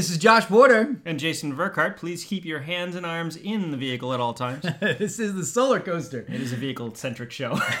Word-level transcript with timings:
Maui 0.00 0.08
Nui. 0.08 0.08
Hey, 0.08 0.08
this 0.08 0.10
is 0.10 0.18
Josh 0.18 0.46
Porter. 0.46 0.96
And 1.04 1.18
Jason 1.18 1.54
Verkart, 1.56 1.96
please 1.96 2.24
keep 2.24 2.44
your 2.44 2.60
hands 2.60 2.94
and 2.94 3.04
arms 3.04 3.36
in 3.36 3.70
the 3.70 3.76
vehicle 3.76 4.12
at 4.14 4.20
all 4.20 4.32
times. 4.32 4.64
this 4.80 5.18
is 5.18 5.34
the 5.34 5.44
Solar 5.44 5.80
Coaster, 5.80 6.20
It 6.28 6.40
is 6.40 6.52
a 6.52 6.56
vehicle 6.56 6.94
centric 6.94 7.30
show. 7.32 7.58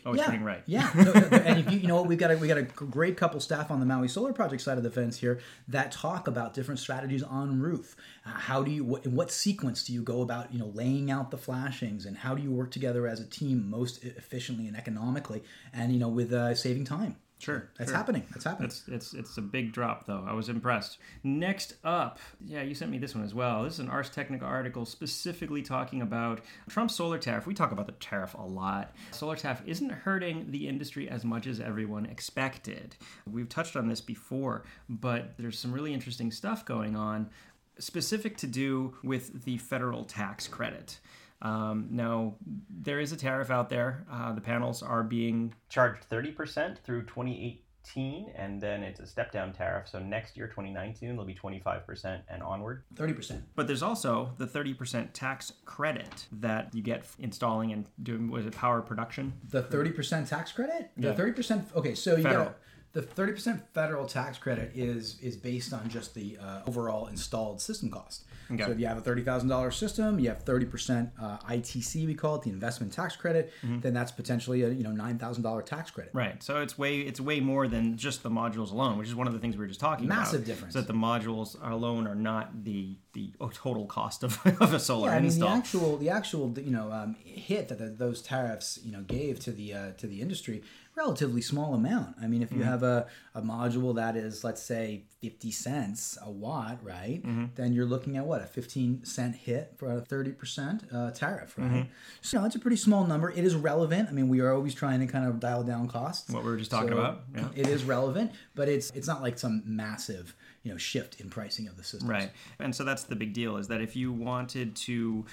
always 0.06 0.20
yeah, 0.20 0.26
turning 0.28 0.44
right. 0.44 0.64
Yeah, 0.66 0.92
No, 0.96 1.14
no, 1.14 1.20
and 1.38 1.60
if 1.60 1.72
you, 1.72 1.80
you 1.80 1.88
know 1.88 1.96
what, 1.96 2.08
we've 2.08 2.18
got 2.18 2.32
a, 2.32 2.38
we 2.38 2.48
got 2.48 2.58
a 2.58 2.64
great 2.64 3.18
couple 3.18 3.40
staff 3.40 3.72
on 3.72 3.80
the 3.80 3.86
Maui 3.86 4.08
Solar 4.08 4.34
Project 4.34 4.62
side 4.62 4.78
of 4.78 4.84
the 4.84 4.92
fence 4.92 5.18
here 5.18 5.40
that 5.68 5.92
talk 5.92 6.28
about 6.28 6.54
different 6.54 6.80
strategies 6.80 7.24
on 7.24 7.60
roof. 7.60 7.96
Uh, 8.26 8.30
how 8.30 8.64
do 8.64 8.72
you, 8.72 8.84
what, 8.84 9.06
in 9.06 9.16
what 9.16 9.32
sequence 9.32 9.84
do 9.84 9.94
you 9.94 10.02
go 10.02 10.22
about, 10.22 10.54
you 10.54 10.60
know, 10.60 10.72
laying 10.74 11.12
out 11.12 11.32
the 11.32 11.38
flashings, 11.38 12.06
and 12.06 12.18
how 12.18 12.36
do 12.36 12.42
you 12.42 12.52
work 12.52 12.72
together 12.72 13.08
as 13.08 13.20
a 13.20 13.26
team 13.26 13.70
most 13.70 14.04
efficiently 14.04 14.68
and 14.68 14.78
economically, 14.78 15.44
and 15.74 15.92
you 15.92 16.00
know, 16.00 16.10
with 16.10 16.32
uh, 16.34 16.56
saving 16.56 16.86
time. 16.86 17.16
Sure, 17.40 17.70
That's 17.78 17.92
sure. 17.92 17.98
happening. 17.98 18.24
That's 18.32 18.46
happening. 18.46 18.68
It's 18.68 18.88
it's 18.88 19.14
it's 19.14 19.38
a 19.38 19.42
big 19.42 19.72
drop 19.72 20.08
though. 20.08 20.26
I 20.28 20.34
was 20.34 20.50
impressed. 20.50 20.98
Next 21.24 21.76
up, 21.84 22.18
yeah, 22.44 22.64
you 22.64 22.74
sent 22.74 22.90
me 22.90 22.98
this 22.98 23.14
one 23.14 23.24
as 23.24 23.36
well. 23.36 23.64
This 23.64 23.74
is 23.74 23.80
an 23.80 23.90
Ars 23.90 24.10
Technica 24.10 24.44
article 24.44 24.86
specifically 24.86 25.62
talking 25.62 26.02
about 26.02 26.42
Trump's 26.68 26.96
solar 26.96 27.20
tariff. 27.20 27.46
We 27.46 27.54
talk 27.54 27.72
about 27.72 27.86
the 27.86 27.92
tariff 27.94 28.34
a 28.34 28.42
lot. 28.42 28.96
Solar 29.12 29.36
tariff 29.36 29.62
isn't 29.68 29.92
hurting 29.92 30.48
the 30.50 30.68
industry 30.68 31.08
as 31.10 31.24
much 31.24 31.46
as 31.46 31.60
everyone 31.60 32.08
expected. 32.08 32.96
We've 33.32 33.50
touched 33.50 33.76
on 33.76 33.88
this 33.88 34.02
before, 34.02 34.64
but 34.90 35.36
there's 35.38 35.60
some 35.60 35.72
really 35.72 35.94
interesting 35.94 36.32
stuff 36.32 36.66
going 36.66 36.96
on 36.96 37.30
specific 37.78 38.38
to 38.38 38.48
do 38.48 38.96
with 39.04 39.44
the 39.44 39.58
federal 39.60 40.04
tax 40.06 40.48
credit. 40.48 41.00
Um, 41.42 41.88
now, 41.92 42.36
there 42.70 43.00
is 43.00 43.12
a 43.12 43.18
tariff 43.18 43.52
out 43.52 43.70
there. 43.70 44.06
Uh, 44.12 44.34
the 44.34 44.42
panels 44.42 44.82
are 44.82 45.04
being 45.04 45.54
charged 45.70 46.10
30% 46.10 46.80
through 46.84 47.04
2018, 47.04 48.32
and 48.36 48.60
then 48.60 48.82
it's 48.84 49.00
a 49.00 49.06
step 49.08 49.32
down 49.32 49.54
tariff. 49.54 49.88
So 49.88 50.00
next 50.00 50.36
year, 50.36 50.48
2019, 50.48 51.10
it'll 51.12 51.26
be 51.26 51.36
25% 51.36 52.22
and 52.30 52.42
onward. 52.44 52.84
Thirty 52.96 53.14
percent. 53.14 53.44
But 53.56 53.68
there's 53.68 53.84
also 53.84 54.32
the 54.38 54.48
30% 54.48 55.10
tax 55.14 55.54
credit 55.66 56.26
that 56.32 56.74
you 56.74 56.82
get 56.82 57.06
installing 57.20 57.72
and 57.72 57.86
doing, 58.02 58.30
was 58.32 58.46
it 58.46 58.54
power 58.56 58.82
production? 58.82 59.34
The 59.50 59.62
thirty 59.62 59.92
percent 59.92 60.28
tax 60.28 60.52
credit. 60.52 60.90
The 60.98 61.10
Yeah. 61.10 61.14
thirty 61.16 61.34
percent. 61.34 61.68
Okay, 61.76 61.94
so 61.96 62.16
you 62.18 62.24
Federal. 62.24 62.46
got 62.46 62.58
the 62.94 63.02
thirty 63.02 63.34
percent 63.34 63.62
federal 63.74 64.06
tax 64.06 64.38
credit 64.38 64.72
is 64.76 65.20
is 65.22 65.36
based 65.36 65.74
on 65.74 65.90
just 65.90 66.16
the 66.16 66.38
uh, 66.42 66.62
overall 66.66 67.08
installed 67.08 67.62
system 67.62 67.90
cost. 67.90 68.24
Okay. 68.50 68.64
So 68.64 68.72
if 68.72 68.80
you 68.80 68.88
have 68.88 68.98
a 68.98 69.02
thirty 69.02 69.24
thousand 69.24 69.50
dollars 69.50 69.76
system, 69.76 70.20
you 70.20 70.30
have 70.30 70.44
thirty 70.44 70.66
percent 70.66 71.10
uh, 71.22 71.38
ITC, 71.40 72.06
we 72.06 72.14
call 72.14 72.36
it 72.36 72.44
the 72.44 72.50
investment 72.50 72.94
tax 72.94 73.16
credit. 73.16 73.52
Then 73.62 73.94
that's 73.94 74.12
potentially 74.12 74.64
a 74.64 74.70
you 74.70 74.84
know 74.84 74.92
nine 74.92 75.18
thousand 75.20 75.44
dollar 75.44 75.62
tax 75.62 75.92
credit. 75.92 76.14
Right. 76.14 76.42
So 76.42 76.62
it's 76.62 76.78
way 76.78 77.00
it's 77.02 77.20
way 77.20 77.40
more 77.40 77.68
than 77.68 77.98
just 77.98 78.24
the 78.24 78.30
modules 78.30 78.72
alone, 78.72 78.98
which 78.98 79.08
is 79.08 79.16
one 79.16 79.28
of 79.28 79.34
the 79.34 79.40
things 79.40 79.56
we 79.58 79.62
were 79.62 79.68
just 79.68 79.80
talking 79.80 80.06
about. 80.06 80.20
Massive 80.20 80.46
difference. 80.46 80.74
So 80.74 80.82
that 80.82 80.88
the 80.88 80.94
modules 80.94 81.58
alone 81.62 82.08
are 82.08 82.16
not 82.16 82.64
the 82.64 82.98
the 83.14 83.32
total 83.54 83.86
cost 83.86 84.24
of, 84.24 84.40
of 84.62 84.74
a 84.74 84.80
solar 84.80 85.10
Yeah, 85.10 85.16
I 85.16 85.20
mean 85.20 85.26
install. 85.26 85.50
the 85.50 85.56
actual 85.56 85.98
the 85.98 86.10
actual 86.10 86.54
you 86.58 86.72
know 86.72 86.92
um, 86.92 87.16
hit 87.24 87.68
that 87.68 87.80
the, 87.80 87.90
those 87.90 88.22
tariffs 88.22 88.80
you 88.84 88.92
know 88.92 89.02
gave 89.02 89.40
to 89.42 89.52
the 89.52 89.74
uh, 89.74 89.92
to 89.98 90.08
the 90.08 90.22
industry 90.22 90.64
relatively 90.98 91.42
small 91.42 91.74
amount. 91.76 92.16
I 92.22 92.28
mean 92.28 92.42
if 92.42 92.48
Mm-hmm. 92.50 92.60
you 92.60 92.64
have 92.66 92.82
a, 92.84 93.08
a 93.36 93.42
module 93.42 93.96
that 93.96 94.16
is 94.16 94.44
let's 94.44 94.62
say 94.64 95.04
fifty 95.22 95.52
cents 95.52 96.18
a 96.24 96.32
watt, 96.32 96.80
right? 96.82 97.22
Mm-hmm. 97.24 97.46
Then 97.56 97.74
you're 97.74 97.86
looking 97.86 98.18
at 98.18 98.26
what 98.26 98.42
a 98.42 98.46
fifteen 98.46 99.04
cent 99.06 99.36
hit 99.36 99.74
for 99.78 99.92
a 99.92 100.02
thirty 100.02 100.32
percent 100.32 100.84
uh, 100.94 101.12
tariff, 101.12 101.56
right? 101.58 101.68
Mm-hmm. 101.68 101.90
So 102.22 102.44
it's 102.46 102.56
a 102.56 102.60
pretty 102.60 102.78
small 102.78 103.06
number. 103.06 103.30
It 103.30 103.44
is 103.46 103.54
relevant. 103.56 104.10
I 104.10 104.12
mean 104.14 104.28
we 104.28 104.40
are 104.42 104.54
always 104.54 104.74
trying 104.74 105.00
to 105.02 105.08
kind 105.08 105.28
of 105.28 105.40
dial 105.40 105.64
down 105.64 105.88
costs. 105.88 106.32
What 106.32 106.44
we 106.44 106.50
were 106.50 106.58
just 106.58 106.72
talking 106.72 106.90
So 106.90 106.98
about, 106.98 107.22
yeah. 107.36 107.48
It 107.56 107.68
is 107.68 107.84
relevant, 107.84 108.32
but 108.56 108.68
it's 108.68 108.90
it's 108.92 109.08
not 109.08 109.22
like 109.22 109.38
some 109.38 109.62
massive 109.66 110.36
you 110.64 110.72
know 110.72 110.78
shift 110.78 111.22
in 111.22 111.30
pricing 111.30 111.68
of 111.68 111.78
the 111.78 111.84
system. 111.84 112.10
Right, 112.10 112.32
and 112.60 112.74
so 112.76 112.84
that's 112.84 113.04
the 113.04 113.16
big 113.16 113.34
deal 113.34 113.58
is 113.58 113.68
that 113.68 113.82
if 113.82 113.96
you 113.96 114.12
wanted 114.12 114.76
to 114.88 115.26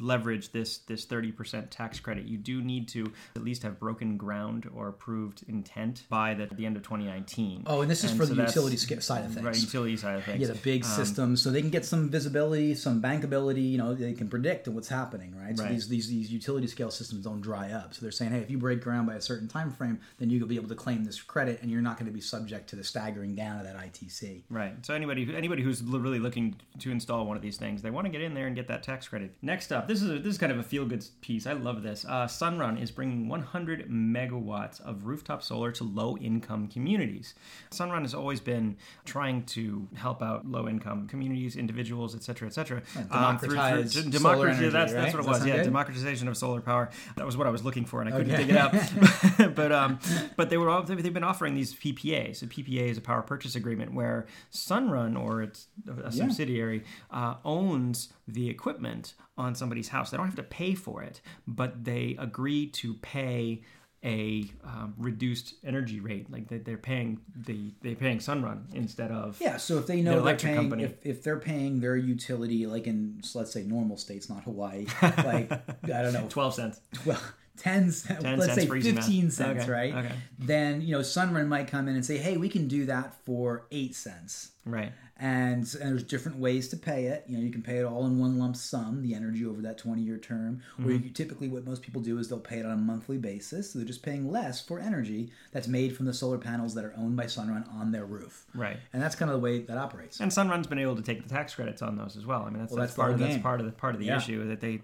leverage 0.00 0.52
this 0.52 0.78
this 0.78 1.04
thirty 1.04 1.32
percent 1.32 1.70
tax 1.70 2.00
credit, 2.00 2.24
you 2.26 2.36
do 2.38 2.62
need 2.62 2.88
to 2.88 3.12
at 3.36 3.44
least 3.44 3.62
have 3.62 3.78
broken 3.78 4.16
ground 4.16 4.68
or 4.74 4.92
proved 4.92 5.42
intent 5.48 6.04
by 6.08 6.34
the, 6.34 6.46
the 6.54 6.66
end 6.66 6.76
of 6.76 6.82
2019. 6.82 7.64
Oh, 7.66 7.80
and 7.82 7.90
this 7.90 8.04
is 8.04 8.10
And 8.10 8.20
for 8.20 8.26
so 8.26 8.34
the 8.34 8.42
utility 8.42 8.76
side 8.76 9.24
of 9.24 9.32
things. 9.32 9.46
Right, 9.46 9.56
utility 9.60 9.96
side 9.96 10.16
of 10.18 10.24
things. 10.24 10.40
Yeah, 10.40 10.48
the 10.48 10.54
big 10.54 10.84
Um, 10.84 10.90
systems, 10.90 11.42
so 11.42 11.50
they 11.50 11.60
can 11.60 11.70
get 11.70 11.84
some 11.84 12.08
visibility, 12.08 12.74
some 12.74 13.00
bankability. 13.02 13.70
You 13.70 13.78
know, 13.78 13.94
they 13.94 14.12
can 14.12 14.28
predict 14.28 14.68
what's 14.68 14.88
happening, 14.88 15.34
right? 15.36 15.56
So 15.56 15.64
Right. 15.64 15.72
these, 15.72 15.88
these 15.88 16.08
these 16.08 16.32
utility 16.32 16.66
scale 16.66 16.90
systems 16.90 17.24
don't 17.24 17.40
dry 17.40 17.70
up. 17.72 17.94
So 17.94 18.02
they're 18.02 18.10
saying, 18.10 18.32
hey, 18.32 18.38
if 18.40 18.50
you 18.50 18.58
break 18.58 18.80
ground 18.82 19.06
by 19.06 19.14
a 19.14 19.20
certain 19.20 19.48
time 19.48 19.70
frame, 19.70 20.00
then 20.18 20.30
you'll 20.30 20.48
be 20.48 20.56
able 20.56 20.68
to 20.68 20.74
claim 20.74 21.04
this 21.04 21.20
credit, 21.20 21.60
and 21.62 21.70
you're 21.70 21.82
not 21.82 21.98
going 21.98 22.06
to 22.06 22.12
be 22.12 22.20
subject 22.20 22.68
to 22.70 22.76
the 22.76 22.84
staggering 22.84 23.34
down 23.34 23.58
of 23.58 23.64
that 23.64 23.76
ITC. 23.76 24.42
Right. 24.50 24.74
So 24.84 24.94
anybody 24.94 25.34
anybody 25.34 25.62
who's 25.62 25.82
really 25.82 26.18
looking 26.18 26.56
to 26.80 26.90
install 26.90 27.26
one 27.26 27.36
of 27.36 27.42
these 27.42 27.56
things, 27.56 27.82
they 27.82 27.90
want 27.90 28.06
to 28.06 28.10
get 28.10 28.20
in 28.22 28.34
there 28.34 28.46
and 28.46 28.56
get 28.56 28.68
that 28.68 28.82
tax 28.82 29.08
credit. 29.08 29.34
Next 29.42 29.69
up, 29.72 29.88
this 29.88 30.02
is 30.02 30.10
a, 30.10 30.18
this 30.18 30.32
is 30.34 30.38
kind 30.38 30.52
of 30.52 30.58
a 30.58 30.62
feel 30.62 30.84
good 30.84 31.04
piece. 31.20 31.46
I 31.46 31.52
love 31.52 31.82
this. 31.82 32.04
Uh, 32.08 32.26
Sunrun 32.26 32.80
is 32.80 32.90
bringing 32.90 33.28
100 33.28 33.88
megawatts 33.90 34.80
of 34.80 35.06
rooftop 35.06 35.42
solar 35.42 35.70
to 35.72 35.84
low 35.84 36.16
income 36.18 36.68
communities. 36.68 37.34
Sunrun 37.70 38.02
has 38.02 38.14
always 38.14 38.40
been 38.40 38.76
trying 39.04 39.44
to 39.46 39.88
help 39.94 40.22
out 40.22 40.46
low 40.46 40.68
income 40.68 41.06
communities, 41.08 41.56
individuals, 41.56 42.14
et 42.14 42.22
cetera, 42.22 42.48
et 42.48 42.52
cetera. 42.54 42.82
Um, 43.10 43.38
through- 43.38 43.50
through- 43.50 43.88
solar 43.88 44.10
democracy- 44.10 44.50
energy, 44.58 44.68
That's, 44.70 44.92
right? 44.92 45.02
that's 45.02 45.14
what 45.14 45.24
it 45.24 45.28
was. 45.28 45.46
Yeah, 45.46 45.56
good? 45.56 45.64
democratization 45.64 46.28
of 46.28 46.36
solar 46.36 46.60
power. 46.60 46.90
That 47.16 47.26
was 47.26 47.36
what 47.36 47.46
I 47.46 47.50
was 47.50 47.64
looking 47.64 47.84
for, 47.84 48.00
and 48.02 48.12
I 48.12 48.16
couldn't 48.16 48.32
Okay. 48.34 48.44
dig 48.46 48.56
it 48.56 48.56
up. 48.56 49.54
but 49.54 49.72
um, 49.72 49.98
but 50.36 50.50
they 50.50 50.56
were 50.56 50.68
all, 50.68 50.82
they've 50.82 51.12
been 51.14 51.24
offering 51.24 51.54
these 51.54 51.74
PPAs. 51.74 52.42
A 52.42 52.46
PPA 52.46 52.88
is 52.90 52.98
a 52.98 53.00
power 53.00 53.22
purchase 53.22 53.54
agreement 53.54 53.94
where 53.94 54.26
Sunrun 54.52 55.18
or 55.18 55.42
its 55.42 55.66
a 56.04 56.12
subsidiary 56.12 56.84
uh, 57.10 57.34
owns 57.44 58.12
the 58.32 58.48
equipment 58.48 59.14
on 59.36 59.54
somebody's 59.54 59.88
house. 59.88 60.10
They 60.10 60.16
don't 60.16 60.26
have 60.26 60.36
to 60.36 60.42
pay 60.42 60.74
for 60.74 61.02
it, 61.02 61.20
but 61.46 61.84
they 61.84 62.16
agree 62.18 62.66
to 62.68 62.94
pay 62.94 63.62
a 64.02 64.50
um, 64.64 64.94
reduced 64.96 65.54
energy 65.62 66.00
rate. 66.00 66.30
Like 66.32 66.48
they, 66.48 66.56
they're 66.58 66.78
paying 66.78 67.20
the 67.36 67.74
they're 67.82 67.94
paying 67.94 68.18
Sunrun 68.18 68.74
instead 68.74 69.10
of 69.10 69.38
Yeah, 69.40 69.58
so 69.58 69.76
if 69.78 69.86
they 69.86 70.00
know 70.00 70.10
The 70.12 70.16
they're 70.16 70.20
electric 70.22 70.52
paying, 70.54 70.60
company. 70.70 70.84
if, 70.84 70.94
if 71.04 71.22
they're 71.22 71.38
paying 71.38 71.80
their 71.80 71.96
utility, 71.96 72.66
like 72.66 72.86
in 72.86 73.20
let's 73.34 73.52
say 73.52 73.62
normal 73.62 73.98
states, 73.98 74.30
not 74.30 74.44
Hawaii, 74.44 74.86
like 75.02 75.52
I 75.52 76.02
don't 76.02 76.14
know, 76.14 76.26
twelve 76.30 76.54
cents. 76.54 76.80
well, 77.04 77.20
10 77.58 77.92
cents, 77.92 78.22
10 78.22 78.38
let's 78.38 78.54
cents 78.54 78.62
say 78.62 78.66
for 78.66 78.76
easy 78.76 78.92
math. 78.92 79.04
15 79.04 79.30
cents, 79.32 79.62
Okay, 79.64 79.70
right? 79.70 79.94
okay. 79.94 80.14
Then, 80.38 80.80
you 80.80 80.92
know, 80.92 81.00
Sunrun 81.00 81.46
might 81.46 81.68
come 81.68 81.88
in 81.88 81.94
and 81.94 82.02
say, 82.06 82.16
hey, 82.16 82.38
we 82.38 82.48
can 82.48 82.68
do 82.68 82.86
that 82.86 83.14
for 83.26 83.66
8 83.70 83.94
cents. 83.94 84.52
Right. 84.64 84.92
And, 85.20 85.58
and 85.80 85.90
there's 85.92 86.02
different 86.02 86.38
ways 86.38 86.68
to 86.68 86.76
pay 86.78 87.04
it. 87.06 87.24
You 87.28 87.36
know, 87.36 87.44
you 87.44 87.50
can 87.50 87.62
pay 87.62 87.76
it 87.76 87.84
all 87.84 88.06
in 88.06 88.18
one 88.18 88.38
lump 88.38 88.56
sum, 88.56 89.02
the 89.02 89.14
energy 89.14 89.44
over 89.44 89.60
that 89.62 89.76
20 89.78 90.00
year 90.02 90.16
term. 90.18 90.62
Or 90.78 90.84
Mm-hmm. 90.86 91.04
you, 91.04 91.10
typically, 91.10 91.48
what 91.48 91.66
most 91.66 91.82
people 91.82 92.00
do 92.00 92.18
is 92.18 92.28
they'll 92.28 92.40
pay 92.40 92.58
it 92.58 92.64
on 92.66 92.72
a 92.72 92.76
monthly 92.76 93.18
basis. 93.18 93.70
So 93.72 93.78
they're 93.78 93.86
just 93.86 94.02
paying 94.02 94.30
less 94.30 94.60
for 94.60 94.80
energy 94.80 95.30
that's 95.52 95.68
made 95.68 95.94
from 95.96 96.06
the 96.06 96.14
solar 96.14 96.38
panels 96.38 96.74
that 96.74 96.84
are 96.84 96.94
owned 96.96 97.16
by 97.16 97.24
Sunrun 97.26 97.70
on 97.74 97.92
their 97.92 98.06
roof. 98.06 98.46
Right. 98.54 98.78
And 98.94 99.02
that's 99.02 99.14
kind 99.14 99.30
of 99.30 99.36
the 99.36 99.42
way 99.44 99.60
that 99.60 99.76
operates. 99.76 100.20
And 100.20 100.32
Sunrun's 100.32 100.66
been 100.66 100.78
able 100.78 100.96
to 100.96 101.02
take 101.02 101.22
the 101.22 101.28
tax 101.28 101.54
credits 101.54 101.82
on 101.82 101.96
those 101.96 102.16
as 102.16 102.24
well. 102.24 102.42
I 102.44 102.50
mean, 102.50 102.60
that's, 102.60 102.72
Well, 102.72 102.80
that's, 102.80 102.92
that's 102.92 102.96
part 102.96 103.12
of 103.12 103.18
that's 103.18 103.42
part 103.42 103.60
of 103.60 103.66
the 103.66 103.72
part 103.72 103.94
of 103.94 104.00
the 104.00 104.06
Yeah. 104.06 104.16
issue 104.16 104.48
that 104.48 104.60
they 104.60 104.80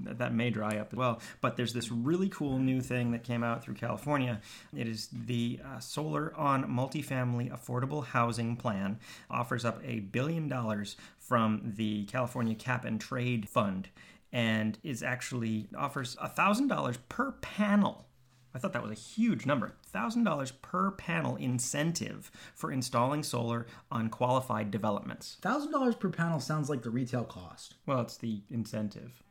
that, 0.00 0.18
that 0.18 0.34
may 0.34 0.50
dry 0.50 0.76
up 0.78 0.92
as 0.92 0.96
well. 0.98 1.20
But 1.40 1.56
there's 1.56 1.72
this 1.72 1.90
really 1.90 2.28
cool 2.28 2.58
new 2.58 2.82
thing 2.82 3.12
that 3.12 3.24
came 3.24 3.42
out 3.42 3.62
through 3.64 3.74
California. 3.74 4.40
It 4.76 4.86
is 4.86 5.08
the 5.12 5.60
uh, 5.64 5.78
Solar 5.80 6.34
on 6.36 6.64
Multifamily 6.64 7.50
Affordable 7.50 8.04
Housing 8.04 8.54
Plan 8.56 8.98
offers 9.30 9.64
up 9.64 9.77
a 9.84 10.00
billion 10.00 10.48
dollars 10.48 10.96
from 11.18 11.72
the 11.76 12.04
California 12.04 12.54
Cap 12.54 12.84
and 12.84 13.00
Trade 13.00 13.48
Fund, 13.48 13.88
and 14.32 14.78
is 14.82 15.02
actually 15.02 15.68
offers 15.76 16.16
a 16.20 16.28
thousand 16.28 16.68
dollars 16.68 16.98
per 17.08 17.32
panel. 17.32 18.06
I 18.54 18.58
thought 18.58 18.72
that 18.72 18.82
was 18.82 18.90
a 18.90 18.94
huge 18.94 19.46
number. 19.46 19.74
$1,000 19.94 20.52
per 20.62 20.90
panel 20.92 21.36
incentive 21.36 22.30
for 22.54 22.72
installing 22.72 23.22
solar 23.22 23.66
on 23.90 24.08
qualified 24.08 24.70
developments. 24.70 25.36
$1,000 25.42 25.98
per 26.00 26.08
panel 26.08 26.40
sounds 26.40 26.70
like 26.70 26.82
the 26.82 26.90
retail 26.90 27.24
cost. 27.24 27.74
Well, 27.86 28.00
it's 28.00 28.16
the 28.16 28.42
incentive. 28.50 29.22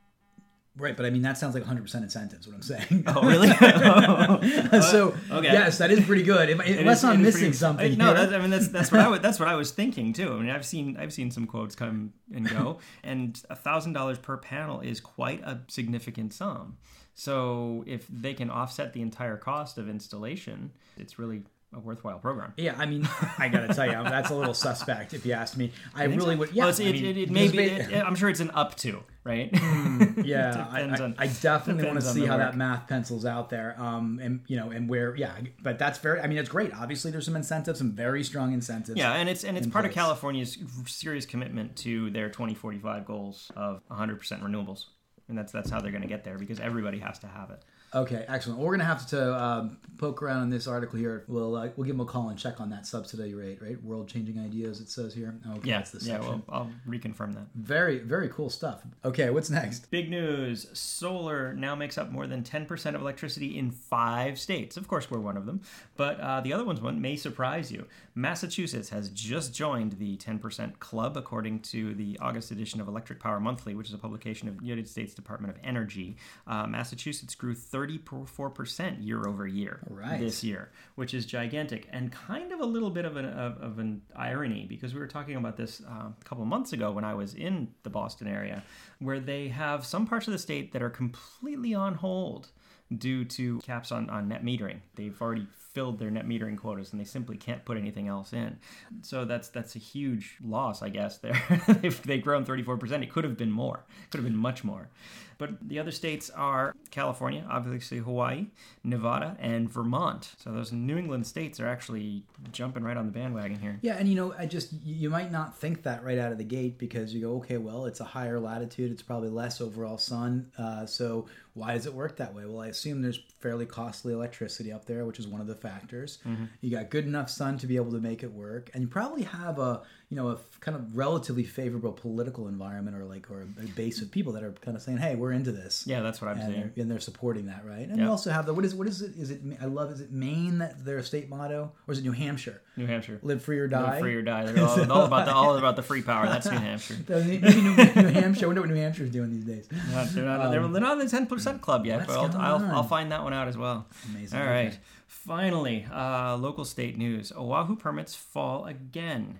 Right, 0.77 0.96
but 0.96 1.05
I 1.07 1.10
mean, 1.10 1.24
that 1.24 1.38
sounds 1.39 1.55
like 1.55 1.63
100% 1.63 1.96
incentives, 2.03 2.46
what 2.48 2.55
I'm 2.55 2.62
saying. 2.62 3.03
Oh, 3.07 3.22
really? 3.27 3.48
so 4.81 5.15
okay. 5.31 5.51
yes, 5.51 5.79
that 5.79 5.89
is 5.91 6.05
pretty 6.05 6.24
good. 6.24 6.50
If, 6.50 6.60
It 6.67 6.79
unless 6.79 7.00
is- 7.00 7.03
I'm 7.05 7.22
missing 7.24 7.41
pretty- 7.41 7.53
something. 7.57 7.91
I, 7.93 7.96
no, 7.96 8.13
that, 8.13 8.34
I 8.34 8.39
mean 8.39 8.50
that's 8.51 8.67
that's 8.67 8.91
what 8.91 9.01
I 9.01 9.07
was, 9.07 9.19
that's 9.22 9.39
what 9.39 9.48
I 9.50 9.55
was 9.55 9.72
thinking 9.72 10.13
too. 10.13 10.34
I 10.34 10.38
mean, 10.39 10.50
I've 10.50 10.65
seen 10.65 10.96
I've 11.00 11.12
seen 11.13 11.31
some 11.31 11.48
quotes 11.48 11.75
come 11.75 12.13
and 12.34 12.48
go, 12.50 12.79
and 13.03 13.41
a 13.50 13.55
thousand 13.55 13.93
dollars 13.93 14.17
per 14.19 14.38
panel 14.38 14.79
is 14.81 15.00
quite 15.00 15.41
a 15.43 15.60
significant 15.67 16.34
sum. 16.34 16.77
So 17.15 17.84
if 17.88 18.05
they 18.10 18.36
can 18.36 18.50
offset 18.51 18.93
the 18.93 19.01
entire 19.01 19.38
cost 19.38 19.79
of 19.79 19.89
installation, 19.89 20.72
it's 20.98 21.17
really 21.17 21.41
a 21.77 21.79
worthwhile 21.79 22.19
program. 22.19 22.53
yeah, 22.57 22.75
I 22.77 22.86
mean, 22.88 23.07
I 23.38 23.48
gotta 23.50 23.74
tell 23.74 23.86
you, 23.86 23.91
that's 23.93 24.29
a 24.31 24.36
little 24.36 24.53
suspect 24.67 25.13
if 25.13 25.25
you 25.25 25.34
ask 25.34 25.55
me. 25.55 25.72
I 25.96 26.05
really 26.05 26.36
would. 26.36 26.51
Yeah, 26.51 26.63
well, 26.63 26.69
it's, 26.69 26.79
I 26.79 26.84
it, 26.86 26.91
mean, 26.93 27.05
it, 27.05 27.17
it 27.17 27.29
because 27.29 27.34
may 27.34 27.48
be. 27.50 27.57
ba- 27.69 27.98
It, 28.00 28.03
I'm 28.03 28.15
sure 28.15 28.29
it's 28.29 28.39
an 28.39 28.50
up 28.51 28.75
to, 28.77 29.03
right? 29.24 29.50
yeah, 30.24 30.67
I, 30.72 30.81
I, 30.81 30.98
on- 31.03 31.15
I 31.17 31.27
definitely 31.27 31.86
want 31.86 32.00
to 32.01 32.05
see 32.05 32.25
how 32.25 32.38
work. 32.38 32.51
that 32.51 32.57
math 32.57 32.88
pencils 32.88 33.25
out 33.25 33.50
there. 33.50 33.75
Um, 33.79 34.19
and 34.22 34.41
you 34.48 34.57
know, 34.57 34.72
and 34.72 34.89
where, 34.89 35.15
yeah, 35.15 35.34
but 35.62 35.77
that's 35.79 36.00
very. 36.00 36.19
I 36.19 36.27
mean, 36.27 36.38
it's 36.39 36.50
great. 36.50 36.74
Obviously, 36.74 37.12
there's 37.12 37.25
some 37.25 37.36
incentives, 37.36 37.77
some 37.79 37.91
very 37.91 38.24
strong 38.24 38.53
incentives. 38.53 38.98
Yeah, 38.98 39.13
and 39.13 39.29
it's 39.29 39.43
and 39.43 39.57
it's 39.57 39.67
part 39.67 39.86
of. 39.86 39.91
California's 39.91 40.57
serious 40.86 41.25
commitment 41.25 41.75
to 41.77 42.10
their 42.12 42.29
2045 42.29 43.05
goals 43.05 43.51
of 43.55 43.81
100% 43.89 44.19
renewables, 44.41 44.86
and 45.29 45.38
that's 45.38 45.51
that's 45.51 45.69
how 45.69 45.79
they're 45.81 45.91
going 45.91 46.01
to 46.03 46.07
get 46.07 46.24
there 46.24 46.38
because 46.38 46.60
everybody 46.60 47.00
has 47.00 47.19
to 47.19 47.27
have 47.27 47.50
it. 47.51 47.62
Okay, 47.94 48.25
excellent. 48.27 48.60
Well, 48.60 48.67
we're 48.67 48.74
gonna 48.74 48.86
have 48.86 49.08
to 49.08 49.41
um, 49.44 49.77
poke 49.98 50.22
around 50.22 50.44
in 50.44 50.50
this 50.50 50.67
article 50.67 51.00
here. 51.00 51.24
We'll 51.27 51.56
uh, 51.56 51.70
we'll 51.75 51.86
give 51.86 51.98
them 51.98 52.06
a 52.06 52.10
call 52.10 52.29
and 52.29 52.38
check 52.38 52.60
on 52.60 52.70
that 52.70 52.86
subsidy 52.86 53.34
rate, 53.34 53.62
right? 53.62 53.82
World 53.84 54.08
changing 54.08 54.39
ideas. 54.39 54.82
It 54.82 54.89
says 54.89 55.13
here. 55.13 55.36
Okay, 55.50 55.70
Yeah, 55.70 55.77
that's 55.77 55.91
the 55.91 56.06
yeah. 56.06 56.20
Well, 56.20 56.41
I'll 56.50 56.72
reconfirm 56.88 57.34
that. 57.36 57.48
Very 57.56 58.00
very 58.00 58.29
cool 58.29 58.50
stuff. 58.50 58.82
Okay, 59.06 59.29
what's 59.29 59.50
next? 59.50 59.89
Big 59.89 60.10
news 60.10 60.67
solar 60.74 61.53
now 61.53 61.75
makes 61.75 61.98
up 61.98 62.12
more 62.12 62.27
than 62.27 62.44
10% 62.44 62.96
of 62.96 63.01
electricity 63.01 63.58
in 63.58 63.72
five 63.72 64.38
states. 64.39 64.77
Of 64.77 64.88
course, 64.88 65.10
we're 65.10 65.20
one 65.20 65.38
of 65.38 65.46
them, 65.46 65.62
but 65.96 66.20
uh, 66.20 66.41
the 66.41 66.53
other 66.53 66.65
ones 66.65 66.82
one 66.82 67.01
may 67.01 67.15
surprise 67.15 67.72
you. 67.72 67.86
Massachusetts 68.15 68.89
has 68.89 69.10
just 69.10 69.53
joined 69.53 69.94
the 69.94 70.17
10% 70.17 70.79
club, 70.79 71.17
according 71.17 71.60
to 71.60 71.94
the 71.94 72.17
August 72.20 72.50
edition 72.51 72.82
of 72.82 72.88
Electric 72.88 73.20
Power 73.20 73.39
Monthly, 73.39 73.75
which 73.75 73.89
is 73.89 73.94
a 73.94 73.98
publication 73.98 74.48
of 74.48 74.58
the 74.60 74.65
United 74.65 74.89
States 74.89 75.13
Department 75.13 75.56
of 75.56 75.62
Energy. 75.63 76.17
Uh, 76.48 76.65
Massachusetts 76.65 77.36
grew 77.36 77.53
34% 77.77 79.05
year 79.05 79.27
over 79.27 79.48
year 79.48 79.79
Right. 79.89 80.19
this 80.19 80.43
year, 80.43 80.72
which 80.96 81.13
is 81.13 81.25
gigantic 81.25 81.88
and 81.91 82.12
kind 82.12 82.51
of 82.51 82.60
a 82.60 82.65
little 82.65 82.89
bit 82.89 83.05
of 83.05 83.15
an, 83.17 83.25
of, 83.25 83.57
of 83.62 83.79
an 83.79 84.01
irony 84.15 84.65
because 84.67 84.93
we 84.93 85.00
were 85.00 85.07
talking 85.07 85.36
about 85.36 85.57
this 85.57 85.81
uh, 85.88 86.10
a 86.10 86.24
couple 86.24 86.43
of 86.43 86.48
months 86.50 86.74
ago 86.74 86.91
when 86.91 87.03
I 87.03 87.13
was 87.13 87.34
in 87.34 87.69
the 87.84 87.89
Boston 87.89 88.27
area, 88.27 88.63
where 89.00 89.19
they 89.19 89.48
have 89.50 89.86
some 89.86 90.05
parts 90.07 90.27
of 90.27 90.34
the 90.34 90.39
state 90.39 90.72
that 90.74 90.81
are 90.81 90.89
completely 90.89 91.74
on 91.74 91.96
hold 91.96 92.50
due 92.98 93.25
to 93.25 93.60
caps 93.60 93.91
on, 93.91 94.10
on 94.10 94.29
net 94.29 94.43
metering. 94.46 94.77
They've 94.96 95.19
already 95.22 95.46
filled 95.74 96.00
their 96.00 96.10
net 96.10 96.25
metering 96.25 96.57
quotas 96.57 96.91
and 96.91 97.00
they 97.00 97.05
simply 97.05 97.36
can't 97.38 97.63
put 97.65 97.77
anything 97.77 98.07
else 98.07 98.31
in. 98.34 98.57
So 99.01 99.25
that's 99.25 99.50
that's 99.50 99.75
a 99.75 99.79
huge 99.79 100.38
loss, 100.43 100.81
I 100.81 100.89
guess. 100.89 101.17
There, 101.17 101.34
if 101.84 102.01
they've 102.03 102.24
grown 102.24 102.46
34%, 102.46 103.03
it 103.03 103.12
could 103.12 103.25
have 103.25 103.38
been 103.38 103.51
more. 103.51 103.84
It 104.05 104.10
could 104.12 104.19
have 104.19 104.25
been 104.25 104.38
much 104.39 104.63
more. 104.63 104.89
But 105.38 105.67
the 105.67 105.79
other 105.79 105.91
states 105.91 106.29
are 106.32 106.75
California, 106.91 107.46
obviously 107.50 108.00
Hawaii, 108.00 108.48
Nevada, 108.84 109.38
and 109.39 109.70
Vermont. 109.70 110.32
So 110.38 110.51
those 110.51 110.72
New 110.72 110.98
England 110.98 111.27
states 111.27 111.60
are 111.60 111.67
actually 111.67 112.24
jumping 112.51 112.84
right 112.84 112.98
on 112.98 113.06
the 113.06 113.12
bandwagon 113.12 113.60
here. 113.60 113.77
Yeah, 113.82 113.96
and 113.98 114.08
you 114.08 114.15
know, 114.15 114.34
I 114.38 114.46
just 114.46 114.74
you 114.84 115.10
might 115.10 115.32
not 115.32 115.58
think 115.58 115.84
that 115.84 116.03
right 116.03 116.17
out 116.17 116.32
of 116.32 116.38
the 116.38 116.44
gate 116.44 116.77
because 116.77 117.13
you 117.13 117.22
go, 117.22 117.36
okay, 117.38 117.58
well, 117.58 117.86
it's 117.86 118.00
a 118.00 118.06
higher 118.06 118.39
latitude, 118.39 118.91
it's 118.91 119.01
probably 119.01 119.29
less 119.29 119.62
overall 119.62 119.98
sun, 119.98 120.51
uh, 120.58 120.86
so 120.86 121.27
why 121.53 121.74
does 121.74 121.88
it 121.88 121.94
work 121.94 122.17
that 122.17 122.36
way? 122.36 122.46
Well, 122.46 122.62
I 122.62 122.67
assume 122.67 123.01
there's 123.01 123.20
fairly 123.39 123.65
costly 123.65 124.13
electricity 124.13 124.72
up 124.72 124.86
there, 124.86 125.06
which 125.06 125.17
is 125.17 125.27
one 125.27 125.41
of 125.41 125.48
the 125.48 125.56
factors. 125.56 126.20
You 126.62 126.70
got 126.70 126.91
good 126.91 127.06
enough 127.06 127.29
sun 127.32 127.58
to 127.60 127.67
be 127.67 127.77
able 127.77 127.91
to 127.91 128.00
make 128.00 128.22
it 128.22 128.32
work, 128.32 128.70
and 128.74 128.84
you 128.84 128.88
probably 128.88 129.24
have 129.24 129.58
a 129.58 129.82
you 130.09 130.15
know 130.15 130.29
a 130.29 130.33
f- 130.35 130.59
kind 130.61 130.75
of 130.77 130.95
relatively 130.95 131.43
favorable 131.43 131.91
political 131.91 132.47
environment 132.47 132.95
or 132.95 133.03
like 133.03 133.29
or 133.29 133.41
a 133.41 133.65
base 133.75 134.01
of 134.01 134.09
people 134.09 134.31
that 134.33 134.43
are 134.43 134.53
kind 134.61 134.77
of 134.77 134.81
saying, 134.81 134.97
hey, 134.99 135.15
we're 135.15 135.33
into 135.33 135.51
this. 135.51 135.83
Yeah, 135.85 135.99
that's 136.01 136.21
what 136.21 136.29
I'm 136.31 136.37
And 136.39 136.49
saying. 136.53 136.71
they're, 136.75 136.81
and 136.83 136.91
they're 136.91 136.99
supporting 137.01 137.47
that, 137.47 137.65
right? 137.65 137.87
And 137.87 137.97
Yeah. 137.97 138.05
you 138.05 138.09
also 138.09 138.31
have 138.31 138.45
the 138.45 138.53
what 138.53 138.63
is 138.63 138.73
what 138.73 138.87
is 138.87 139.01
it? 139.01 139.15
Is 139.17 139.31
it 139.31 139.41
I 139.61 139.65
love 139.65 139.91
is 139.91 139.99
it 140.01 140.11
Maine 140.11 140.59
that 140.59 140.85
their 140.85 141.03
state 141.03 141.27
motto, 141.29 141.73
or 141.87 141.91
is 141.91 141.99
it 141.99 142.03
New 142.03 142.13
Hampshire? 142.13 142.61
New 142.77 142.85
Hampshire. 142.85 143.19
Live 143.23 143.41
free 143.43 143.59
or 143.59 143.67
die. 143.67 143.91
Live 143.91 143.99
free 143.99 144.15
or 144.15 144.21
die. 144.21 144.45
They're 144.51 144.63
all, 144.63 144.91
all 144.91 145.05
about 145.05 145.25
the 145.25 145.33
all 145.33 145.57
about 145.57 145.75
the 145.75 145.83
free 145.83 146.01
power. 146.03 146.25
That's 146.27 146.45
New 146.49 146.57
Hampshire. 146.57 146.95
Maybe 147.09 147.39
New, 147.39 147.75
New 147.75 147.75
Hampshire. 148.09 148.45
I 148.45 148.47
wonder 148.47 148.61
what 148.61 148.69
New 148.69 148.75
Hampshire's 148.75 149.11
doing 149.11 149.29
these 149.31 149.43
days. 149.45 149.67
They're, 149.67 150.23
not, 150.23 150.51
they're, 150.51 150.67
they're 150.67 150.81
not 150.81 150.93
in 150.93 150.99
the 151.05 151.09
ten 151.09 151.25
percent 151.27 151.61
club 151.61 151.85
yet, 151.85 152.07
but 152.07 152.15
I'll, 152.15 152.37
I'll. 152.37 152.65
I'll 152.77 152.83
find 152.83 153.11
that 153.11 153.23
one 153.23 153.33
out 153.33 153.47
as 153.49 153.57
well. 153.57 153.87
Amazing. 154.09 154.39
All 154.39 154.45
right. 154.45 154.67
Okay. 154.67 154.77
Finally, 155.07 155.85
uh, 155.91 156.37
local 156.37 156.63
state 156.65 156.97
news: 156.97 157.31
Oahu 157.35 157.75
permits 157.75 158.15
fall 158.15 158.65
again. 158.65 159.39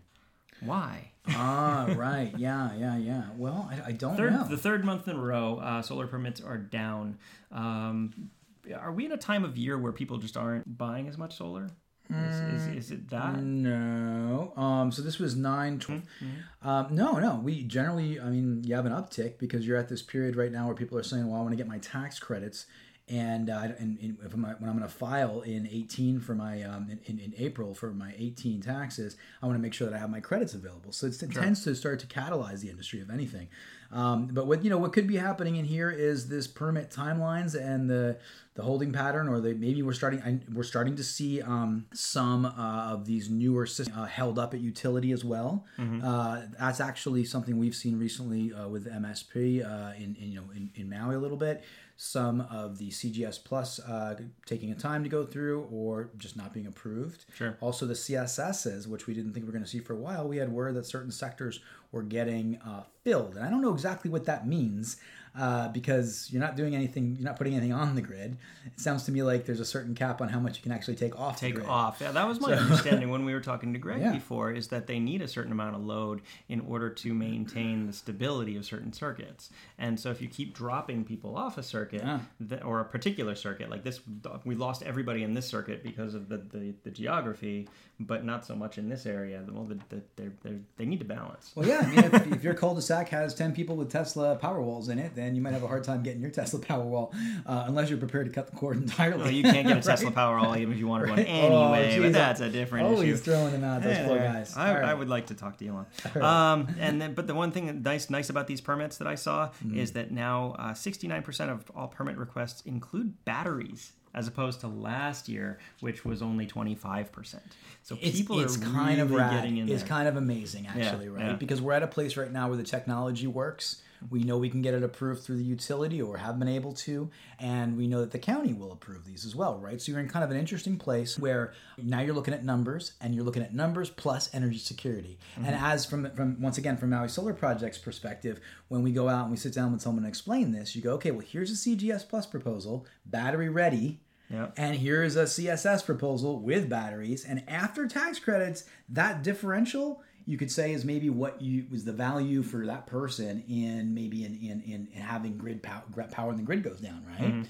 Why? 0.62 1.12
ah, 1.30 1.94
right. 1.98 2.34
Yeah, 2.38 2.74
yeah, 2.78 2.98
yeah. 2.98 3.24
Well, 3.36 3.70
I, 3.72 3.90
I 3.90 3.92
don't 3.92 4.16
Third, 4.16 4.34
know. 4.34 4.48
the 4.48 4.58
third 4.58 4.86
month 4.86 5.08
in 5.08 5.16
a 5.18 5.22
row, 5.22 5.60
uh, 5.62 5.82
solar 5.82 6.08
permits 6.08 6.40
are 6.42 6.58
down. 6.58 7.18
Um, 7.52 8.30
are 8.76 8.92
we 8.92 9.06
in 9.06 9.12
a 9.12 9.18
time 9.18 9.44
of 9.46 9.58
year 9.58 9.78
where 9.78 9.92
people 9.92 10.18
just 10.18 10.36
aren't 10.38 10.78
buying 10.78 11.08
as 11.08 11.18
much 11.18 11.38
solar? 11.38 11.70
Is, 12.10 12.36
is, 12.40 12.68
is 12.86 12.92
it 12.92 13.10
that? 13.10 13.36
Mm. 13.36 13.44
No. 13.44 14.54
Um. 14.56 14.92
So 14.94 15.02
this 15.02 15.20
was 15.20 15.36
nine. 15.36 15.78
Tw- 15.80 15.90
Mm-hmm. 15.90 16.68
um. 16.68 16.88
No. 16.96 17.20
No. 17.20 17.36
We 17.44 17.64
generally. 17.64 18.18
I 18.18 18.30
mean, 18.30 18.64
you 18.64 18.76
have 18.76 18.86
an 18.86 18.94
uptick 18.94 19.38
because 19.40 19.68
you're 19.68 19.76
at 19.76 19.90
this 19.90 20.02
period 20.02 20.38
right 20.38 20.50
now 20.52 20.68
where 20.68 20.76
people 20.76 20.98
are 20.98 21.04
saying, 21.04 21.28
"Well, 21.30 21.38
I 21.38 21.42
want 21.44 21.52
to 21.52 21.58
get 21.58 21.68
my 21.68 21.80
tax 21.80 22.18
credits." 22.18 22.66
And, 23.10 23.50
uh, 23.50 23.70
and, 23.80 23.98
and 24.02 24.18
if 24.26 24.34
I'm, 24.34 24.44
when 24.44 24.70
I'm 24.70 24.78
going 24.78 24.80
to 24.80 24.90
file 24.90 25.40
in 25.42 25.66
18 25.72 26.20
for 26.20 26.36
my 26.36 26.62
um, 26.64 26.90
in, 27.06 27.20
in, 27.20 27.34
April 27.38 27.74
for 27.74 27.94
my 27.94 28.14
18 28.18 28.62
taxes, 28.62 29.16
I 29.42 29.46
want 29.46 29.58
to 29.58 29.62
make 29.62 29.74
sure 29.74 29.90
that 29.90 29.96
I 29.96 30.00
have 30.00 30.10
my 30.10 30.20
credits 30.20 30.54
available. 30.54 30.92
So 30.92 31.08
it's, 31.08 31.24
it 31.24 31.32
tends 31.32 31.64
to 31.64 31.74
start 31.74 32.00
to 32.02 32.08
catalyze 32.08 32.60
the 32.60 32.70
industry, 32.70 33.00
of 33.00 33.10
anything. 33.10 33.48
Um, 33.92 34.28
but 34.28 34.48
what 34.48 34.64
you 34.64 34.70
know, 34.70 34.78
what 34.78 34.92
could 34.92 35.08
be 35.08 35.16
happening 35.16 35.56
in 35.56 35.66
here 35.66 35.90
is 35.90 36.28
this 36.28 36.48
permit 36.48 36.92
timelines 36.92 37.56
and 37.56 37.90
the 37.90 38.18
the 38.56 38.64
holding 38.64 38.92
pattern, 38.92 39.30
or 39.30 39.40
the 39.40 39.54
maybe 39.54 39.82
we're 39.82 39.94
starting 39.94 40.22
I, 40.22 40.40
we're 40.54 40.64
starting 40.64 40.96
to 40.98 41.04
see 41.04 41.42
um, 41.42 41.86
some 41.94 42.46
uh, 42.46 42.92
of 42.92 43.06
these 43.06 43.30
newer 43.30 43.66
systems 43.66 43.98
uh, 43.98 44.06
held 44.06 44.38
up 44.38 44.54
at 44.54 44.60
utility 44.60 45.12
as 45.12 45.24
well. 45.24 45.66
Uh, 46.04 46.42
that's 46.60 46.82
actually 46.82 47.24
something 47.24 47.58
we've 47.58 47.76
seen 47.76 47.98
recently 47.98 48.54
uh, 48.54 48.68
with 48.68 48.88
MSP 48.88 49.64
uh, 49.64 49.94
in, 49.96 50.18
in 50.20 50.32
you 50.32 50.42
know 50.42 50.48
in, 50.56 50.70
in 50.76 50.90
Maui 50.90 51.16
a 51.16 51.20
little 51.20 51.38
bit. 51.38 51.64
Some 52.00 52.42
of 52.42 52.78
the 52.78 52.90
CGS 52.90 53.44
Plus 53.44 53.80
uh, 53.80 54.16
taking 54.46 54.72
a 54.72 54.76
time 54.76 55.04
to 55.04 55.10
go 55.10 55.26
through, 55.26 55.68
or 55.72 56.12
just 56.18 56.38
not 56.38 56.54
being 56.54 56.68
approved. 56.68 57.26
Sure. 57.36 57.58
Also, 57.60 57.88
the 57.88 57.96
CSSs, 57.96 58.88
which 58.88 59.08
we 59.08 59.16
didn't 59.16 59.34
think 59.34 59.44
we 59.44 59.48
were 59.48 59.54
going 59.54 59.64
to 59.64 59.70
see 59.70 59.80
for 59.80 59.94
a 59.94 59.98
while, 59.98 60.28
we 60.28 60.38
had 60.38 60.52
word 60.52 60.76
that 60.76 60.86
certain 60.86 61.12
sectors 61.12 61.60
were 61.92 62.04
getting 62.04 62.58
uh, 62.58 62.84
filled, 63.04 63.36
and 63.36 63.44
I 63.44 63.50
don't 63.50 63.62
know 63.62 63.74
exactly 63.74 64.12
what 64.12 64.26
that 64.26 64.48
means 64.48 64.98
uh, 65.38 65.68
because 65.70 66.28
you're 66.32 66.42
not 66.42 66.56
doing 66.56 66.76
anything, 66.76 67.16
you're 67.18 67.26
not 67.26 67.38
putting 67.38 67.54
anything 67.54 67.74
on 67.74 67.96
the 67.96 68.02
grid. 68.02 68.38
It 68.66 68.80
sounds 68.80 69.04
to 69.04 69.12
me 69.12 69.22
like 69.24 69.46
there's 69.46 69.60
a 69.60 69.66
certain 69.66 69.94
cap 69.96 70.20
on 70.22 70.30
how 70.30 70.40
much 70.40 70.58
you 70.58 70.64
can 70.64 70.72
actually 70.72 70.96
take 70.96 71.18
off. 71.20 71.40
take 71.40 71.54
the 71.56 71.62
grid. 71.62 71.70
off. 71.70 72.00
Yeah, 72.02 72.12
that 72.12 72.28
was 72.28 72.40
my 72.40 72.54
understanding 72.58 73.10
when 73.10 73.24
we 73.26 73.34
were 73.34 73.40
talking 73.42 73.74
to 73.74 73.80
Greg 73.80 74.02
Yeah. 74.02 74.12
before. 74.14 74.52
Is 74.52 74.68
that 74.70 74.88
they 74.88 75.00
need 75.00 75.22
a 75.22 75.28
certain 75.28 75.52
amount 75.52 75.76
of 75.76 75.84
load 75.86 76.22
in 76.50 76.62
order 76.62 76.90
to 76.90 77.14
maintain 77.14 77.86
the 77.88 77.94
stability 77.94 78.56
of 78.58 78.66
certain 78.66 78.92
circuits. 78.94 79.50
And 79.78 80.00
so 80.00 80.10
if 80.10 80.22
you 80.22 80.28
keep 80.28 80.56
dropping 80.56 81.06
people 81.06 81.36
off 81.38 81.58
a 81.58 81.64
circuit 81.64 82.02
Yeah. 82.04 82.20
th- 82.50 82.64
or 82.64 82.80
a 82.80 82.86
particular 82.86 83.36
circuit, 83.36 83.70
like 83.70 83.84
this, 83.84 84.00
we 84.46 84.56
lost 84.56 84.82
everybody 84.84 85.24
in 85.24 85.34
this 85.34 85.46
circuit 85.48 85.84
because 85.84 86.14
of 86.14 86.30
the 86.30 86.38
the, 86.38 86.74
the 86.84 86.92
geography, 86.92 87.68
but 88.00 88.24
not 88.24 88.46
so 88.46 88.56
much 88.56 88.78
in 88.78 88.90
this 88.90 89.06
area. 89.08 89.44
Well, 89.50 89.64
the, 89.64 89.76
the, 89.90 90.02
they're, 90.16 90.32
they're, 90.44 90.60
they 90.78 90.86
need 90.86 91.00
to 91.00 91.06
balance. 91.06 91.52
Well, 91.56 91.68
yeah, 91.68 91.80
I 91.80 91.86
mean, 91.88 92.00
if, 92.04 92.28
if 92.34 92.44
your 92.44 92.54
cul-de-sac 92.54 93.10
has 93.10 93.34
ten 93.34 93.54
people 93.54 93.76
with 93.76 93.92
Tesla 93.92 94.38
Powerwalls 94.38 94.90
in 94.90 95.00
it, 95.00 95.16
then 95.16 95.36
you 95.36 95.42
might 95.42 95.54
have 95.54 95.64
a 95.64 95.68
hard 95.68 95.84
time 95.84 96.04
getting 96.04 96.22
your 96.22 96.30
Tesla 96.30 96.60
Powerwall, 96.60 97.14
uh, 97.46 97.64
unless 97.68 97.90
you're 97.90 97.98
prepared 97.98 98.28
to 98.28 98.32
cut 98.32 98.50
the 98.52 98.56
cord 98.56 98.78
entirely. 98.78 99.24
Well, 99.24 99.32
you 99.32 99.44
can't 99.44 99.68
get 99.68 99.78
a 99.78 99.82
Tesla 99.82 100.08
Right? 100.10 100.16
Powerwall 100.16 100.58
even 100.60 100.74
if 100.74 100.80
you 100.80 100.88
wanted 100.88 101.10
one 101.10 101.20
anyway, 101.20 101.96
Oh, 101.98 102.02
but 102.04 102.14
that's 102.14 102.40
a 102.42 102.50
different 102.50 102.86
Always 102.88 103.14
issue. 103.16 103.18
throwing 103.32 103.52
them 103.52 103.64
out, 103.64 103.82
those 103.82 103.96
Yeah, 103.98 104.08
poor 104.08 104.18
guys. 104.20 104.56
I, 104.56 104.74
right. 104.76 104.84
I 104.86 104.94
would 104.94 105.10
like 105.10 105.28
to 105.28 105.34
talk 105.34 105.58
to 105.58 105.68
Elon. 105.68 105.86
Um, 106.22 106.68
and 106.80 107.02
then, 107.02 107.14
but 107.16 107.26
the 107.28 107.34
one 107.36 107.52
thing 107.52 107.66
that 107.68 107.76
nice 107.84 108.10
nice 108.10 108.30
about 108.30 108.48
these 108.48 108.62
permits 108.62 108.98
that 108.98 109.08
I 109.08 109.16
saw 109.16 109.48
Mm-hmm. 109.48 109.78
is 109.80 109.94
that 109.94 110.12
now 110.12 110.56
uh, 110.60 110.72
69% 110.74 111.50
of 111.50 111.64
all 111.76 111.88
permit 111.88 112.18
requests 112.18 112.62
include 112.62 113.24
batteries, 113.26 113.94
as 114.18 114.28
opposed 114.28 114.60
to 114.62 114.68
last 114.68 115.30
year, 115.30 115.60
which 115.80 116.04
was 116.04 116.22
only 116.24 116.48
25%. 116.48 117.36
So 117.84 117.96
people 117.96 118.40
it's 118.40 118.58
are 118.58 118.62
kind 118.62 119.00
of 119.00 119.12
really 119.12 119.22
rad. 119.22 119.34
getting 119.34 119.58
in 119.58 119.70
It's 119.70 119.84
there. 119.84 119.90
kind 119.90 120.08
of 120.08 120.18
amazing, 120.18 120.66
actually, 120.68 121.08
right? 121.08 121.26
yeah. 121.26 121.34
Because 121.34 121.62
we're 121.62 121.74
at 121.74 121.84
a 121.84 121.88
place 121.88 122.18
right 122.18 122.32
now 122.32 122.48
where 122.48 122.58
the 122.58 122.64
technology 122.64 123.28
works. 123.28 123.82
We 124.12 124.22
know 124.24 124.38
we 124.38 124.52
can 124.52 124.62
get 124.62 124.76
it 124.76 124.84
approved 124.84 125.24
through 125.24 125.38
the 125.38 125.44
utility, 125.44 126.00
or 126.04 126.18
have 126.18 126.38
been 126.38 126.48
able 126.48 126.74
to, 126.74 127.10
and 127.40 127.76
we 127.76 127.88
know 127.88 128.02
that 128.02 128.12
the 128.12 128.20
county 128.20 128.54
will 128.54 128.72
approve 128.72 129.06
these 129.06 129.26
as 129.26 129.36
well, 129.36 129.58
right? 129.58 129.82
So 129.82 129.92
you're 129.92 130.00
in 130.00 130.08
kind 130.08 130.24
of 130.24 130.30
an 130.30 130.38
interesting 130.38 130.78
place 130.78 131.18
where 131.18 131.54
now 131.82 132.02
you're 132.02 132.14
looking 132.14 132.36
at 132.36 132.46
numbers, 132.46 132.92
and 133.02 133.16
you're 133.16 133.24
looking 133.24 133.42
at 133.42 133.56
numbers 133.56 133.90
plus 133.90 134.30
energy 134.36 134.60
security. 134.60 135.18
Mm-hmm. 135.34 135.46
And 135.46 135.56
as 135.56 135.84
from 135.88 136.12
from 136.12 136.40
once 136.40 136.60
again 136.60 136.78
from 136.78 136.92
Maui 136.92 137.08
Solar 137.08 137.34
Project's 137.34 137.80
perspective, 137.80 138.40
when 138.68 138.84
we 138.84 138.92
go 138.92 139.10
out 139.10 139.24
and 139.24 139.32
we 139.32 139.38
sit 139.38 139.54
down 139.56 139.72
with 139.72 139.82
someone 139.82 140.04
and 140.04 140.10
explain 140.10 140.52
this, 140.52 140.76
you 140.76 140.84
go, 140.84 140.92
okay, 140.94 141.10
well 141.10 141.26
here's 141.28 141.50
a 141.50 141.56
CGS 141.56 142.08
Plus 142.08 142.28
proposal, 142.28 142.86
battery 143.04 143.50
ready. 143.50 144.00
Yep. 144.30 144.54
And 144.58 144.76
here's 144.76 145.16
a 145.16 145.24
CSS 145.24 145.86
proposal 145.86 146.40
with 146.40 146.70
batteries. 146.70 147.24
And 147.24 147.44
after 147.48 147.88
tax 147.88 148.20
credits, 148.20 148.66
that 148.90 149.24
differential 149.24 150.04
you 150.28 150.38
could 150.38 150.52
say 150.52 150.74
is 150.74 150.84
maybe 150.84 151.10
what 151.10 151.42
you 151.42 151.66
was 151.72 151.86
the 151.86 151.94
value 151.94 152.44
for 152.44 152.66
that 152.66 152.86
person 152.86 153.44
in 153.48 153.94
maybe 153.94 154.26
in 154.26 154.36
in, 154.36 154.62
in, 154.62 154.88
in 154.94 155.02
having 155.02 155.38
grid 155.38 155.64
power, 155.64 155.84
power 156.12 156.28
when 156.28 156.38
the 156.38 156.44
grid 156.44 156.64
goes 156.64 156.82
down, 156.82 157.04
right? 157.08 157.32
Mm-hmm. 157.32 157.44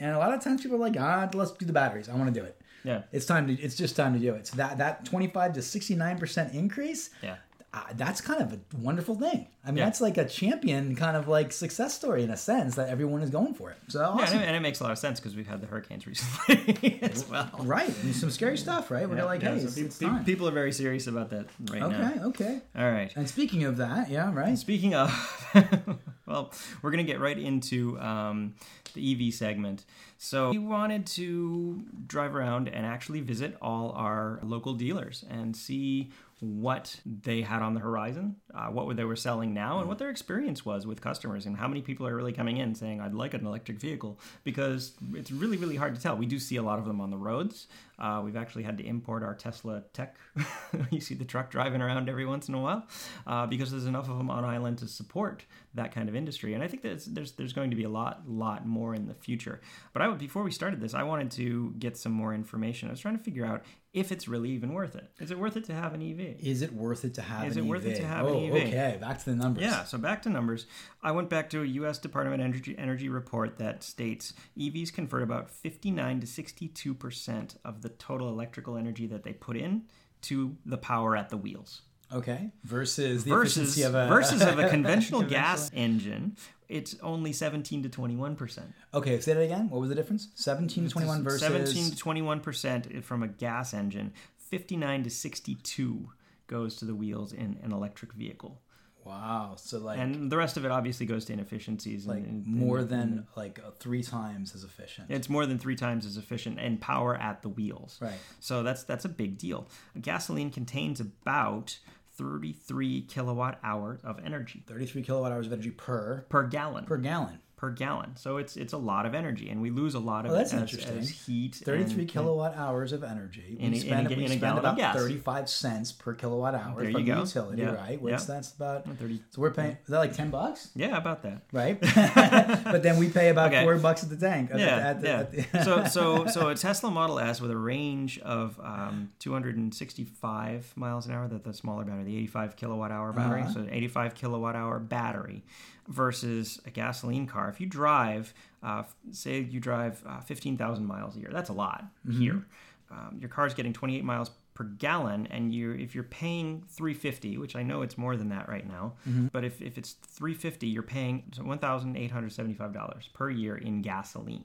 And 0.00 0.14
a 0.14 0.18
lot 0.18 0.32
of 0.32 0.42
times 0.42 0.62
people 0.62 0.76
are 0.76 0.80
like, 0.80 0.96
ah, 0.98 1.28
let's 1.34 1.52
do 1.52 1.66
the 1.66 1.72
batteries. 1.72 2.08
I 2.08 2.14
want 2.14 2.32
to 2.32 2.40
do 2.40 2.44
it. 2.44 2.60
Yeah. 2.84 3.02
It's 3.12 3.26
time 3.26 3.46
to. 3.48 3.54
It's 3.54 3.74
just 3.74 3.96
time 3.96 4.12
to 4.12 4.18
do 4.20 4.34
it. 4.34 4.46
So 4.46 4.56
that 4.56 4.78
that 4.78 5.04
twenty 5.04 5.26
five 5.26 5.54
to 5.54 5.62
sixty 5.62 5.94
nine 5.94 6.18
percent 6.18 6.54
increase. 6.54 7.10
Yeah. 7.22 7.36
Uh, 7.76 7.80
that's 7.96 8.20
kind 8.20 8.40
of 8.40 8.52
a 8.52 8.60
wonderful 8.78 9.16
thing. 9.16 9.48
I 9.64 9.68
mean, 9.72 9.78
Yeah. 9.78 9.86
that's 9.86 10.00
like 10.00 10.16
a 10.16 10.24
champion 10.28 10.94
kind 10.94 11.16
of 11.16 11.26
like 11.26 11.50
success 11.52 11.92
story 11.92 12.22
in 12.22 12.30
a 12.30 12.36
sense 12.36 12.76
that 12.76 12.88
everyone 12.88 13.20
is 13.20 13.30
going 13.30 13.54
for 13.54 13.70
it. 13.72 13.78
So 13.88 13.98
Yeah, 14.16 14.26
and, 14.30 14.40
it, 14.40 14.46
and 14.46 14.54
it 14.56 14.60
makes 14.60 14.78
a 14.78 14.84
lot 14.84 14.92
of 14.92 14.98
sense 14.98 15.18
because 15.18 15.34
we've 15.34 15.48
had 15.48 15.60
the 15.60 15.66
hurricanes 15.66 16.06
recently 16.06 16.98
as 17.02 17.28
well. 17.28 17.50
Right, 17.60 17.92
and 18.04 18.14
some 18.14 18.30
scary 18.30 18.58
stuff, 18.58 18.92
right? 18.92 19.08
We're 19.10 19.16
Yeah, 19.16 19.24
like, 19.24 19.42
yeah, 19.42 19.54
hey, 19.54 19.58
so 19.60 19.66
it's, 19.66 19.74
pe- 19.74 19.82
it's 19.82 19.98
pe- 19.98 20.24
people 20.24 20.46
are 20.46 20.52
very 20.52 20.70
serious 20.70 21.08
about 21.08 21.30
that 21.30 21.46
right 21.68 21.82
Okay, 21.82 21.98
now. 21.98 22.10
okay. 22.28 22.44
Okay, 22.44 22.60
all 22.76 22.92
right. 22.92 23.12
And 23.16 23.28
speaking 23.28 23.64
of 23.64 23.76
that, 23.78 24.08
yeah, 24.08 24.32
right. 24.32 24.56
Speaking 24.56 24.94
of, 24.94 25.10
well, 26.26 26.52
we're 26.80 26.90
going 26.92 27.04
to 27.04 27.12
get 27.12 27.20
right 27.20 27.38
into 27.38 27.98
um, 28.00 28.54
the 28.94 29.26
EV 29.28 29.34
segment. 29.34 29.84
So 30.18 30.50
we 30.52 30.58
wanted 30.58 31.06
to 31.18 31.82
drive 32.06 32.34
around 32.36 32.68
and 32.68 32.86
actually 32.86 33.20
visit 33.20 33.56
all 33.60 33.90
our 33.92 34.38
local 34.42 34.74
dealers 34.74 35.24
and 35.28 35.56
see 35.56 36.10
what 36.40 36.96
they 37.04 37.42
had 37.42 37.62
on 37.62 37.74
the 37.74 37.80
horizon, 37.80 38.36
uh, 38.54 38.66
what 38.66 38.96
they 38.96 39.04
were 39.04 39.16
selling 39.16 39.54
now, 39.54 39.78
and 39.78 39.88
what 39.88 39.98
their 39.98 40.10
experience 40.10 40.64
was 40.64 40.86
with 40.86 41.00
customers, 41.00 41.46
and 41.46 41.56
how 41.56 41.68
many 41.68 41.80
people 41.80 42.06
are 42.06 42.14
really 42.14 42.32
coming 42.32 42.56
in 42.56 42.74
saying, 42.74 43.00
"I'd 43.00 43.14
like 43.14 43.34
an 43.34 43.46
electric 43.46 43.78
vehicle," 43.78 44.18
because 44.42 44.94
it's 45.14 45.30
really, 45.30 45.56
really 45.56 45.76
hard 45.76 45.94
to 45.94 46.00
tell. 46.00 46.16
We 46.16 46.26
do 46.26 46.38
see 46.38 46.56
a 46.56 46.62
lot 46.62 46.78
of 46.78 46.84
them 46.84 47.00
on 47.00 47.10
the 47.10 47.16
roads. 47.16 47.66
Uh, 47.98 48.20
we've 48.24 48.36
actually 48.36 48.64
had 48.64 48.76
to 48.78 48.84
import 48.84 49.22
our 49.22 49.34
Tesla 49.34 49.84
Tech. 49.92 50.16
you 50.90 51.00
see 51.00 51.14
the 51.14 51.24
truck 51.24 51.50
driving 51.50 51.80
around 51.80 52.08
every 52.08 52.26
once 52.26 52.48
in 52.48 52.54
a 52.54 52.60
while 52.60 52.86
uh, 53.26 53.46
because 53.46 53.70
there's 53.70 53.86
enough 53.86 54.08
of 54.08 54.18
them 54.18 54.30
on 54.30 54.44
island 54.44 54.78
to 54.78 54.88
support 54.88 55.44
that 55.74 55.94
kind 55.94 56.08
of 56.08 56.16
industry. 56.16 56.54
And 56.54 56.62
I 56.62 56.68
think 56.68 56.82
that 56.82 57.04
there's 57.06 57.32
there's 57.32 57.52
going 57.52 57.70
to 57.70 57.76
be 57.76 57.84
a 57.84 57.88
lot 57.88 58.28
lot 58.28 58.66
more 58.66 58.94
in 58.94 59.06
the 59.06 59.14
future. 59.14 59.60
But 59.92 60.02
I 60.02 60.08
would 60.08 60.18
before 60.18 60.42
we 60.42 60.50
started 60.50 60.80
this, 60.80 60.94
I 60.94 61.04
wanted 61.04 61.30
to 61.32 61.74
get 61.78 61.96
some 61.96 62.12
more 62.12 62.34
information. 62.34 62.88
I 62.88 62.92
was 62.92 63.00
trying 63.00 63.16
to 63.16 63.22
figure 63.22 63.46
out 63.46 63.62
if 63.94 64.10
it's 64.10 64.26
really 64.26 64.50
even 64.50 64.72
worth 64.72 64.96
it. 64.96 65.08
Is 65.20 65.30
it 65.30 65.38
worth 65.38 65.56
it 65.56 65.64
to 65.66 65.74
have 65.74 65.94
an 65.94 66.02
EV? 66.02 66.36
Is 66.40 66.62
it 66.62 66.72
worth 66.74 67.04
it 67.04 67.14
to 67.14 67.22
have 67.22 67.46
Is 67.46 67.56
an 67.56 67.64
it 67.64 67.68
worth 67.68 67.86
EV? 67.86 67.92
it 67.92 67.96
to 67.98 68.06
have 68.06 68.26
oh, 68.26 68.36
an 68.36 68.44
EV? 68.44 68.54
Okay, 68.54 68.98
back 69.00 69.20
to 69.20 69.24
the 69.26 69.36
numbers. 69.36 69.62
Yeah, 69.62 69.84
so 69.84 69.96
back 69.96 70.20
to 70.22 70.28
numbers. 70.28 70.66
I 71.00 71.12
went 71.12 71.30
back 71.30 71.48
to 71.50 71.62
a 71.62 71.64
U.S. 71.64 71.98
Department 71.98 72.40
of 72.40 72.44
Energy, 72.44 72.74
Energy 72.76 73.08
report 73.08 73.58
that 73.58 73.84
states 73.84 74.34
EVs 74.58 74.92
convert 74.92 75.22
about 75.22 75.48
59 75.48 76.20
to 76.20 76.26
62 76.26 76.92
percent 76.94 77.56
of 77.64 77.82
the 77.82 77.88
total 77.88 78.28
electrical 78.28 78.76
energy 78.76 79.06
that 79.06 79.22
they 79.22 79.32
put 79.32 79.56
in 79.56 79.84
to 80.22 80.56
the 80.66 80.76
power 80.76 81.16
at 81.16 81.28
the 81.28 81.36
wheels. 81.36 81.82
Okay. 82.12 82.50
Versus 82.64 83.24
the 83.24 83.30
Versus 83.30 83.56
efficiency 83.56 83.82
of 83.82 83.94
a 83.94 84.08
versus 84.08 84.42
of 84.42 84.58
a 84.58 84.68
conventional 84.70 85.22
gas 85.22 85.70
engine, 85.72 86.36
it's 86.74 86.96
only 87.02 87.32
17 87.32 87.82
to 87.84 87.88
21 87.88 88.36
percent. 88.36 88.72
Okay, 88.92 89.20
say 89.20 89.32
that 89.34 89.40
again. 89.42 89.70
What 89.70 89.80
was 89.80 89.88
the 89.88 89.94
difference? 89.94 90.28
17 90.34 90.84
to 90.84 90.90
21 90.90 91.22
versus 91.24 91.40
17 91.40 91.90
to 91.90 91.96
21 91.96 92.40
percent 92.40 93.04
from 93.04 93.22
a 93.22 93.28
gas 93.28 93.72
engine. 93.74 94.12
59 94.50 95.04
to 95.04 95.10
62 95.10 96.10
goes 96.46 96.76
to 96.76 96.84
the 96.84 96.94
wheels 96.94 97.32
in 97.32 97.58
an 97.62 97.72
electric 97.72 98.12
vehicle. 98.12 98.60
Wow. 99.04 99.54
So 99.58 99.78
like 99.78 99.98
And 99.98 100.30
the 100.32 100.36
rest 100.36 100.56
of 100.56 100.64
it 100.64 100.70
obviously 100.70 101.04
goes 101.06 101.26
to 101.26 101.32
inefficiencies. 101.34 102.06
like 102.06 102.18
and, 102.24 102.46
and- 102.46 102.54
more 102.54 102.78
and- 102.78 102.88
than 102.88 103.26
like 103.36 103.60
3 103.78 104.02
times 104.02 104.54
as 104.54 104.64
efficient. 104.64 105.10
It's 105.10 105.28
more 105.28 105.44
than 105.46 105.58
three 105.58 105.76
times 105.76 106.06
as 106.06 106.16
efficient 106.16 106.58
and 106.58 106.80
power 106.80 107.14
at 107.16 107.42
the 107.42 107.48
wheels. 107.50 107.98
Right. 108.00 108.18
So 108.40 108.62
that's 108.62 108.84
that's 108.84 109.04
a 109.04 109.08
big 109.10 109.36
deal. 109.38 109.68
Gasoline 110.00 110.50
contains 110.50 111.00
about 111.00 111.78
33 112.16 113.02
kilowatt 113.02 113.58
hours 113.62 114.00
of 114.04 114.18
energy 114.24 114.62
33 114.66 115.02
kilowatt 115.02 115.32
hours 115.32 115.46
of 115.46 115.52
energy 115.52 115.70
per 115.70 116.24
per 116.28 116.46
gallon. 116.46 116.84
per 116.84 116.96
gallon. 116.96 117.38
Per 117.64 117.70
gallon. 117.70 118.16
So 118.16 118.36
it's 118.36 118.56
it's 118.56 118.72
a 118.72 118.78
lot 118.78 119.06
of 119.06 119.14
energy, 119.14 119.48
and 119.48 119.60
we 119.62 119.70
lose 119.70 119.94
a 119.94 119.98
lot 119.98 120.26
of 120.26 120.32
Oh, 120.32 120.34
it 120.34 120.38
that's 120.38 120.52
as, 120.54 120.60
interesting. 120.62 120.98
as 120.98 121.08
heat. 121.10 121.54
33 121.64 122.02
and- 122.02 122.08
kilowatt 122.10 122.56
hours 122.56 122.92
of 122.92 123.02
energy. 123.02 123.56
In 123.58 123.72
we 123.72 123.78
a- 123.78 123.80
spend, 123.80 124.06
in 124.08 124.12
a- 124.12 124.16
we 124.16 124.24
in 124.24 124.38
spend 124.38 124.58
about. 124.58 124.78
35 124.94 125.48
cents 125.48 125.92
per 125.92 126.12
kilowatt 126.14 126.54
hour 126.54 126.82
There 126.82 126.92
from 126.92 127.00
you 127.00 127.06
the 127.06 127.12
go. 127.14 127.20
utility, 127.22 127.62
Yeah. 127.62 127.72
right? 127.74 128.00
What's 128.00 128.28
Yeah. 128.28 128.34
that's 128.34 128.52
about 128.52 128.84
30. 128.98 129.22
So 129.30 129.40
we're 129.40 129.50
paying 129.52 129.72
is 129.84 129.88
that 129.88 129.98
like 129.98 130.12
10 130.12 130.30
bucks? 130.30 130.70
Yeah, 130.74 130.96
about 130.96 131.22
that. 131.22 131.42
Right? 131.52 131.80
but 132.64 132.82
then 132.82 132.98
we 132.98 133.08
pay 133.08 133.30
about 133.30 133.48
Okay. 133.52 133.62
4 133.62 133.76
bucks 133.78 134.02
at 134.04 134.10
the 134.10 134.16
tank. 134.16 134.50
at 134.50 134.56
the- 134.56 134.62
yeah, 134.62 134.76
at 134.90 135.00
the- 135.00 135.06
yeah. 135.08 135.22
the- 135.52 135.64
so 135.64 135.84
so 135.96 136.26
so 136.26 136.48
a 136.48 136.54
Tesla 136.54 136.90
Model 136.90 137.18
S 137.18 137.40
with 137.40 137.50
a 137.50 137.56
range 137.56 138.18
of 138.20 138.58
um, 138.62 139.10
265 139.20 140.72
miles 140.76 141.06
an 141.06 141.12
hour. 141.12 141.28
That 141.28 141.44
the 141.44 141.54
smaller 141.54 141.84
battery, 141.84 142.04
the 142.04 142.16
85 142.16 142.56
kilowatt 142.56 142.90
hour 142.90 143.12
battery. 143.12 143.42
Uh-huh. 143.42 143.52
So 143.54 143.60
an 143.60 143.70
85 143.70 144.14
kilowatt 144.14 144.56
hour 144.56 144.78
battery 144.78 145.44
versus 145.88 146.60
a 146.66 146.70
gasoline 146.70 147.26
car. 147.26 147.48
If 147.48 147.60
you 147.60 147.66
drive, 147.66 148.32
uh, 148.62 148.84
say 149.12 149.40
you 149.40 149.60
drive 149.60 150.02
uh, 150.06 150.20
15,000 150.20 150.84
miles 150.86 151.16
a 151.16 151.20
year, 151.20 151.30
that's 151.32 151.50
a 151.50 151.54
lot 151.54 151.84
Mm-hmm. 152.06 152.20
here. 152.20 152.46
Um, 152.90 153.16
your 153.20 153.28
car's 153.28 153.54
getting 153.54 153.72
28 153.72 154.04
miles 154.04 154.30
per 154.54 154.64
gallon 154.64 155.26
and 155.32 155.52
you 155.52 155.72
if 155.72 155.96
you're 155.96 156.04
paying 156.04 156.62
350 156.68 157.38
which 157.38 157.56
i 157.56 157.62
know 157.64 157.82
it's 157.82 157.98
more 157.98 158.16
than 158.16 158.28
that 158.28 158.48
right 158.48 158.68
now 158.68 158.92
Mm-hmm. 159.08 159.26
but 159.32 159.42
if, 159.42 159.60
if 159.60 159.76
it's 159.78 159.94
350 159.94 160.68
you're 160.68 160.84
paying 160.84 161.24
$1875 161.32 163.12
per 163.12 163.30
year 163.30 163.56
in 163.56 163.82
gasoline 163.82 164.44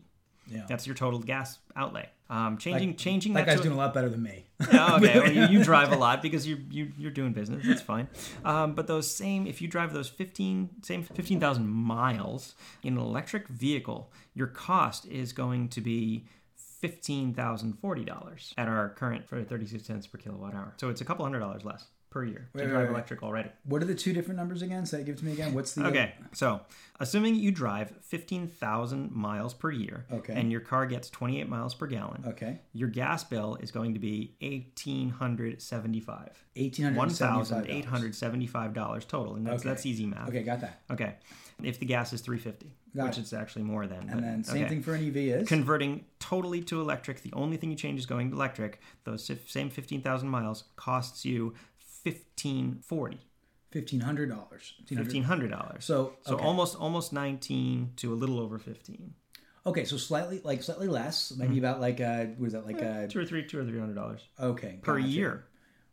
yeah. 0.49 0.65
that's 0.67 0.85
your 0.85 0.95
total 0.95 1.19
gas 1.19 1.59
outlay. 1.75 2.09
Um, 2.29 2.57
changing 2.57 2.95
changing 2.95 3.33
That 3.33 3.45
that, 3.45 3.53
guy's 3.53 3.57
to 3.57 3.63
doing 3.63 3.75
a 3.75 3.77
lot 3.77 3.93
better 3.93 4.09
than 4.09 4.21
me. 4.21 4.45
Okay. 4.69 5.19
Well, 5.19 5.31
you, 5.31 5.47
you 5.47 5.63
drive 5.63 5.91
a 5.91 5.95
lot 5.95 6.21
because 6.21 6.45
you 6.45 6.59
you 6.69 6.91
you're 6.97 7.11
doing 7.11 7.33
business. 7.33 7.65
That's 7.65 7.81
fine. 7.81 8.07
Um, 8.45 8.75
but 8.75 8.87
those 8.87 9.09
same 9.09 9.47
if 9.47 9.61
you 9.61 9.67
drive 9.67 9.93
those 9.93 10.09
fifteen 10.09 10.69
same 10.83 11.03
fifteen 11.03 11.39
thousand 11.39 11.67
miles 11.67 12.55
in 12.83 12.93
an 12.93 12.99
electric 12.99 13.47
vehicle, 13.47 14.11
your 14.33 14.47
cost 14.47 15.05
is 15.07 15.33
going 15.33 15.69
to 15.69 15.81
be. 15.81 16.25
Fifteen 16.81 17.33
thousand 17.33 17.73
forty 17.81 18.05
dollars 18.05 18.53
at 18.57 18.69
our 18.69 18.87
current 18.91 19.27
for 19.27 19.43
thirty 19.43 19.65
six 19.65 19.85
cents 19.85 20.07
per 20.07 20.17
kilowatt 20.17 20.55
hour. 20.55 20.75
So 20.77 20.87
it's 20.87 21.01
a 21.01 21.03
couple 21.03 21.25
hundred 21.25 21.39
dollars 21.39 21.65
less 21.65 21.87
per 22.09 22.23
year 22.23 22.49
Wait, 22.53 22.63
to 22.63 22.69
drive 22.69 22.83
wait. 22.87 22.89
electric 22.89 23.23
already. 23.23 23.49
What 23.65 23.81
are 23.83 23.85
the 23.85 23.95
two 23.95 24.13
different 24.13 24.37
numbers 24.37 24.61
again? 24.61 24.85
Say, 24.85 25.03
give 25.03 25.15
it 25.15 25.19
to 25.19 25.25
me 25.25 25.33
again. 25.33 25.53
What's 25.53 25.73
the 25.73 25.85
Okay, 25.87 26.13
so 26.33 26.61
assuming 26.99 27.35
you 27.35 27.51
drive 27.51 27.93
15,000 28.01 29.11
miles 29.11 29.53
per 29.53 29.71
year 29.71 30.05
Okay. 30.11 30.33
and 30.33 30.51
your 30.51 30.61
car 30.61 30.85
gets 30.87 31.09
28 31.09 31.47
miles 31.47 31.75
per 31.75 31.87
gallon, 31.87 32.23
Okay. 32.25 32.59
your 32.73 32.89
gas 32.89 33.23
bill 33.23 33.57
is 33.61 33.71
going 33.71 33.93
to 33.93 33.99
be 33.99 34.35
1875 34.41 36.43
$1,875. 36.55 36.95
$1,875 36.95 39.07
total. 39.07 39.35
And 39.35 39.45
that's, 39.45 39.61
Okay. 39.61 39.69
that's 39.69 39.85
easy 39.85 40.05
math. 40.05 40.29
Okay, 40.29 40.43
got 40.43 40.61
that. 40.61 40.81
Okay. 40.91 41.15
If 41.61 41.79
the 41.79 41.85
gas 41.85 42.13
is 42.13 42.21
350 42.21 42.71
Got 42.95 43.05
which 43.07 43.17
it. 43.17 43.21
is 43.21 43.33
actually 43.33 43.63
more 43.63 43.85
than. 43.85 43.99
And 44.01 44.11
but- 44.11 44.21
then 44.21 44.43
same 44.43 44.57
okay. 44.63 44.69
thing 44.69 44.83
for 44.83 44.95
an 44.95 45.05
EV 45.05 45.17
is 45.29 45.47
Converting 45.47 46.05
totally 46.19 46.61
to 46.63 46.81
electric, 46.81 47.21
the 47.21 47.33
only 47.33 47.57
thing 47.57 47.69
you 47.69 47.75
change 47.77 47.99
is 47.99 48.05
going 48.05 48.29
to 48.31 48.35
electric. 48.35 48.79
Those 49.03 49.29
same 49.47 49.69
15,000 49.69 50.27
miles 50.29 50.63
costs 50.75 51.25
you 51.25 51.53
1540 52.03 53.19
$1,500. 53.73 54.29
$1,500. 54.29 54.97
fifteen 54.97 55.23
hundred 55.23 55.51
dollars. 55.51 55.85
So, 55.85 56.13
so 56.25 56.35
okay. 56.35 56.43
almost 56.43 56.75
almost 56.75 57.13
nineteen 57.13 57.91
to 57.97 58.13
a 58.13 58.15
little 58.15 58.39
over 58.39 58.57
fifteen. 58.57 59.13
Okay, 59.65 59.85
so 59.85 59.97
slightly 59.97 60.41
like 60.43 60.63
slightly 60.63 60.87
less, 60.87 61.31
maybe 61.37 61.59
about 61.59 61.79
like 61.79 62.01
uh 62.01 62.25
what 62.37 62.47
is 62.47 62.53
that 62.53 62.65
like 62.65 62.81
uh 62.81 63.07
Two 63.07 63.19
or 63.19 63.25
three, 63.25 63.45
two 63.45 63.59
or 63.59 63.65
three 63.65 63.79
hundred 63.79 63.95
dollars 63.95 64.21
okay 64.39 64.79
per 64.81 64.97
gotcha. 64.97 65.07
year. 65.07 65.45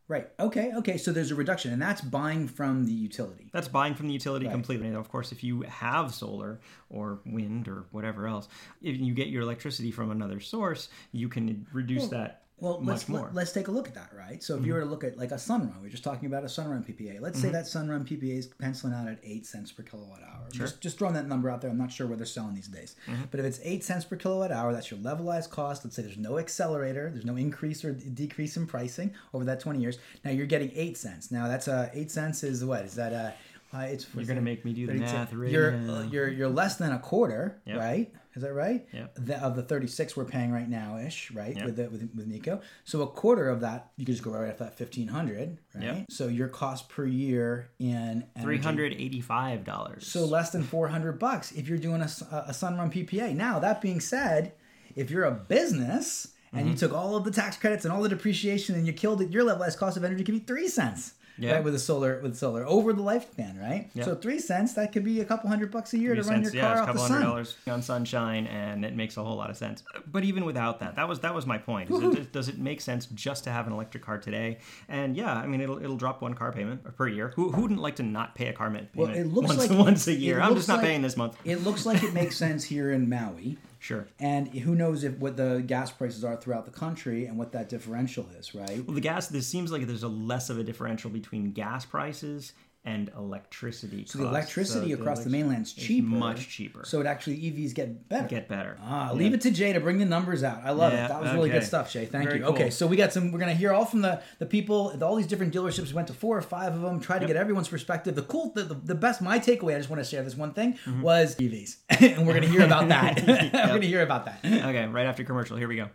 Right. 0.08 0.28
Okay. 0.38 0.70
Okay. 0.76 0.98
So 0.98 1.10
there's 1.10 1.32
a 1.32 1.34
reduction, 1.34 1.72
and 1.72 1.82
that's 1.82 2.00
buying 2.00 2.46
from 2.46 2.86
the 2.86 2.92
utility. 2.92 3.50
That's 3.52 3.66
buying 3.66 3.94
from 3.94 4.06
the 4.06 4.12
utility 4.12 4.46
Right. 4.46 4.52
completely. 4.52 4.86
And 4.86 4.96
of 4.96 5.08
course, 5.10 5.32
if 5.32 5.42
you 5.42 5.62
have 5.62 6.14
solar 6.14 6.60
or 6.88 7.20
wind 7.26 7.66
or 7.66 7.86
whatever 7.90 8.28
else, 8.28 8.46
if 8.80 8.96
you 9.00 9.14
get 9.14 9.26
your 9.28 9.42
electricity 9.42 9.90
from 9.90 10.12
another 10.12 10.38
source, 10.38 10.88
you 11.10 11.28
can 11.28 11.66
reduce 11.72 12.06
that 12.08 12.45
Well, 12.58 12.80
much 12.80 12.86
let's 12.88 13.08
more. 13.08 13.26
Mm-hmm. 13.26 13.36
let, 13.36 13.42
us 13.42 13.52
take 13.52 13.68
a 13.68 13.70
look 13.70 13.86
at 13.86 13.94
that, 13.96 14.10
right? 14.16 14.42
So 14.42 14.56
if 14.56 14.64
you 14.64 14.72
were 14.72 14.80
to 14.80 14.86
look 14.86 15.04
at 15.04 15.18
like 15.18 15.30
a 15.30 15.34
Sunrun, 15.34 15.78
we 15.82 15.88
are 15.88 15.90
just 15.90 16.02
talking 16.04 16.26
about 16.26 16.42
a 16.42 16.46
Sunrun 16.46 16.86
PPA. 16.88 17.20
Let's 17.20 17.38
say 17.38 17.50
that 17.50 17.66
Sunrun 17.66 18.08
PPA 18.08 18.38
is 18.38 18.46
penciling 18.46 18.94
out 18.94 19.08
at 19.08 19.18
eight 19.22 19.44
cents 19.44 19.72
per 19.72 19.82
kilowatt 19.82 20.22
hour. 20.22 20.46
Just 20.50 20.80
just 20.80 20.96
throwing 20.98 21.12
that 21.14 21.26
number 21.28 21.50
out 21.50 21.60
there. 21.60 21.70
I'm 21.70 21.76
not 21.76 21.92
sure 21.92 22.06
where 22.06 22.16
they're 22.16 22.24
selling 22.24 22.54
these 22.54 22.68
days, 22.68 22.96
Mm-hmm. 23.08 23.24
but 23.30 23.40
if 23.40 23.46
it's 23.46 23.60
eight 23.62 23.84
cents 23.84 24.06
per 24.06 24.16
kilowatt 24.16 24.52
hour, 24.52 24.72
that's 24.72 24.90
your 24.90 25.00
levelized 25.00 25.50
cost. 25.50 25.84
Let's 25.84 25.96
say 25.96 26.02
there's 26.02 26.16
no 26.16 26.38
accelerator, 26.38 27.10
there's 27.12 27.26
no 27.26 27.36
increase 27.36 27.84
or 27.84 27.92
decrease 27.92 28.56
in 28.56 28.66
pricing 28.66 29.12
over 29.34 29.44
that 29.44 29.60
20 29.60 29.78
years. 29.80 29.98
Now 30.24 30.30
you're 30.30 30.46
getting 30.46 30.70
eight 30.74 30.96
cents. 30.96 31.30
Now 31.30 31.48
that's 31.48 31.68
uh, 31.68 31.90
eight 31.92 32.10
cents 32.10 32.42
is 32.42 32.64
what 32.64 32.86
is 32.86 32.94
that? 32.94 33.12
Uh, 33.12 33.30
uh, 33.76 33.82
it's 33.84 34.06
You're 34.14 34.24
going 34.24 34.36
to 34.36 34.42
make 34.42 34.64
me 34.64 34.72
do 34.72 34.86
the 34.86 34.92
32. 34.94 35.12
math 35.12 35.32
right 35.34 35.50
You're 35.50 35.70
now. 35.72 35.94
uh, 35.94 36.02
you're 36.04 36.28
you're 36.28 36.48
less 36.48 36.76
than 36.76 36.92
a 36.92 36.98
quarter, 36.98 37.60
Yep. 37.66 37.78
right? 37.78 38.12
Is 38.34 38.42
that 38.42 38.52
right? 38.52 38.86
Yep. 38.92 39.14
The, 39.16 39.42
of 39.42 39.56
the 39.56 39.62
36 39.62 40.14
we're 40.14 40.26
paying 40.26 40.52
right 40.52 40.68
now 40.68 40.98
ish, 40.98 41.30
right? 41.30 41.56
Yep. 41.56 41.64
With 41.64 41.76
the, 41.76 41.88
with 41.88 42.10
with 42.14 42.26
MECO. 42.26 42.60
So 42.84 43.00
a 43.02 43.06
quarter 43.06 43.48
of 43.48 43.60
that 43.60 43.90
you 43.96 44.04
can 44.04 44.12
just 44.14 44.24
go 44.24 44.30
right 44.32 44.50
off 44.50 44.58
that 44.58 44.78
1500, 44.78 45.58
right? 45.74 45.82
Yep. 45.84 46.06
So 46.10 46.28
your 46.28 46.48
cost 46.48 46.88
per 46.90 47.06
year 47.06 47.70
in 47.78 48.24
energy- 48.36 48.62
hundred 48.62 48.92
eighty-five 48.92 49.64
dollars. 49.64 50.06
So 50.06 50.24
less 50.26 50.50
than 50.50 50.62
400 50.62 51.18
bucks 51.18 51.52
if 51.52 51.66
you're 51.68 51.78
doing 51.78 52.02
a, 52.02 52.10
a 52.48 52.52
Sunrun 52.52 52.92
PPA. 52.92 53.34
Now 53.34 53.58
that 53.60 53.80
being 53.80 54.00
said, 54.00 54.52
if 54.94 55.10
you're 55.10 55.24
a 55.24 55.32
business 55.32 56.28
and 56.52 56.60
Mm-hmm. 56.62 56.70
you 56.70 56.76
took 56.76 56.92
all 56.94 57.16
of 57.16 57.24
the 57.24 57.30
tax 57.32 57.56
credits 57.56 57.84
and 57.84 57.92
all 57.92 58.00
the 58.02 58.08
depreciation 58.08 58.76
and 58.76 58.86
you 58.86 58.92
killed 58.92 59.20
it, 59.20 59.30
your 59.30 59.44
levelized 59.44 59.76
cost 59.78 59.96
of 59.96 60.04
energy 60.04 60.22
could 60.24 60.32
be 60.32 60.38
three 60.40 60.68
cents. 60.68 61.14
Yeah. 61.38 61.52
Right 61.54 61.64
with 61.64 61.74
a 61.74 61.78
solar 61.78 62.20
with 62.22 62.36
solar 62.36 62.66
over 62.66 62.92
the 62.92 63.02
lifespan, 63.02 63.60
right? 63.60 63.90
Yeah. 63.94 64.04
So 64.04 64.14
three 64.14 64.38
cents 64.38 64.74
that 64.74 64.92
could 64.92 65.04
be 65.04 65.20
a 65.20 65.24
couple 65.24 65.48
hundred 65.50 65.70
bucks 65.70 65.92
a 65.94 65.98
year 65.98 66.14
Three 66.14 66.22
to 66.22 66.28
run 66.30 66.42
cents, 66.44 66.54
your 66.54 66.62
yeah, 66.64 66.68
car 66.68 66.72
it's 66.72 66.78
a 66.78 66.82
off 66.82 66.86
couple 66.88 67.02
the 67.02 67.08
hundred 67.08 67.20
sun. 67.20 67.28
dollars 67.30 67.56
on 67.66 67.82
sunshine, 67.82 68.46
and 68.46 68.84
it 68.84 68.94
makes 68.96 69.16
a 69.16 69.22
whole 69.24 69.36
lot 69.36 69.50
of 69.50 69.56
sense. 69.56 69.82
But 70.10 70.24
even 70.24 70.44
without 70.44 70.80
that, 70.80 70.96
that 70.96 71.08
was 71.08 71.20
that 71.20 71.34
was 71.34 71.44
my 71.46 71.58
point. 71.58 71.90
Is 71.90 72.02
it, 72.02 72.32
does 72.32 72.48
it 72.48 72.58
make 72.58 72.80
sense 72.80 73.06
just 73.06 73.44
to 73.44 73.50
have 73.50 73.66
an 73.66 73.72
electric 73.72 74.02
car 74.04 74.18
today? 74.18 74.58
And 74.88 75.16
yeah, 75.16 75.34
I 75.34 75.46
mean, 75.46 75.60
it'll 75.60 75.78
it'll 75.82 75.96
drop 75.96 76.22
one 76.22 76.34
car 76.34 76.52
payment 76.52 76.96
per 76.96 77.08
year. 77.08 77.32
Who, 77.36 77.50
who 77.52 77.62
wouldn't 77.62 77.80
like 77.80 77.96
to 77.96 78.02
not 78.02 78.34
pay 78.34 78.48
a 78.48 78.52
car 78.52 78.68
payment 78.68 78.88
Well, 78.94 79.08
it 79.10 79.24
looks 79.26 79.48
once, 79.48 79.68
like 79.70 79.78
once 79.86 80.06
a 80.06 80.14
year? 80.14 80.40
I'm 80.40 80.54
just 80.54 80.68
not 80.68 80.78
like- 80.78 80.86
paying 80.86 81.02
this 81.02 81.16
month. 81.16 81.36
It 81.44 81.62
looks 81.64 81.84
like 81.86 82.02
it 82.02 82.14
makes 82.14 82.36
sense 82.44 82.64
here 82.64 82.92
in 82.92 83.08
Maui. 83.08 83.58
Sure. 83.78 84.08
And 84.18 84.48
who 84.48 84.74
knows 84.74 85.04
if 85.04 85.18
what 85.18 85.36
the 85.36 85.62
gas 85.66 85.90
prices 85.90 86.24
are 86.24 86.36
throughout 86.36 86.64
the 86.64 86.70
country 86.70 87.26
and 87.26 87.38
what 87.38 87.52
that 87.52 87.68
differential 87.68 88.26
is, 88.38 88.54
right? 88.54 88.84
Well, 88.84 88.94
the 88.94 89.00
gas. 89.00 89.28
This 89.28 89.46
seems 89.46 89.70
like 89.70 89.86
there's 89.86 90.02
a 90.02 90.08
less 90.08 90.50
of 90.50 90.58
a 90.58 90.64
differential 90.64 91.10
between 91.10 91.52
gas 91.52 91.84
prices 91.84 92.52
and 92.86 93.10
electricity. 93.16 94.04
So 94.06 94.18
the 94.18 94.26
electricity 94.28 94.90
So 94.90 94.96
the 94.96 95.02
across 95.02 95.18
the 95.24 95.28
elec- 95.28 95.32
mainland's 95.32 95.70
is 95.76 95.84
cheaper. 95.84 96.06
much 96.06 96.48
cheaper. 96.48 96.84
So 96.86 97.00
it 97.00 97.06
actually 97.06 97.36
EVs 97.38 97.74
get 97.74 98.08
better. 98.08 98.28
get 98.28 98.48
better. 98.48 98.78
Ah, 98.82 99.10
leave 99.12 99.34
it 99.34 99.40
to 99.42 99.50
Jay 99.50 99.72
to 99.72 99.80
bring 99.80 99.98
the 99.98 100.04
numbers 100.04 100.42
out. 100.44 100.60
I 100.64 100.70
love 100.70 100.92
Yeah, 100.92 101.04
it. 101.04 101.08
That 101.08 101.20
was 101.20 101.32
really 101.34 101.50
good 101.50 101.64
stuff, 101.64 101.92
Jay. 101.92 102.06
Thank 102.06 102.28
Very 102.28 102.38
you. 102.40 102.46
Okay, 102.46 102.70
so 102.70 102.86
we 102.86 102.96
got 102.96 103.12
some. 103.12 103.32
We're 103.32 103.40
gonna 103.40 103.54
hear 103.54 103.72
all 103.72 103.84
from 103.84 104.00
the 104.02 104.22
the 104.38 104.46
people. 104.46 104.96
All 105.02 105.16
these 105.16 105.26
different 105.26 105.52
dealerships. 105.52 105.88
We 105.88 105.94
went 105.94 106.08
to 106.08 106.14
four 106.14 106.38
or 106.38 106.42
five 106.42 106.74
of 106.74 106.80
them. 106.80 107.00
Try 107.00 107.18
to 107.18 107.26
get 107.26 107.36
everyone's 107.36 107.68
perspective. 107.68 108.14
The 108.14 108.22
cool, 108.22 108.52
the, 108.54 108.62
the, 108.62 108.74
the 108.74 108.94
best. 108.94 109.20
My 109.20 109.38
takeaway. 109.38 109.74
I 109.74 109.78
just 109.78 109.90
want 109.90 110.02
to 110.02 110.08
share 110.08 110.22
this 110.22 110.36
one 110.36 110.52
thing 110.54 110.74
Mm-hmm. 110.86 111.02
was 111.02 111.34
EVs, 111.36 111.76
and 112.16 112.26
we're 112.26 112.34
gonna 112.34 112.46
hear 112.46 112.64
about 112.64 112.88
that. 112.88 113.22
we're 113.26 113.50
gonna 113.66 113.80
hear 113.86 114.02
about 114.02 114.24
that. 114.26 114.38
Okay, 114.44 114.86
right 114.86 115.06
after 115.06 115.24
commercial. 115.24 115.56
Here 115.56 115.66
we 115.68 115.76
go. 115.76 115.88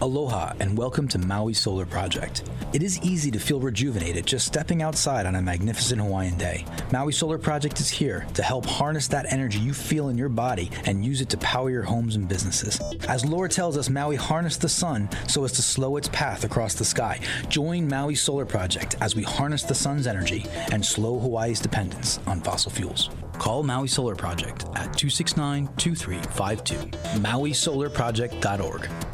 Aloha 0.00 0.52
and 0.60 0.76
welcome 0.76 1.08
to 1.08 1.18
Maui 1.18 1.54
Solar 1.54 1.86
Project. 1.86 2.42
It 2.74 2.82
is 2.82 3.00
easy 3.02 3.30
to 3.30 3.38
feel 3.38 3.60
rejuvenated 3.60 4.26
just 4.26 4.46
stepping 4.46 4.82
outside 4.82 5.24
on 5.24 5.36
a 5.36 5.40
magnificent 5.42 6.00
Hawaiian 6.14 6.38
day. 6.38 6.64
Maui 6.92 7.12
Solar 7.12 7.38
Project 7.38 7.80
is 7.80 7.90
here 7.90 8.24
to 8.34 8.42
help 8.44 8.64
harness 8.66 9.08
that 9.08 9.32
energy 9.32 9.58
you 9.58 9.74
feel 9.74 10.10
in 10.10 10.16
your 10.16 10.28
body 10.28 10.70
and 10.84 11.04
use 11.04 11.20
it 11.20 11.28
to 11.30 11.36
power 11.38 11.70
your 11.70 11.82
homes 11.82 12.14
and 12.14 12.28
businesses. 12.28 12.80
As 13.08 13.24
lore 13.24 13.48
tells 13.48 13.76
us, 13.76 13.90
Maui 13.90 14.14
harnessed 14.14 14.60
the 14.60 14.68
sun 14.68 15.08
so 15.26 15.42
as 15.42 15.50
to 15.52 15.62
slow 15.62 15.96
its 15.96 16.06
path 16.10 16.44
across 16.44 16.74
the 16.74 16.84
sky. 16.84 17.18
Join 17.48 17.88
Maui 17.88 18.14
Solar 18.14 18.46
Project 18.46 18.94
as 19.00 19.16
we 19.16 19.24
harness 19.24 19.64
the 19.64 19.74
sun's 19.74 20.06
energy 20.06 20.46
and 20.70 20.86
slow 20.86 21.18
Hawaii's 21.18 21.58
dependence 21.58 22.20
on 22.28 22.40
fossil 22.40 22.70
fuels. 22.70 23.10
Call 23.32 23.64
Maui 23.64 23.88
Solar 23.88 24.14
Project 24.14 24.66
at 24.76 24.96
269 24.96 25.66
2352. 25.76 26.76
MauiSolarProject.org. 27.18 29.13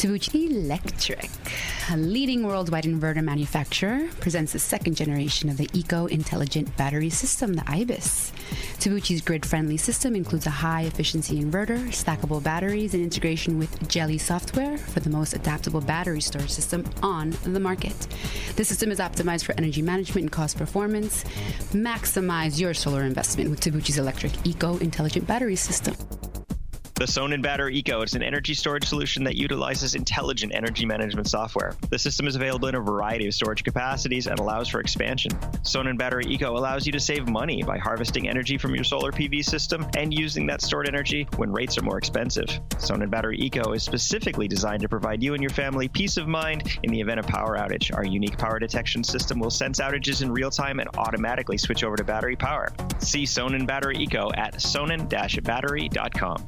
Tabuchi 0.00 0.50
Electric, 0.50 1.28
a 1.90 1.96
leading 1.98 2.42
worldwide 2.42 2.84
inverter 2.84 3.22
manufacturer, 3.22 4.08
presents 4.18 4.54
the 4.54 4.58
second 4.58 4.94
generation 4.94 5.50
of 5.50 5.58
the 5.58 5.68
Eco 5.74 6.06
Intelligent 6.06 6.74
Battery 6.78 7.10
System, 7.10 7.52
the 7.52 7.70
IBIS. 7.70 8.32
Tabuchi's 8.78 9.20
grid 9.20 9.44
friendly 9.44 9.76
system 9.76 10.16
includes 10.16 10.46
a 10.46 10.50
high 10.50 10.84
efficiency 10.84 11.38
inverter, 11.38 11.78
stackable 11.88 12.42
batteries, 12.42 12.94
and 12.94 13.02
integration 13.02 13.58
with 13.58 13.78
Geli 13.90 14.18
software 14.18 14.78
for 14.78 15.00
the 15.00 15.10
most 15.10 15.34
adaptable 15.34 15.82
battery 15.82 16.22
storage 16.22 16.48
system 16.48 16.82
on 17.02 17.36
the 17.42 17.60
market. 17.60 17.94
The 18.56 18.64
system 18.64 18.90
is 18.90 19.00
optimized 19.00 19.44
for 19.44 19.52
energy 19.58 19.82
management 19.82 20.22
and 20.22 20.32
cost 20.32 20.56
performance. 20.56 21.24
Maximize 21.74 22.58
your 22.58 22.72
solar 22.72 23.02
investment 23.02 23.50
with 23.50 23.60
Tabuchi's 23.60 23.98
electric 23.98 24.32
Eco 24.46 24.78
Intelligent 24.78 25.26
Battery 25.26 25.56
System. 25.56 25.94
The 27.00 27.06
Sonnen 27.06 27.40
Battery 27.40 27.78
Eco 27.78 28.02
is 28.02 28.12
an 28.12 28.22
energy 28.22 28.52
storage 28.52 28.84
solution 28.84 29.24
that 29.24 29.34
utilizes 29.34 29.94
intelligent 29.94 30.54
energy 30.54 30.84
management 30.84 31.28
software. 31.28 31.74
The 31.88 31.98
system 31.98 32.26
is 32.26 32.36
available 32.36 32.68
in 32.68 32.74
a 32.74 32.80
variety 32.80 33.26
of 33.26 33.32
storage 33.32 33.64
capacities 33.64 34.26
and 34.26 34.38
allows 34.38 34.68
for 34.68 34.80
expansion. 34.80 35.30
Sonnen 35.62 35.96
Battery 35.96 36.26
Eco 36.26 36.58
allows 36.58 36.84
you 36.84 36.92
to 36.92 37.00
save 37.00 37.26
money 37.26 37.62
by 37.62 37.78
harvesting 37.78 38.28
energy 38.28 38.58
from 38.58 38.74
your 38.74 38.84
solar 38.84 39.12
PV 39.12 39.42
system 39.42 39.86
and 39.96 40.12
using 40.12 40.46
that 40.48 40.60
stored 40.60 40.86
energy 40.86 41.26
when 41.36 41.50
rates 41.50 41.78
are 41.78 41.82
more 41.82 41.96
expensive. 41.96 42.48
Sonnen 42.72 43.08
Battery 43.08 43.38
Eco 43.38 43.72
is 43.72 43.82
specifically 43.82 44.46
designed 44.46 44.82
to 44.82 44.88
provide 44.90 45.22
you 45.22 45.32
and 45.32 45.42
your 45.42 45.52
family 45.52 45.88
peace 45.88 46.18
of 46.18 46.28
mind 46.28 46.78
in 46.82 46.92
the 46.92 47.00
event 47.00 47.18
of 47.18 47.26
power 47.26 47.56
outage. 47.56 47.96
Our 47.96 48.04
unique 48.04 48.36
power 48.36 48.58
detection 48.58 49.04
system 49.04 49.38
will 49.38 49.48
sense 49.48 49.80
outages 49.80 50.20
in 50.20 50.30
real 50.30 50.50
time 50.50 50.80
and 50.80 50.90
automatically 50.98 51.56
switch 51.56 51.82
over 51.82 51.96
to 51.96 52.04
battery 52.04 52.36
power. 52.36 52.70
See 52.98 53.24
Sonnen 53.24 53.66
Battery 53.66 53.96
Eco 53.96 54.30
at 54.34 54.56
sonnen-battery.com. 54.56 56.46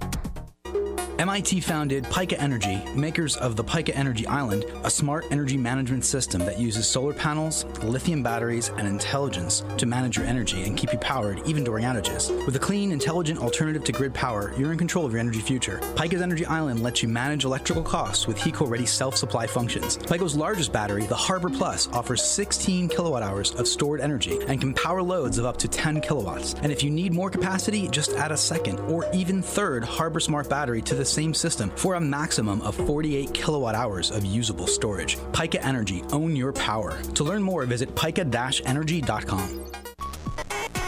MIT 1.19 1.61
founded 1.61 2.05
Pika 2.05 2.37
Energy, 2.39 2.83
makers 2.97 3.37
of 3.37 3.55
the 3.55 3.63
Pika 3.63 3.95
Energy 3.95 4.27
Island, 4.27 4.65
a 4.83 4.91
smart 4.91 5.25
energy 5.31 5.57
management 5.57 6.05
system 6.05 6.41
that 6.45 6.59
uses 6.59 6.89
solar 6.89 7.13
panels, 7.13 7.65
lithium 7.83 8.23
batteries, 8.23 8.71
and 8.71 8.89
intelligence 8.89 9.63
to 9.79 9.87
manage 9.87 10.17
your 10.17 10.27
energy 10.27 10.65
and 10.65 10.77
keep 10.77 10.93
you 10.93 10.99
powered 10.99 11.41
even 11.47 11.63
during 11.63 11.85
outages. 11.85 12.35
With 12.45 12.57
a 12.57 12.59
clean, 12.59 12.91
intelligent 12.91 13.39
alternative 13.39 13.85
to 13.85 13.93
grid 13.93 14.13
power, 14.13 14.53
you're 14.59 14.73
in 14.73 14.79
control 14.79 15.07
of 15.07 15.13
your 15.13 15.21
energy 15.21 15.41
future. 15.41 15.79
Pika's 15.95 16.23
Energy 16.23 16.45
Island 16.45 16.83
lets 16.83 17.03
you 17.03 17.09
manage 17.09 17.45
electrical 17.45 17.85
costs 17.85 18.27
with 18.27 18.37
HECO 18.37 18.69
ready 18.69 18.87
self 18.87 19.17
supply 19.17 19.47
functions. 19.47 19.99
Pika's 19.99 20.35
largest 20.35 20.73
battery, 20.73 21.07
the 21.07 21.15
Harbor 21.15 21.51
Plus, 21.51 21.89
offers 21.93 22.23
16 22.25 22.89
kilowatt 22.89 23.23
hours 23.23 23.53
of 23.55 23.69
stored 23.69 24.01
energy 24.01 24.39
and 24.49 24.61
can 24.61 24.75
power 24.75 25.03
loads 25.03 25.39
of 25.39 25.47
up 25.47 25.57
to 25.59 25.69
10 25.69 26.01
kilowatts. 26.01 26.55
And 26.63 26.73
if 26.73 26.83
you 26.83 26.91
need 26.91 27.15
more 27.15 27.31
capacity, 27.31 27.87
just 27.87 28.13
add 28.15 28.33
a 28.33 28.37
second 28.37 28.81
or 28.81 29.09
even 29.15 29.41
third 29.41 29.85
Harbor 29.85 30.19
Smart 30.21 30.51
battery 30.51 30.82
to 30.83 30.95
the 30.95 31.05
same 31.05 31.35
system 31.35 31.71
for 31.77 31.95
a 31.95 32.01
maximum 32.01 32.63
of 32.63 32.75
48 32.75 33.33
kilowatt 33.35 33.75
hours 33.75 34.11
of 34.11 34.25
usable 34.25 34.67
storage. 34.67 35.17
Pika 35.33 35.59
Energy, 35.65 36.03
own 36.13 36.35
your 36.35 36.53
power. 36.53 37.01
To 37.15 37.25
learn 37.25 37.43
more, 37.43 37.65
visit 37.67 37.95
pika-energy.com. 37.95 39.82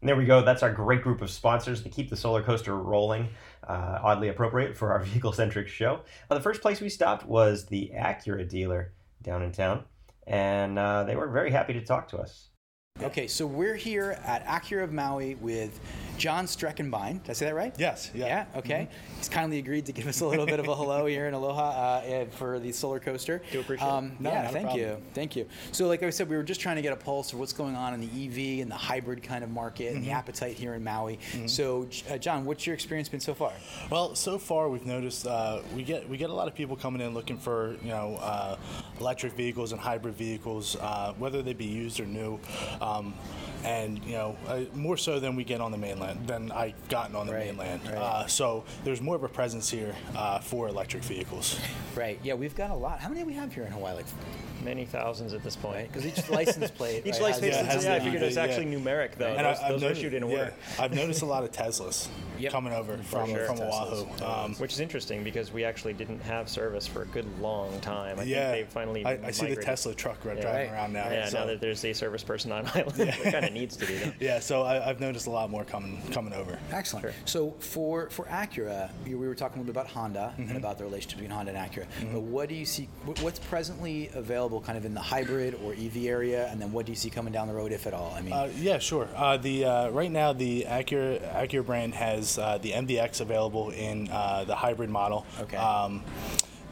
And 0.00 0.08
there 0.08 0.16
we 0.16 0.24
go. 0.24 0.42
That's 0.42 0.62
our 0.62 0.72
great 0.72 1.02
group 1.02 1.22
of 1.22 1.30
sponsors 1.30 1.82
to 1.82 1.88
keep 1.88 2.08
the 2.08 2.16
solar 2.16 2.42
coaster 2.42 2.76
rolling. 2.76 3.28
Uh, 3.66 3.98
oddly 4.02 4.28
appropriate 4.28 4.76
for 4.76 4.92
our 4.92 5.00
vehicle 5.04 5.32
centric 5.32 5.68
show. 5.68 6.00
Uh, 6.30 6.34
the 6.34 6.40
first 6.40 6.62
place 6.62 6.80
we 6.80 6.88
stopped 6.88 7.26
was 7.26 7.66
the 7.66 7.90
Acura 7.94 8.48
dealer 8.48 8.92
down 9.22 9.42
in 9.42 9.52
town, 9.52 9.84
and 10.26 10.78
uh, 10.78 11.04
they 11.04 11.16
were 11.16 11.28
very 11.28 11.50
happy 11.50 11.72
to 11.74 11.84
talk 11.84 12.08
to 12.08 12.18
us. 12.18 12.47
Okay, 13.00 13.28
so 13.28 13.46
we're 13.46 13.76
here 13.76 14.18
at 14.24 14.44
Acura 14.44 14.82
of 14.82 14.92
Maui 14.92 15.36
with 15.36 15.78
John 16.16 16.46
Streckenbein. 16.46 17.22
Did 17.22 17.30
I 17.30 17.32
say 17.32 17.46
that 17.46 17.54
right? 17.54 17.72
Yes, 17.78 18.10
yeah. 18.12 18.26
Yeah, 18.26 18.58
okay. 18.58 18.88
He's 19.18 19.28
kindly 19.28 19.58
agreed 19.58 19.86
to 19.86 19.92
give 19.92 20.08
us 20.08 20.20
a 20.20 20.26
little 20.26 20.46
bit 20.46 20.58
of 20.58 20.66
a 20.66 20.74
hello 20.74 21.06
here 21.06 21.28
in 21.28 21.34
Aloha 21.34 21.70
uh, 21.70 22.02
eh, 22.04 22.24
for 22.32 22.58
the 22.58 22.72
solar 22.72 22.98
coaster. 22.98 23.40
Do 23.52 23.60
appreciate 23.60 23.86
it. 23.86 23.92
um, 23.92 24.16
No, 24.18 24.30
yeah, 24.30 24.48
thank 24.48 24.74
you. 24.74 24.96
Thank 25.14 25.36
you. 25.36 25.46
So, 25.70 25.86
like 25.86 26.02
I 26.02 26.10
said, 26.10 26.28
we 26.28 26.36
were 26.36 26.42
just 26.42 26.60
trying 26.60 26.74
to 26.74 26.82
get 26.82 26.92
a 26.92 26.96
pulse 26.96 27.32
of 27.32 27.38
what's 27.38 27.52
going 27.52 27.76
on 27.76 27.94
in 27.94 28.00
the 28.00 28.06
EV 28.26 28.62
and 28.62 28.70
the 28.70 28.74
hybrid 28.76 29.22
kind 29.22 29.44
of 29.44 29.50
market 29.50 29.92
and 29.94 30.02
the 30.02 30.08
Mm-hmm. 30.08 30.16
appetite 30.16 30.56
here 30.56 30.74
in 30.74 30.82
Maui. 30.82 31.18
So, 31.46 31.86
uh, 32.10 32.18
John, 32.18 32.44
what's 32.44 32.66
your 32.66 32.74
experience 32.74 33.08
been 33.08 33.20
so 33.20 33.34
far? 33.34 33.52
Well, 33.90 34.16
so 34.16 34.38
far 34.38 34.68
we've 34.70 34.86
noticed 34.86 35.24
uh, 35.26 35.60
we 35.76 35.84
get 35.84 36.08
we 36.08 36.16
get 36.16 36.30
a 36.30 36.34
lot 36.34 36.48
of 36.48 36.54
people 36.54 36.74
coming 36.74 37.00
in 37.02 37.14
looking 37.14 37.36
for 37.38 37.76
you 37.82 37.90
know 37.90 38.16
uh, 38.20 38.56
electric 38.98 39.34
vehicles 39.34 39.70
and 39.70 39.80
hybrid 39.80 40.14
vehicles, 40.14 40.76
uh, 40.80 41.12
whether 41.18 41.42
they 41.42 41.52
be 41.52 41.66
used 41.66 42.00
or 42.00 42.06
new, 42.06 42.40
um, 42.96 43.14
and 43.64 43.98
you 44.04 44.12
know 44.12 44.36
uh, 44.46 44.60
more 44.74 44.96
so 44.96 45.18
than 45.18 45.34
we 45.34 45.42
get 45.42 45.60
on 45.60 45.72
the 45.72 45.78
mainland 45.78 46.26
than 46.28 46.52
I've 46.52 46.74
gotten 46.88 47.16
on 47.16 47.26
the 47.26 47.32
Right, 47.32 47.46
mainland. 47.46 47.80
right. 47.86 47.94
Uh, 47.96 48.26
so 48.26 48.64
there's 48.84 49.00
more 49.00 49.16
of 49.16 49.24
a 49.24 49.28
presence 49.28 49.68
here 49.68 49.94
uh, 50.16 50.38
for 50.38 50.68
electric 50.68 51.02
vehicles. 51.02 51.58
Right. 51.96 52.20
Yeah, 52.22 52.34
we've 52.34 52.54
got 52.54 52.70
a 52.70 52.74
lot. 52.74 53.00
How 53.00 53.08
many 53.08 53.22
do 53.22 53.26
we 53.26 53.32
have 53.34 53.52
here 53.52 53.64
in 53.64 53.72
Hawaii? 53.72 53.96
Like, 53.96 54.06
Many 54.64 54.84
thousands 54.86 55.34
at 55.34 55.44
this 55.44 55.54
point. 55.54 55.86
because 55.86 56.04
each 56.04 56.28
license 56.28 56.70
plate. 56.72 57.02
Each 57.06 57.12
right, 57.14 57.22
license, 57.22 57.46
has- 57.46 57.54
Yeah, 57.54 57.60
it 57.60 57.66
has 57.66 57.84
yeah, 57.84 57.94
I 57.94 57.98
the- 58.00 58.04
figured 58.06 58.22
it's 58.22 58.36
yeah. 58.36 58.42
actually 58.42 58.66
numeric 58.66 59.14
though. 59.16 59.26
And 59.28 59.46
those 59.46 59.58
I, 59.58 59.66
I've 59.66 59.72
those 59.72 59.82
are 59.82 59.86
noticed- 59.86 60.00
issued 60.00 60.14
in 60.14 60.28
yeah. 60.30 60.50
I've 60.80 60.92
noticed 60.92 61.22
a 61.22 61.26
lot 61.26 61.44
of 61.44 61.52
Teslas 61.52 62.08
Yep. 62.40 62.52
coming 62.52 62.72
over 62.72 62.96
from 62.98 63.30
sure. 63.30 63.46
from 63.46 63.60
Oahu. 63.60 64.24
Um, 64.24 64.54
Which 64.56 64.72
is 64.72 64.80
interesting 64.80 65.22
because 65.24 65.52
we 65.52 65.64
actually 65.64 65.92
didn't 65.92 66.20
have 66.22 66.48
service 66.48 66.86
for 66.88 67.02
a 67.02 67.06
good 67.06 67.24
long 67.40 67.78
time. 67.80 68.18
I 68.18 68.24
yeah, 68.24 68.50
think 68.52 68.66
they 68.68 68.72
finally. 68.72 69.04
I, 69.04 69.18
I 69.26 69.30
see 69.30 69.54
the. 69.54 69.62
Tesla 69.62 69.94
truck 69.94 70.24
right 70.24 70.36
Yeah. 70.36 70.42
driving 70.42 70.70
Right. 70.70 70.76
around 70.76 70.92
now. 70.92 71.08
Yeah, 71.08 71.28
so. 71.28 71.38
now 71.38 71.46
that 71.46 71.60
there's 71.60 71.84
a 71.84 71.92
service 71.92 72.22
person 72.24 72.50
on 72.52 72.64
island, 72.78 73.00
it 73.26 73.32
kind 73.32 73.44
of 73.44 73.52
needs 73.52 73.76
to 73.76 73.86
be. 73.86 73.94
Though. 73.96 74.12
Yeah, 74.20 74.40
so 74.40 74.62
I, 74.62 74.88
I've 74.88 75.00
noticed 75.00 75.26
a 75.26 75.30
lot 75.30 75.50
more 75.50 75.64
coming 75.64 76.00
coming 76.12 76.32
over. 76.32 76.58
Excellent. 76.72 77.04
Sure. 77.04 77.12
So 77.24 77.50
for 77.60 78.10
for 78.10 78.24
Acura, 78.26 78.90
you, 79.06 79.18
we 79.18 79.26
were 79.28 79.34
talking 79.34 79.58
a 79.58 79.60
little 79.62 79.72
bit 79.72 79.80
about 79.80 79.90
Honda 79.92 80.34
Mm-hmm. 80.38 80.48
and 80.48 80.56
about 80.56 80.78
the 80.78 80.84
relationship 80.84 81.18
between 81.18 81.30
Honda 81.30 81.54
and 81.54 81.70
Acura. 81.72 81.86
But 82.12 82.20
what 82.20 82.48
do 82.48 82.54
you 82.54 82.64
see? 82.66 82.88
What's 83.20 83.38
presently 83.38 84.10
available, 84.14 84.60
kind 84.60 84.76
of 84.78 84.84
in 84.84 84.94
the 84.94 85.00
hybrid 85.00 85.54
or 85.64 85.72
EV 85.72 86.04
area, 86.06 86.48
and 86.48 86.60
then 86.60 86.72
what 86.72 86.86
do 86.86 86.92
you 86.92 86.96
see 86.96 87.10
coming 87.10 87.32
down 87.32 87.48
the 87.48 87.54
road, 87.54 87.72
if 87.72 87.86
at 87.86 87.94
all? 87.94 88.12
I 88.16 88.20
mean, 88.20 88.32
Uh, 88.32 88.50
yeah, 88.58 88.78
sure. 88.78 89.08
Uh, 89.16 89.36
the 89.36 89.64
uh, 89.64 89.88
right 89.90 90.10
now 90.10 90.32
the 90.32 90.66
Acura 90.68 91.20
Acura 91.34 91.64
brand 91.64 91.94
has 91.94 92.38
uh, 92.38 92.58
the 92.58 92.72
MDX 92.72 93.20
available 93.20 93.70
in 93.70 94.08
uh, 94.10 94.44
the 94.44 94.54
hybrid 94.54 94.90
model. 94.90 95.26
Okay. 95.40 95.56
Um, 95.56 96.02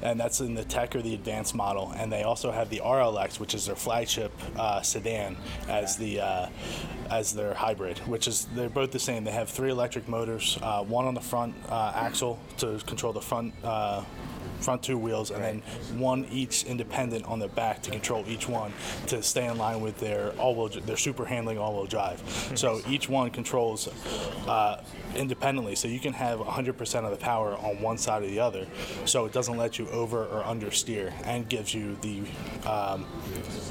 and 0.03 0.19
that's 0.19 0.41
in 0.41 0.55
the 0.55 0.65
tech 0.65 0.95
or 0.95 1.03
the 1.03 1.15
advanced 1.15 1.55
model, 1.55 1.93
and 1.97 2.13
they 2.13 2.23
also 2.23 2.51
have 2.51 2.71
the 2.71 2.81
RLX, 2.85 3.41
which 3.41 3.55
is 3.55 3.67
their 3.67 3.77
flagship 3.77 4.33
uh, 4.57 4.83
sedan, 4.83 5.37
as 5.69 5.97
the 5.97 6.21
uh, 6.21 6.49
as 7.11 7.33
their 7.33 7.55
hybrid, 7.55 7.99
which 8.01 8.29
is 8.29 8.47
they're 8.55 8.69
both 8.69 8.91
the 8.91 8.99
same. 8.99 9.25
They 9.25 9.33
have 9.33 9.49
three 9.49 9.71
electric 9.71 10.09
motors, 10.09 10.59
uh, 10.63 10.83
one 10.83 11.07
on 11.07 11.15
the 11.15 11.21
front 11.21 11.55
uh, 11.69 11.93
axle 11.95 12.39
to 12.59 12.79
control 12.87 13.13
the 13.13 13.21
front 13.21 13.55
uh, 13.65 14.03
front 14.61 14.83
two 14.83 14.99
wheels, 14.99 15.31
and 15.31 15.43
then 15.43 15.63
one 15.99 16.27
each 16.31 16.65
independent 16.65 17.25
on 17.27 17.39
the 17.39 17.49
back 17.49 17.83
to 17.83 17.91
control 17.91 18.25
each 18.27 18.49
one 18.49 18.73
to 19.07 19.23
stay 19.23 19.47
in 19.47 19.59
line 19.59 19.81
with 19.81 19.99
their 19.99 20.31
all-wheel, 20.33 20.69
their 20.87 20.97
super 20.97 21.25
handling 21.25 21.59
all-wheel 21.59 21.87
drive. 21.87 22.21
so 22.55 22.81
each 22.89 23.09
one 23.09 23.31
controls 23.31 23.89
uh, 24.49 24.83
independently, 25.17 25.75
so 25.75 25.89
you 25.89 25.99
can 26.01 26.13
have 26.13 26.39
100% 26.39 27.05
of 27.05 27.11
the 27.11 27.17
power 27.17 27.55
on 27.57 27.81
one 27.81 27.99
side 27.99 28.23
or 28.23 28.27
the 28.27 28.41
other, 28.41 28.67
so 29.05 29.25
it 29.25 29.33
doesn't 29.33 29.57
let 29.57 29.79
you 29.79 29.89
over 29.91 30.25
or 30.25 30.43
understeer, 30.43 31.13
and 31.25 31.49
gives 31.49 31.75
you 31.75 31.97
the 32.03 32.23
um, 32.69 33.07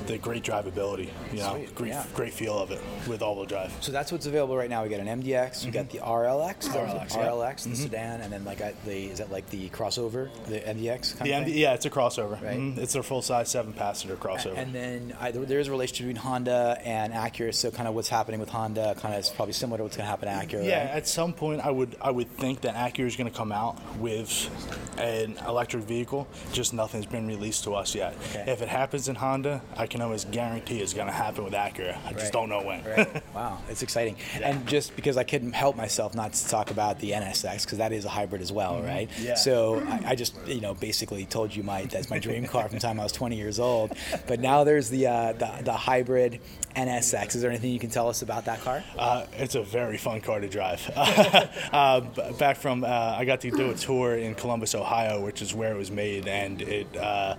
the 0.08 0.18
great 0.18 0.44
drivability, 0.44 1.10
you 1.32 1.40
know, 1.40 1.56
Sweet, 1.56 1.76
great, 1.76 1.90
yeah. 1.90 2.06
great 2.14 2.34
feel 2.34 2.58
of 2.58 2.72
it 2.72 2.82
with 3.08 3.22
all-wheel 3.22 3.46
drive. 3.46 3.74
So 3.82 3.92
that's 3.92 4.12
what's 4.12 4.26
available 4.26 4.56
right 4.58 4.70
now. 4.70 4.84
We 4.84 4.90
got 4.90 5.00
an 5.00 5.22
MDX, 5.22 5.66
we 5.66 5.72
got 5.72 5.90
the 5.90 6.00
RLX, 6.00 6.72
the 6.72 6.80
RLX, 6.80 7.16
yeah. 7.16 7.28
RLX, 7.28 7.64
the 7.70 7.76
sedan, 7.76 8.22
and 8.22 8.32
then 8.32 8.46
like 8.46 8.62
I- 8.62 8.74
the 8.86 9.06
is 9.08 9.18
that 9.20 9.32
like 9.32 9.50
the 9.50 9.70
crossover, 9.70 10.30
the 10.48 10.60
MDX 10.60 11.18
kind 11.18 11.30
The 11.30 11.34
of 11.34 11.46
MD, 11.48 11.56
yeah, 11.58 11.74
it's 11.74 11.86
a 11.86 11.90
crossover. 11.90 12.42
Right. 12.42 12.58
Mhm. 12.60 12.78
It's 12.78 12.94
their 12.94 13.04
full-size 13.04 13.50
seven-passenger 13.50 14.16
crossover. 14.18 14.58
And 14.58 14.74
then 14.74 15.16
I, 15.20 15.32
there 15.32 15.46
there 15.46 15.60
is 15.60 15.68
a 15.68 15.72
relationship 15.72 16.08
between 16.08 16.16
Honda 16.18 16.80
and 16.84 17.14
Acura. 17.14 17.54
So 17.54 17.72
kind 17.72 17.88
of 17.88 17.96
what's 17.96 18.10
happening 18.10 18.40
with 18.40 18.50
Honda 18.50 18.96
kind 19.00 19.14
of 19.14 19.20
is 19.22 19.30
probably 19.30 19.54
similar 19.54 19.78
to 19.78 19.84
what's 19.84 19.96
going 19.98 20.06
to 20.06 20.10
happen 20.10 20.28
to 20.28 20.34
Acura. 20.58 20.66
Yeah, 20.66 20.86
right? 20.86 20.96
at 20.98 21.08
some 21.08 21.34
point, 21.36 21.62
I 21.62 21.72
would 21.72 21.96
I 22.02 22.12
would 22.12 22.30
think 22.30 22.62
that 22.62 22.76
Acura 22.76 23.06
is 23.06 23.16
going 23.16 23.30
to 23.30 23.36
come 23.36 23.52
out 23.52 23.80
with 23.98 24.50
an 24.98 25.38
electric 25.48 25.84
vehicle. 25.84 26.28
Just 26.54 26.74
nothing's 26.74 27.06
been 27.06 27.28
released 27.28 27.64
to 27.66 27.76
us 27.76 27.96
yet. 27.96 28.16
Okay. 28.30 28.52
If 28.52 28.62
it 28.62 28.68
happens 28.70 29.08
in 29.08 29.16
Honda, 29.16 29.62
I 29.78 29.88
can 29.88 30.02
almost 30.02 30.32
guarantee 30.32 30.80
it's 30.82 30.94
going 30.94 31.08
to 31.08 31.14
happen 31.14 31.44
with 31.44 31.54
Acura. 31.54 31.98
I 32.06 32.14
just 32.14 32.32
don't 32.34 32.50
know 32.50 32.62
when. 32.64 32.84
Right. 32.84 33.24
Wow, 33.36 33.60
it's 33.70 33.82
exciting. 33.82 34.16
And 34.42 34.66
just 34.66 34.96
because 34.96 35.18
I 35.18 35.24
couldn't 35.26 35.52
help 35.52 35.76
myself 35.76 36.16
not 36.16 36.32
to 36.32 36.48
talk 36.48 36.72
about 36.72 37.00
the 37.00 37.12
NSX 37.12 37.66
because 37.66 37.80
that 37.80 37.92
is 37.92 38.06
a 38.06 38.10
hybrid 38.10 38.42
as 38.42 38.50
well, 38.50 38.82
right? 38.82 39.10
Mm-hmm. 39.10 39.26
Yeah. 39.26 39.36
So 39.36 39.82
I, 39.82 40.12
I 40.12 40.16
just 40.16 40.36
you 40.48 40.62
know 40.62 40.74
basically 40.74 41.26
told 41.26 41.54
you 41.54 41.62
my 41.62 41.84
that's 41.84 42.10
my 42.10 42.18
dream 42.20 42.46
car 42.46 42.64
from 42.70 42.78
the 42.78 42.82
time 42.82 42.98
I 42.98 43.04
was 43.04 43.12
20 43.12 43.36
years 43.36 43.60
old. 43.60 43.92
But 44.26 44.40
now 44.40 44.64
there's 44.64 44.90
the 44.90 45.08
uh, 45.08 45.34
the, 45.34 45.52
the 45.64 45.74
hybrid 45.74 46.40
NSX. 46.76 47.36
Is 47.36 47.42
there 47.42 47.52
anything 47.52 47.72
you 47.72 47.80
can 47.80 47.90
tell 47.90 48.08
us 48.08 48.22
about 48.22 48.46
that 48.46 48.62
car? 48.62 48.84
Uh, 48.98 49.26
it's 49.38 49.56
a 49.56 49.64
very 49.64 49.98
fun 49.98 50.22
car 50.22 50.40
to 50.40 50.48
drive. 50.48 50.82
uh, 51.72 52.02
back 52.38 52.58
from, 52.58 52.84
uh, 52.84 52.88
I 52.88 53.26
got 53.26 53.42
to 53.42 53.52
do 53.52 53.72
a 53.72 53.76
tour 53.76 54.16
in 54.16 54.36
Columbus, 54.36 54.76
Ohio, 54.76 55.24
which 55.24 55.42
is 55.42 55.54
where 55.54 55.72
it 55.72 55.78
was 55.78 55.92
made, 55.92 56.28
and 56.28 56.62
it 56.62 56.96
uh, 56.98 57.36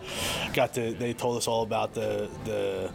got 0.53 0.75
to. 0.75 0.93
They 0.93 1.13
told 1.13 1.37
us 1.37 1.47
all 1.47 1.63
about 1.63 1.95
the 1.95 2.29
the 2.45 2.91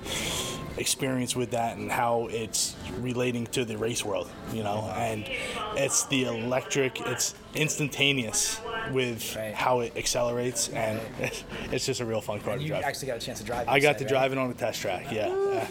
experience 0.78 1.36
with 1.36 1.52
that 1.52 1.78
and 1.78 1.92
how 1.92 2.28
it's 2.32 2.76
relating 3.00 3.46
to 3.48 3.66
the 3.66 3.78
race 3.78 4.04
world, 4.04 4.30
you 4.54 4.64
know. 4.64 4.92
And 4.96 5.30
it's 5.76 6.06
the 6.06 6.26
electric. 6.26 7.00
It's 7.02 7.36
instantaneous 7.56 8.60
with 8.92 9.36
Right. 9.36 9.54
how 9.54 9.82
it 9.82 9.96
accelerates, 9.98 10.70
and 10.70 11.00
it's 11.72 11.86
just 11.86 12.00
a 12.02 12.06
real 12.06 12.22
fun 12.22 12.40
car 12.42 12.56
to 12.56 12.62
You 12.62 12.70
drive. 12.70 12.82
You 12.82 12.88
actually 12.88 13.08
got 13.08 13.18
a 13.18 13.20
chance 13.20 13.40
to 13.40 13.46
drive. 13.46 13.68
It. 13.68 13.72
I 13.72 13.80
got 13.80 13.98
to 14.00 14.04
right? 14.06 14.10
drive 14.10 14.32
it 14.32 14.38
on 14.38 14.48
the 14.50 14.54
test 14.56 14.82
track. 14.82 15.12
Yeah, 15.12 15.28
Uh, 15.30 15.66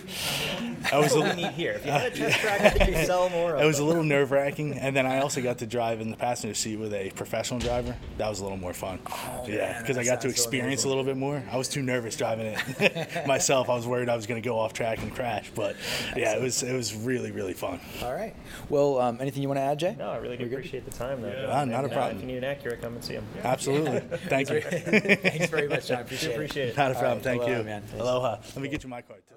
I 0.92 0.99
was. 0.99 1.14
a- 1.14 1.35
need 1.35 1.49
here. 1.53 1.73
If 1.73 1.85
you 1.87 1.92
had 1.92 2.12
a 2.12 2.16
test 2.16 2.38
track, 2.40 2.61
I 2.61 2.70
think 2.70 2.96
you 2.96 3.05
sell 3.05 3.29
more 3.31 3.57
it 3.57 3.64
was 3.66 3.79
a 3.79 3.85
little 3.85 4.03
nerve 4.03 4.31
wracking, 4.31 4.75
and 4.75 4.94
then 4.96 5.07
I 5.07 5.20
also 5.20 5.42
got 5.42 5.59
to 5.59 5.66
drive 5.66 6.01
in 6.01 6.11
the 6.11 6.16
passenger 6.16 6.55
seat 6.55 6.77
with 6.77 6.92
a 6.94 7.11
professional 7.11 7.61
driver. 7.61 7.96
That 8.18 8.29
was 8.29 8.40
a 8.40 8.42
little 8.42 8.59
more 8.59 8.73
fun. 8.73 8.99
yeah, 9.46 9.81
because 9.81 9.99
I 9.99 10.05
got 10.05 10.20
to 10.23 10.29
sounds 10.29 10.37
so 10.37 10.42
experience 10.42 10.85
a 10.85 10.88
little 10.88 11.05
bit 11.05 11.16
more. 11.16 11.42
I 11.51 11.57
was 11.57 11.68
too 11.68 11.83
nervous 11.83 12.16
driving 12.16 12.46
it 12.79 13.27
myself. 13.27 13.68
I 13.68 13.75
was 13.75 13.87
worried 13.87 14.09
I 14.09 14.16
was 14.16 14.27
going 14.27 14.40
to 14.40 14.46
go 14.49 14.59
off 14.59 14.73
track 14.73 14.99
and 15.03 15.14
crash, 15.14 15.51
but 15.55 15.77
yeah, 16.16 16.35
it 16.37 16.42
was 16.42 16.62
it 16.62 16.75
was 16.75 16.94
really 16.94 17.31
really 17.31 17.55
fun. 17.55 17.81
All 18.03 18.12
right. 18.12 18.35
Well, 18.68 18.99
um, 18.99 19.18
anything 19.20 19.42
you 19.42 19.49
want 19.49 19.59
to 19.59 19.62
add, 19.62 19.79
Jay? 19.79 19.94
No, 19.99 20.11
I 20.11 20.16
really 20.18 20.37
do 20.37 20.44
appreciate 20.46 20.85
the 20.85 20.90
time, 20.90 21.23
though. 21.23 21.49
Ah, 21.51 21.64
not 21.64 21.85
a 21.85 21.88
uh, 21.88 21.92
problem. 21.92 22.16
If 22.16 22.23
you 22.23 22.27
need 22.29 22.42
an 22.44 22.57
Acura, 22.57 22.81
come 22.81 22.99
and 23.00 23.04
see 23.04 23.14
him. 23.14 23.26
Absolutely, 23.42 24.00
thank 24.28 24.50
you. 24.50 24.60
Thanks 24.60 25.46
very 25.46 25.68
much, 25.68 25.88
John. 25.88 26.02
Appreciate 26.02 26.30
it. 26.30 26.34
Appreciate 26.34 26.68
it. 26.68 26.76
Not 26.76 26.90
a 26.92 26.94
problem. 26.94 27.12
right, 27.14 27.22
Thank 27.24 27.42
aloha, 27.42 27.58
you, 27.58 27.64
man. 27.64 27.82
Aloha. 27.98 28.36
Let 28.54 28.56
me 28.62 28.68
get 28.68 28.82
you 28.82 28.90
my 28.90 29.02
card 29.02 29.22
too. 29.28 29.34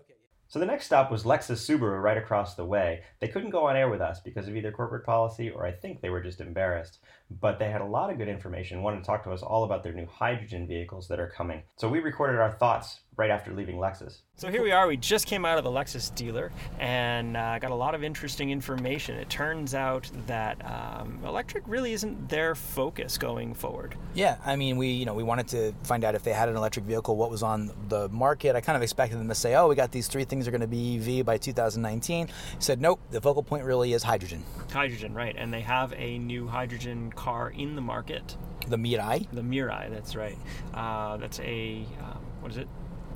So 0.49 0.59
the 0.59 0.67
next 0.67 0.85
stop 0.85 1.09
was 1.09 1.23
Lexus 1.23 1.67
Subaru 1.67 1.99
right 1.99 2.17
across 2.17 2.53
the 2.53 2.63
way. 2.63 3.01
They 3.19 3.27
couldn't 3.27 3.49
go 3.49 3.65
on 3.65 3.75
air 3.75 3.89
with 3.89 4.01
us 4.01 4.19
because 4.19 4.47
of 4.47 4.55
either 4.55 4.71
corporate 4.71 5.03
policy 5.03 5.49
or 5.49 5.65
I 5.65 5.71
think 5.71 5.99
they 5.99 6.11
were 6.11 6.21
just 6.21 6.41
embarrassed. 6.41 6.99
But 7.41 7.57
they 7.57 7.71
had 7.71 7.81
a 7.81 7.85
lot 7.85 8.11
of 8.11 8.19
good 8.19 8.27
information, 8.27 8.83
wanted 8.83 8.99
to 8.99 9.03
talk 9.03 9.23
to 9.23 9.31
us 9.31 9.41
all 9.41 9.63
about 9.63 9.81
their 9.81 9.93
new 9.93 10.05
hydrogen 10.05 10.67
vehicles 10.67 11.07
that 11.07 11.19
are 11.19 11.29
coming. 11.35 11.63
So 11.77 11.89
we 11.89 12.01
recorded 12.01 12.39
our 12.39 12.51
thoughts 12.51 12.99
right 13.15 13.29
after 13.29 13.53
leaving 13.53 13.77
Lexus. 13.77 14.21
So 14.35 14.49
here 14.49 14.63
we 14.63 14.71
are. 14.71 14.87
We 14.87 14.97
just 14.97 15.27
came 15.27 15.45
out 15.45 15.57
of 15.57 15.63
the 15.63 15.69
Lexus 15.69 16.13
dealer 16.15 16.51
and 16.79 17.37
uh, 17.37 17.59
got 17.59 17.71
a 17.71 17.75
lot 17.75 17.93
of 17.95 18.03
interesting 18.03 18.49
information. 18.49 19.17
It 19.17 19.29
turns 19.29 19.75
out 19.75 20.09
that 20.27 20.57
um, 20.65 21.19
electric 21.23 21.63
really 21.67 21.93
isn't 21.93 22.29
their 22.29 22.55
focus 22.55 23.17
going 23.17 23.53
forward. 23.53 23.95
Yeah, 24.13 24.37
I 24.45 24.55
mean, 24.55 24.77
we 24.77 24.87
you 24.89 25.05
know 25.05 25.13
we 25.13 25.23
wanted 25.23 25.47
to 25.49 25.73
find 25.83 26.03
out 26.03 26.15
if 26.15 26.23
they 26.23 26.33
had 26.33 26.49
an 26.49 26.55
electric 26.55 26.85
vehicle, 26.85 27.15
what 27.15 27.29
was 27.29 27.43
on 27.43 27.71
the 27.89 28.09
market. 28.09 28.55
I 28.55 28.61
kind 28.61 28.75
of 28.75 28.81
expected 28.81 29.19
them 29.19 29.27
to 29.27 29.35
say, 29.35 29.55
"Oh, 29.55 29.67
we 29.67 29.75
got 29.75 29.91
these 29.91 30.07
three 30.07 30.23
things 30.23 30.47
are 30.47 30.51
going 30.51 30.61
to 30.61 30.67
be 30.67 30.97
EV 30.97 31.25
by 31.25 31.37
2019." 31.37 32.27
He 32.27 32.33
said, 32.59 32.81
"Nope, 32.81 32.99
the 33.11 33.21
focal 33.21 33.43
point 33.43 33.63
really 33.63 33.93
is 33.93 34.03
hydrogen." 34.03 34.43
Hydrogen, 34.71 35.13
right? 35.13 35.35
And 35.37 35.53
they 35.53 35.61
have 35.61 35.93
a 35.97 36.17
new 36.17 36.47
hydrogen 36.47 37.11
car 37.11 37.51
in 37.51 37.75
the 37.75 37.81
market, 37.81 38.35
The 38.67 38.77
Mirai 38.77 39.27
the 39.31 39.41
Mirai. 39.41 39.89
That's 39.89 40.15
right. 40.15 40.37
Uh, 40.73 41.17
that's 41.17 41.39
a 41.39 41.85
um, 42.01 42.19
what 42.41 42.51
is 42.51 42.57
it? 42.57 42.67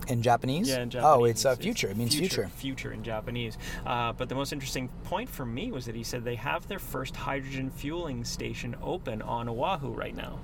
In 0.08 0.22
Japanese. 0.22 0.70
Yeah, 0.70 0.82
in 0.82 0.89
Japanese. 0.89 1.13
Oh, 1.17 1.26
it's 1.26 1.46
uh, 1.46 1.56
future. 1.56 1.88
It 1.89 1.98
means 1.98 2.15
future. 2.15 2.50
Future 2.56 2.91
in 2.91 3.04
Japanese. 3.04 3.58
Uh, 3.86 4.13
but 4.13 4.30
the 4.30 4.36
most 4.36 4.54
interesting 4.54 4.89
point 5.04 5.30
for 5.30 5.46
me 5.46 5.72
was 5.72 5.86
that 5.86 5.96
he 5.96 6.04
said 6.04 6.24
they 6.24 6.36
have 6.36 6.67
their 6.67 6.80
first 6.80 7.15
hydrogen 7.15 7.70
fueling 7.70 8.24
station 8.24 8.76
open 8.82 9.22
on 9.22 9.48
Oahu 9.50 9.89
right 9.89 10.15
now, 10.15 10.39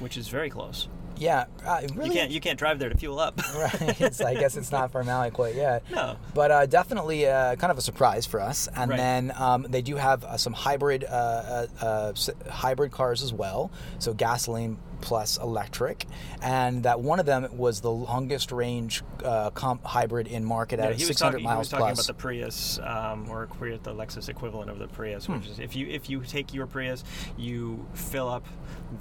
which 0.00 0.16
is 0.16 0.28
very 0.28 0.50
close. 0.50 0.88
Yeah, 1.16 1.44
uh, 1.64 1.82
really. 1.94 2.08
You 2.08 2.12
can't 2.12 2.30
you 2.32 2.40
can't 2.40 2.58
drive 2.58 2.80
there 2.80 2.88
to 2.88 2.96
fuel 2.96 3.20
up. 3.20 3.40
right. 3.54 4.00
It's, 4.00 4.20
I 4.20 4.34
guess 4.34 4.56
it's 4.56 4.72
not 4.72 4.90
for 4.90 5.04
Maui 5.04 5.30
quite 5.30 5.54
yet. 5.54 5.84
No. 5.88 6.16
But 6.34 6.50
uh, 6.50 6.66
definitely 6.66 7.28
uh, 7.28 7.54
kind 7.54 7.70
of 7.70 7.78
a 7.78 7.82
surprise 7.82 8.26
for 8.26 8.40
us. 8.40 8.68
And 8.74 8.90
Right. 8.90 8.96
then 8.96 9.32
um, 9.36 9.64
they 9.68 9.80
do 9.80 9.94
have 9.94 10.24
uh, 10.24 10.36
some 10.36 10.52
hybrid 10.54 11.04
uh, 11.04 11.06
uh, 11.08 11.66
uh, 11.80 12.12
hybrid 12.50 12.90
cars 12.90 13.22
as 13.22 13.32
well. 13.32 13.70
So 14.00 14.12
gasoline 14.12 14.76
plus 15.00 15.36
electric, 15.38 16.06
and 16.42 16.82
that 16.84 17.00
one 17.00 17.20
of 17.20 17.26
them 17.26 17.48
was 17.56 17.80
the 17.80 17.90
longest 17.90 18.52
range 18.52 19.02
uh, 19.24 19.50
comp 19.50 19.84
hybrid 19.84 20.26
in 20.26 20.44
market 20.44 20.78
Yeah, 20.78 20.86
at 20.86 20.96
he 20.96 21.04
600 21.04 21.32
talking, 21.32 21.44
miles 21.44 21.56
he 21.56 21.58
was 21.60 21.68
talking 21.70 21.86
plus. 21.94 22.08
about 22.08 22.16
the 22.16 22.20
Prius, 22.22 22.78
um, 22.82 23.28
or 23.30 23.46
Prius, 23.46 23.80
the 23.82 23.94
Lexus 23.94 24.28
equivalent 24.28 24.70
of 24.70 24.78
the 24.78 24.88
Prius, 24.88 25.26
Hmm. 25.26 25.34
which 25.34 25.46
is 25.48 25.58
if 25.58 25.74
you 25.76 25.86
if 25.88 26.08
you 26.10 26.20
take 26.22 26.52
your 26.54 26.66
Prius, 26.66 27.04
you 27.36 27.86
fill 27.94 28.28
up 28.28 28.44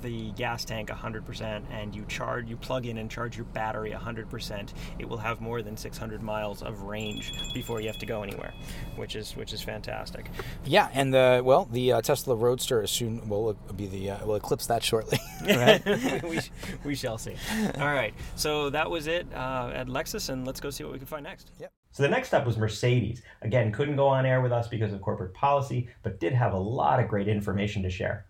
the 0.01 0.32
gas 0.32 0.65
tank 0.65 0.89
100% 0.89 1.62
and 1.71 1.93
you 1.95 2.03
charge, 2.08 2.49
you 2.49 2.58
plug 2.58 2.86
in 2.88 2.97
and 2.97 3.12
charge 3.12 3.36
your 3.38 3.45
battery 3.45 3.91
100%, 3.91 4.73
it 4.97 5.08
will 5.08 5.17
have 5.17 5.39
more 5.39 5.62
than 5.62 5.77
600 5.77 6.23
miles 6.23 6.63
of 6.63 6.82
range 6.84 7.32
before 7.53 7.79
you 7.79 7.88
have 7.88 7.99
to 7.99 8.06
go 8.06 8.23
anywhere, 8.23 8.53
which 8.95 9.15
is 9.15 9.36
which 9.36 9.53
is 9.53 9.62
fantastic. 9.62 10.29
yeah, 10.65 10.89
and 10.93 11.13
the 11.13 11.41
well, 11.43 11.67
the 11.71 11.93
uh, 11.93 12.01
Tesla 12.01 12.36
Roadster 12.36 12.82
is 12.82 12.89
soon 12.91 13.27
will 13.29 13.53
be 13.75 13.86
the 13.88 14.12
uh, 14.12 14.25
will 14.25 14.36
eclipse 14.36 14.65
that 14.67 14.84
shortly. 14.84 15.19
right? 15.45 15.83
we, 16.24 16.39
we 16.84 16.96
shall 16.96 17.17
see. 17.17 17.36
All 17.78 17.93
right, 17.93 18.13
so 18.36 18.69
that 18.69 18.89
was 18.89 19.08
it 19.08 19.28
uh, 19.34 19.72
at 19.74 19.88
Lexus, 19.88 20.30
and 20.30 20.46
let's 20.46 20.60
go 20.60 20.69
see 20.69 20.84
what 20.84 20.93
we 20.93 21.00
can 21.00 21.08
find 21.08 21.24
next. 21.24 21.52
Yep. 21.60 21.72
So 21.91 22.02
the 22.04 22.10
next 22.10 22.30
stop 22.30 22.46
was 22.46 22.58
Mercedes. 22.58 23.22
Again, 23.43 23.72
couldn't 23.72 23.98
go 23.98 24.08
on 24.08 24.26
air 24.26 24.41
with 24.41 24.52
us 24.52 24.67
because 24.67 24.93
of 24.93 25.02
corporate 25.02 25.34
policy, 25.34 25.89
but 26.02 26.19
did 26.19 26.34
have 26.34 26.54
a 26.54 26.58
lot 26.58 27.00
of 27.00 27.08
great 27.08 27.28
information 27.28 27.84
to 27.84 27.89
share. 27.89 28.26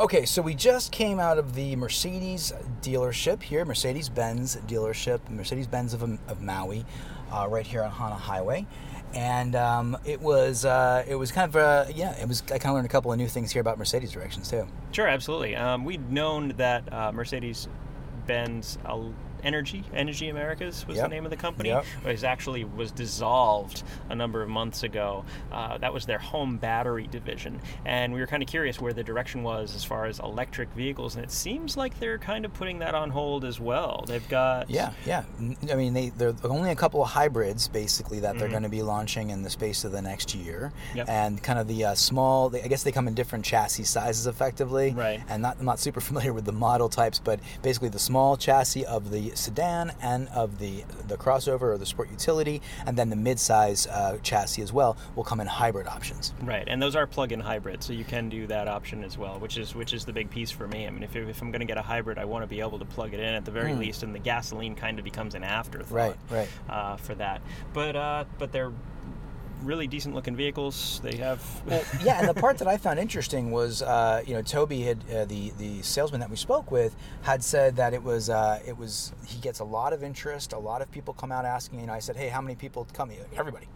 Okay, 0.00 0.24
so 0.24 0.42
we 0.42 0.54
just 0.54 0.90
came 0.90 1.20
out 1.20 1.38
of 1.38 1.54
the 1.54 1.76
Mercedes 1.76 2.52
dealership 2.82 3.40
here, 3.40 3.64
Mercedes 3.64 4.08
Benz 4.08 4.56
dealership, 4.66 5.20
Mercedes 5.30 5.68
Benz 5.68 5.94
of, 5.94 6.02
of 6.02 6.42
Maui, 6.42 6.84
uh, 7.30 7.46
right 7.48 7.64
here 7.64 7.80
on 7.84 7.92
Hana 7.92 8.16
Highway. 8.16 8.66
And 9.14 9.54
um, 9.54 9.96
it 10.04 10.20
was 10.20 10.64
uh, 10.64 11.04
it 11.06 11.14
was 11.14 11.30
kind 11.30 11.48
of 11.48 11.54
uh, 11.54 11.84
yeah 11.94 12.10
it 12.20 12.26
was 12.26 12.42
I 12.46 12.58
kind 12.58 12.70
of 12.70 12.74
learned 12.74 12.86
a 12.86 12.88
couple 12.88 13.12
of 13.12 13.18
new 13.18 13.28
things 13.28 13.52
here 13.52 13.60
about 13.60 13.78
Mercedes 13.78 14.10
directions 14.10 14.50
too. 14.50 14.66
Sure, 14.90 15.06
absolutely. 15.06 15.54
Um, 15.54 15.84
we'd 15.84 16.10
known 16.10 16.54
that 16.56 16.92
uh, 16.92 17.12
Mercedes 17.12 17.68
Benz 18.26 18.78
Energy, 19.44 19.84
Energy 19.94 20.28
Americas 20.28 20.86
was 20.86 20.96
Yep. 20.96 21.08
the 21.10 21.14
name 21.14 21.24
of 21.24 21.30
the 21.30 21.36
company. 21.36 21.68
Yep. 21.68 21.84
Was 22.04 22.24
actually 22.24 22.64
was 22.64 22.90
dissolved 22.90 23.82
a 24.08 24.14
number 24.14 24.42
of 24.42 24.48
months 24.48 24.82
ago. 24.82 25.24
Uh, 25.52 25.78
that 25.78 25.92
was 25.92 26.06
their 26.06 26.18
home 26.18 26.56
battery 26.56 27.06
division, 27.06 27.60
and 27.84 28.12
we 28.12 28.20
were 28.20 28.26
kind 28.26 28.42
of 28.42 28.48
curious 28.48 28.80
where 28.80 28.92
the 28.92 29.04
direction 29.04 29.42
was 29.42 29.74
as 29.74 29.84
far 29.84 30.06
as 30.06 30.18
electric 30.20 30.68
vehicles, 30.70 31.16
and 31.16 31.24
it 31.24 31.30
seems 31.30 31.76
like 31.76 31.98
they're 32.00 32.18
kind 32.18 32.44
of 32.44 32.52
putting 32.54 32.78
that 32.80 32.94
on 32.94 33.10
hold 33.10 33.44
as 33.44 33.60
well. 33.60 34.04
They've 34.06 34.26
got 34.28 34.68
Yeah, 34.70 34.92
yeah. 35.06 35.24
I 35.70 35.74
mean, 35.74 35.94
they 35.94 36.08
there 36.10 36.30
are 36.30 36.34
only 36.50 36.70
a 36.70 36.76
couple 36.76 37.02
of 37.02 37.10
hybrids 37.10 37.68
basically 37.68 38.20
that 38.20 38.38
they're 38.38 38.48
going 38.48 38.62
to 38.62 38.68
be 38.68 38.82
launching 38.82 39.30
in 39.30 39.42
the 39.42 39.50
space 39.50 39.84
of 39.84 39.92
the 39.92 40.02
next 40.02 40.34
year, 40.34 40.72
Yep. 40.94 41.08
and 41.08 41.42
kind 41.42 41.58
of 41.58 41.68
the 41.68 41.84
uh, 41.84 41.94
small. 41.94 42.48
They, 42.50 42.62
I 42.62 42.68
guess 42.68 42.82
they 42.82 42.92
come 42.92 43.08
in 43.08 43.14
different 43.14 43.44
chassis 43.44 43.84
sizes, 43.84 44.26
effectively. 44.26 44.92
Right. 44.92 45.22
And 45.28 45.42
not 45.42 45.56
I'm 45.58 45.66
not 45.66 45.78
super 45.78 46.00
familiar 46.10 46.32
with 46.32 46.44
the 46.44 46.52
model 46.52 46.88
types, 46.88 47.18
but 47.18 47.40
basically 47.62 47.88
the 47.90 47.98
small 47.98 48.36
chassis 48.36 48.84
of 48.86 49.10
the 49.10 49.33
sedan 49.34 49.92
and 50.00 50.28
of 50.28 50.58
the 50.58 50.84
the 51.08 51.16
crossover 51.16 51.62
or 51.62 51.78
the 51.78 51.86
sport 51.86 52.10
utility, 52.10 52.62
and 52.86 52.96
then 52.96 53.10
the 53.10 53.16
midsize 53.16 53.86
uh, 53.90 54.18
chassis 54.22 54.62
as 54.62 54.72
well 54.72 54.96
will 55.16 55.24
come 55.24 55.40
in 55.40 55.46
hybrid 55.46 55.86
options. 55.86 56.32
Right, 56.42 56.64
and 56.66 56.80
those 56.80 56.96
are 56.96 57.06
plug-in 57.06 57.40
hybrids, 57.40 57.86
so 57.86 57.92
you 57.92 58.04
can 58.04 58.28
do 58.28 58.46
that 58.46 58.68
option 58.68 59.04
as 59.04 59.18
well, 59.18 59.38
which 59.38 59.56
is 59.56 59.74
which 59.74 59.92
is 59.92 60.04
the 60.04 60.12
big 60.12 60.30
piece 60.30 60.50
for 60.50 60.66
me. 60.68 60.86
I 60.86 60.90
mean, 60.90 61.02
if, 61.02 61.16
if 61.16 61.40
I'm 61.42 61.50
going 61.50 61.60
to 61.60 61.66
get 61.66 61.78
a 61.78 61.82
hybrid, 61.82 62.18
I 62.18 62.24
want 62.24 62.42
to 62.42 62.46
be 62.46 62.60
able 62.60 62.78
to 62.78 62.84
plug 62.84 63.14
it 63.14 63.20
in 63.20 63.34
at 63.34 63.44
the 63.44 63.50
very 63.50 63.74
least, 63.74 64.02
and 64.02 64.14
the 64.14 64.18
gasoline 64.18 64.74
kind 64.74 64.98
of 64.98 65.04
becomes 65.04 65.34
an 65.34 65.44
afterthought. 65.44 65.90
Right, 65.90 66.16
right. 66.30 66.48
Uh, 66.68 66.96
for 66.96 67.14
that, 67.16 67.42
but 67.72 67.96
uh, 67.96 68.24
but 68.38 68.52
they're 68.52 68.72
really 69.64 69.86
decent 69.86 70.14
looking 70.14 70.36
vehicles. 70.36 71.00
They 71.02 71.16
have. 71.16 71.42
Well, 71.66 71.82
yeah, 72.02 72.20
and 72.20 72.28
the 72.28 72.34
part 72.34 72.58
that 72.58 72.68
I 72.68 72.76
found 72.76 72.98
interesting 72.98 73.50
was, 73.50 73.82
uh, 73.82 74.22
you 74.26 74.34
know, 74.34 74.42
Toby 74.42 74.82
had 74.82 74.98
uh, 75.12 75.24
the 75.24 75.52
the 75.58 75.82
salesman 75.82 76.20
that 76.20 76.30
we 76.30 76.36
spoke 76.36 76.70
with 76.70 76.94
had 77.22 77.42
said 77.42 77.76
that 77.76 77.94
it 77.94 78.02
was 78.02 78.30
uh, 78.30 78.60
it 78.66 78.76
was 78.76 79.12
he 79.26 79.38
gets 79.40 79.60
a 79.60 79.64
lot 79.64 79.92
of 79.92 80.02
interest, 80.02 80.52
a 80.52 80.58
lot 80.58 80.82
of 80.82 80.90
people 80.90 81.14
come 81.14 81.32
out 81.32 81.44
asking. 81.44 81.80
You 81.80 81.86
know, 81.86 81.92
I 81.92 81.98
said, 81.98 82.16
hey, 82.16 82.28
how 82.28 82.40
many 82.40 82.54
people 82.54 82.86
come? 82.92 83.10
Everybody. 83.36 83.66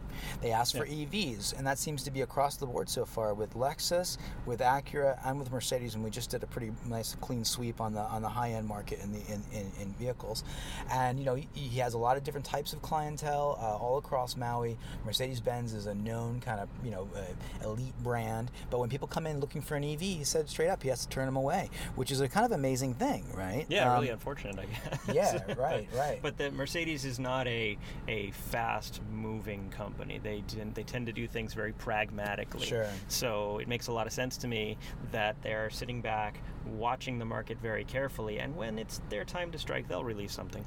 They 0.43 0.53
asked 0.53 0.77
for 0.77 0.87
EVs, 0.87 1.57
and 1.57 1.67
that 1.67 1.79
seems 1.79 2.03
to 2.05 2.11
be 2.11 2.23
across 2.23 2.57
the 2.57 2.67
board 2.67 2.89
so 2.89 3.05
far 3.05 3.35
with 3.35 3.55
Lexus, 3.55 4.19
with 4.47 4.61
Acura, 4.61 5.19
and 5.27 5.39
with 5.39 5.51
Mercedes. 5.51 5.95
And 5.95 6.05
we 6.05 6.11
just 6.11 6.31
did 6.31 6.43
a 6.43 6.47
pretty 6.47 6.73
nice, 6.87 7.17
clean 7.21 7.45
sweep 7.45 7.81
on 7.81 7.93
the 7.95 8.01
on 8.01 8.23
the 8.23 8.29
high 8.29 8.51
end 8.53 8.67
market 8.67 9.01
in 9.03 9.13
the 9.13 9.21
in, 9.33 9.43
in, 9.53 9.71
in 9.81 9.93
vehicles. 9.95 10.45
And 10.91 11.19
you 11.19 11.25
know, 11.25 11.35
he, 11.35 11.49
he 11.53 11.79
has 11.81 11.95
a 11.95 11.99
lot 11.99 12.17
of 12.17 12.25
different 12.25 12.47
types 12.47 12.73
of 12.73 12.83
clientele 12.83 13.59
uh, 13.61 13.77
all 13.77 13.99
across 13.99 14.37
Maui. 14.37 14.77
Mercedes 15.05 15.41
Benz 15.41 15.73
is 15.73 15.87
a 15.87 15.95
known 15.95 16.41
kind 16.41 16.61
of 16.61 16.69
you 16.85 16.91
know 16.91 17.09
uh, 17.17 17.67
elite 17.69 17.95
brand, 18.03 18.51
but 18.71 18.79
when 18.81 18.89
people 18.89 19.09
come 19.09 19.27
in 19.27 19.41
looking 19.41 19.63
for 19.63 19.77
an 19.77 19.85
EV, 19.85 20.01
he 20.01 20.25
said 20.25 20.49
straight 20.49 20.69
up 20.69 20.83
he 20.83 20.89
has 20.89 21.03
to 21.05 21.09
turn 21.09 21.27
them 21.27 21.37
away, 21.37 21.71
which 21.97 22.11
is 22.11 22.21
a 22.21 22.29
kind 22.29 22.45
of 22.47 22.53
amazing 22.53 22.95
thing, 22.95 23.25
right? 23.35 23.67
Yeah, 23.69 23.89
Um, 23.93 24.01
really 24.01 24.11
unfortunate, 24.11 24.59
I 24.59 24.67
guess. 24.67 25.15
yeah, 25.15 25.55
right, 25.59 25.89
right. 25.95 26.19
But 26.23 26.37
the 26.39 26.51
Mercedes 26.51 27.05
is 27.05 27.19
not 27.19 27.47
a 27.47 27.77
a 28.07 28.31
fast 28.33 29.01
moving 29.13 29.71
company. 29.71 30.08
They 30.17 30.43
tend, 30.49 30.75
they 30.75 30.83
tend 30.83 31.07
to 31.07 31.13
do 31.13 31.27
things 31.27 31.53
very 31.53 31.73
pragmatically. 31.73 32.67
Sure. 32.67 32.89
So 33.09 33.59
it 33.59 33.69
makes 33.69 33.89
a 33.89 33.93
lot 33.93 34.07
of 34.07 34.13
sense 34.15 34.39
to 34.39 34.49
me 34.49 34.79
that 35.13 35.37
they're 35.43 35.69
sitting 35.69 36.01
back, 36.01 36.41
watching 36.67 37.19
the 37.19 37.27
market 37.27 37.59
very 37.61 37.85
carefully, 37.85 38.39
and 38.39 38.57
when 38.57 38.79
it's 38.79 39.03
their 39.11 39.25
time 39.25 39.51
to 39.53 39.59
strike, 39.59 39.89
they'll 39.89 40.05
release 40.05 40.33
something. 40.33 40.65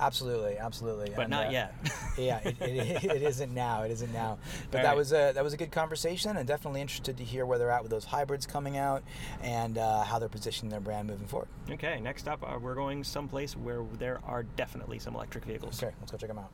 Absolutely, 0.00 0.58
absolutely. 0.58 1.12
But 1.14 1.22
And, 1.22 1.30
not 1.30 1.46
uh, 1.46 1.50
yet. 1.50 1.74
yeah, 2.18 2.38
it, 2.38 2.60
it, 2.60 3.04
it 3.04 3.22
isn't 3.22 3.54
now. 3.54 3.82
It 3.82 3.92
isn't 3.92 4.12
now. 4.12 4.38
But 4.70 4.78
All 4.78 4.82
that 4.82 4.88
right. 4.90 4.96
was 4.96 5.12
a 5.12 5.32
that 5.32 5.44
was 5.44 5.52
a 5.52 5.56
good 5.56 5.70
conversation, 5.70 6.36
and 6.36 6.46
definitely 6.46 6.80
interested 6.80 7.16
to 7.18 7.24
hear 7.24 7.46
where 7.46 7.58
they're 7.58 7.70
at 7.70 7.82
with 7.82 7.90
those 7.90 8.04
hybrids 8.04 8.44
coming 8.44 8.76
out 8.76 9.04
and 9.42 9.78
uh, 9.78 10.02
how 10.02 10.18
they're 10.18 10.28
positioning 10.28 10.70
their 10.70 10.80
brand 10.80 11.08
moving 11.08 11.28
forward. 11.28 11.48
Okay, 11.70 12.00
next 12.00 12.26
up, 12.26 12.42
uh, 12.42 12.58
we're 12.58 12.74
going 12.74 13.04
someplace 13.04 13.56
where 13.56 13.84
there 13.98 14.20
are 14.24 14.42
definitely 14.42 14.98
some 14.98 15.14
electric 15.14 15.44
vehicles. 15.44 15.80
Okay, 15.82 15.94
let's 16.00 16.10
go 16.10 16.18
check 16.18 16.28
them 16.28 16.38
out. 16.38 16.50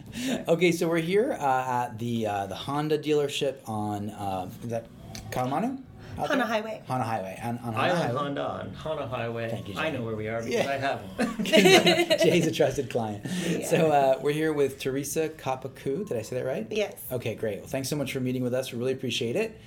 Okay, 0.48 0.72
so 0.72 0.88
we're 0.88 0.98
here 0.98 1.32
uh, 1.40 1.86
at 1.86 1.98
the 1.98 2.26
uh, 2.26 2.46
the 2.46 2.54
Honda 2.54 2.98
dealership 2.98 3.56
on 3.66 4.10
uh, 4.10 4.50
is 4.62 4.68
that 4.68 4.86
Kalamanu? 5.30 5.78
Out 6.18 6.28
Hana 6.28 6.36
there? 6.38 6.46
Highway. 6.46 6.82
Hana 6.86 7.04
Highway. 7.04 7.40
On, 7.42 7.58
on 7.58 7.72
Hana 7.74 7.76
Island 7.78 7.98
Highway. 8.02 8.18
Honda 8.18 8.42
on 8.42 8.74
Hana 8.74 9.06
Highway. 9.08 9.50
Thank 9.50 9.68
you, 9.68 9.74
I 9.78 9.90
know 9.90 10.02
where 10.02 10.16
we 10.16 10.28
are 10.28 10.42
because 10.42 10.52
Yeah. 10.64 10.70
I 10.70 10.76
have 10.78 11.16
them. 11.16 11.44
Jay's 11.44 12.46
a 12.46 12.52
trusted 12.52 12.90
client. 12.90 13.26
So 13.66 13.90
uh, 13.90 14.18
we're 14.22 14.32
here 14.32 14.52
with 14.52 14.78
Teresa 14.78 15.28
Kapaku. 15.28 16.06
Did 16.08 16.16
I 16.16 16.22
say 16.22 16.36
that 16.36 16.44
right? 16.46 16.66
Yes. 16.70 16.94
Okay, 17.10 17.34
great. 17.34 17.58
Well, 17.60 17.68
thanks 17.68 17.88
so 17.88 17.96
much 17.96 18.12
for 18.12 18.20
meeting 18.20 18.42
with 18.42 18.54
us. 18.54 18.72
We 18.72 18.78
really 18.78 18.92
appreciate 18.92 19.36
it. 19.36 19.58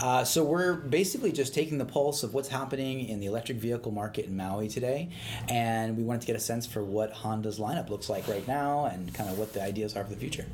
Uh, 0.00 0.24
so 0.24 0.44
we're 0.44 0.74
basically 0.74 1.32
just 1.32 1.54
taking 1.54 1.78
the 1.78 1.84
pulse 1.84 2.22
of 2.22 2.32
what's 2.34 2.48
happening 2.48 3.08
in 3.08 3.20
the 3.20 3.26
electric 3.26 3.58
vehicle 3.58 3.92
market 3.92 4.26
in 4.26 4.36
Maui 4.36 4.68
today, 4.68 5.10
and 5.48 5.96
we 5.96 6.02
wanted 6.04 6.20
to 6.22 6.26
get 6.26 6.36
a 6.36 6.40
sense 6.40 6.66
for 6.66 6.82
what 6.84 7.12
Honda's 7.12 7.58
lineup 7.58 7.90
looks 7.90 8.08
like 8.08 8.26
right 8.28 8.46
now, 8.48 8.86
and 8.86 9.12
kind 9.12 9.28
of 9.28 9.38
what 9.38 9.52
the 9.52 9.62
ideas 9.62 9.96
are 9.96 10.04
for 10.04 10.10
the 10.10 10.16
future. 10.20 10.46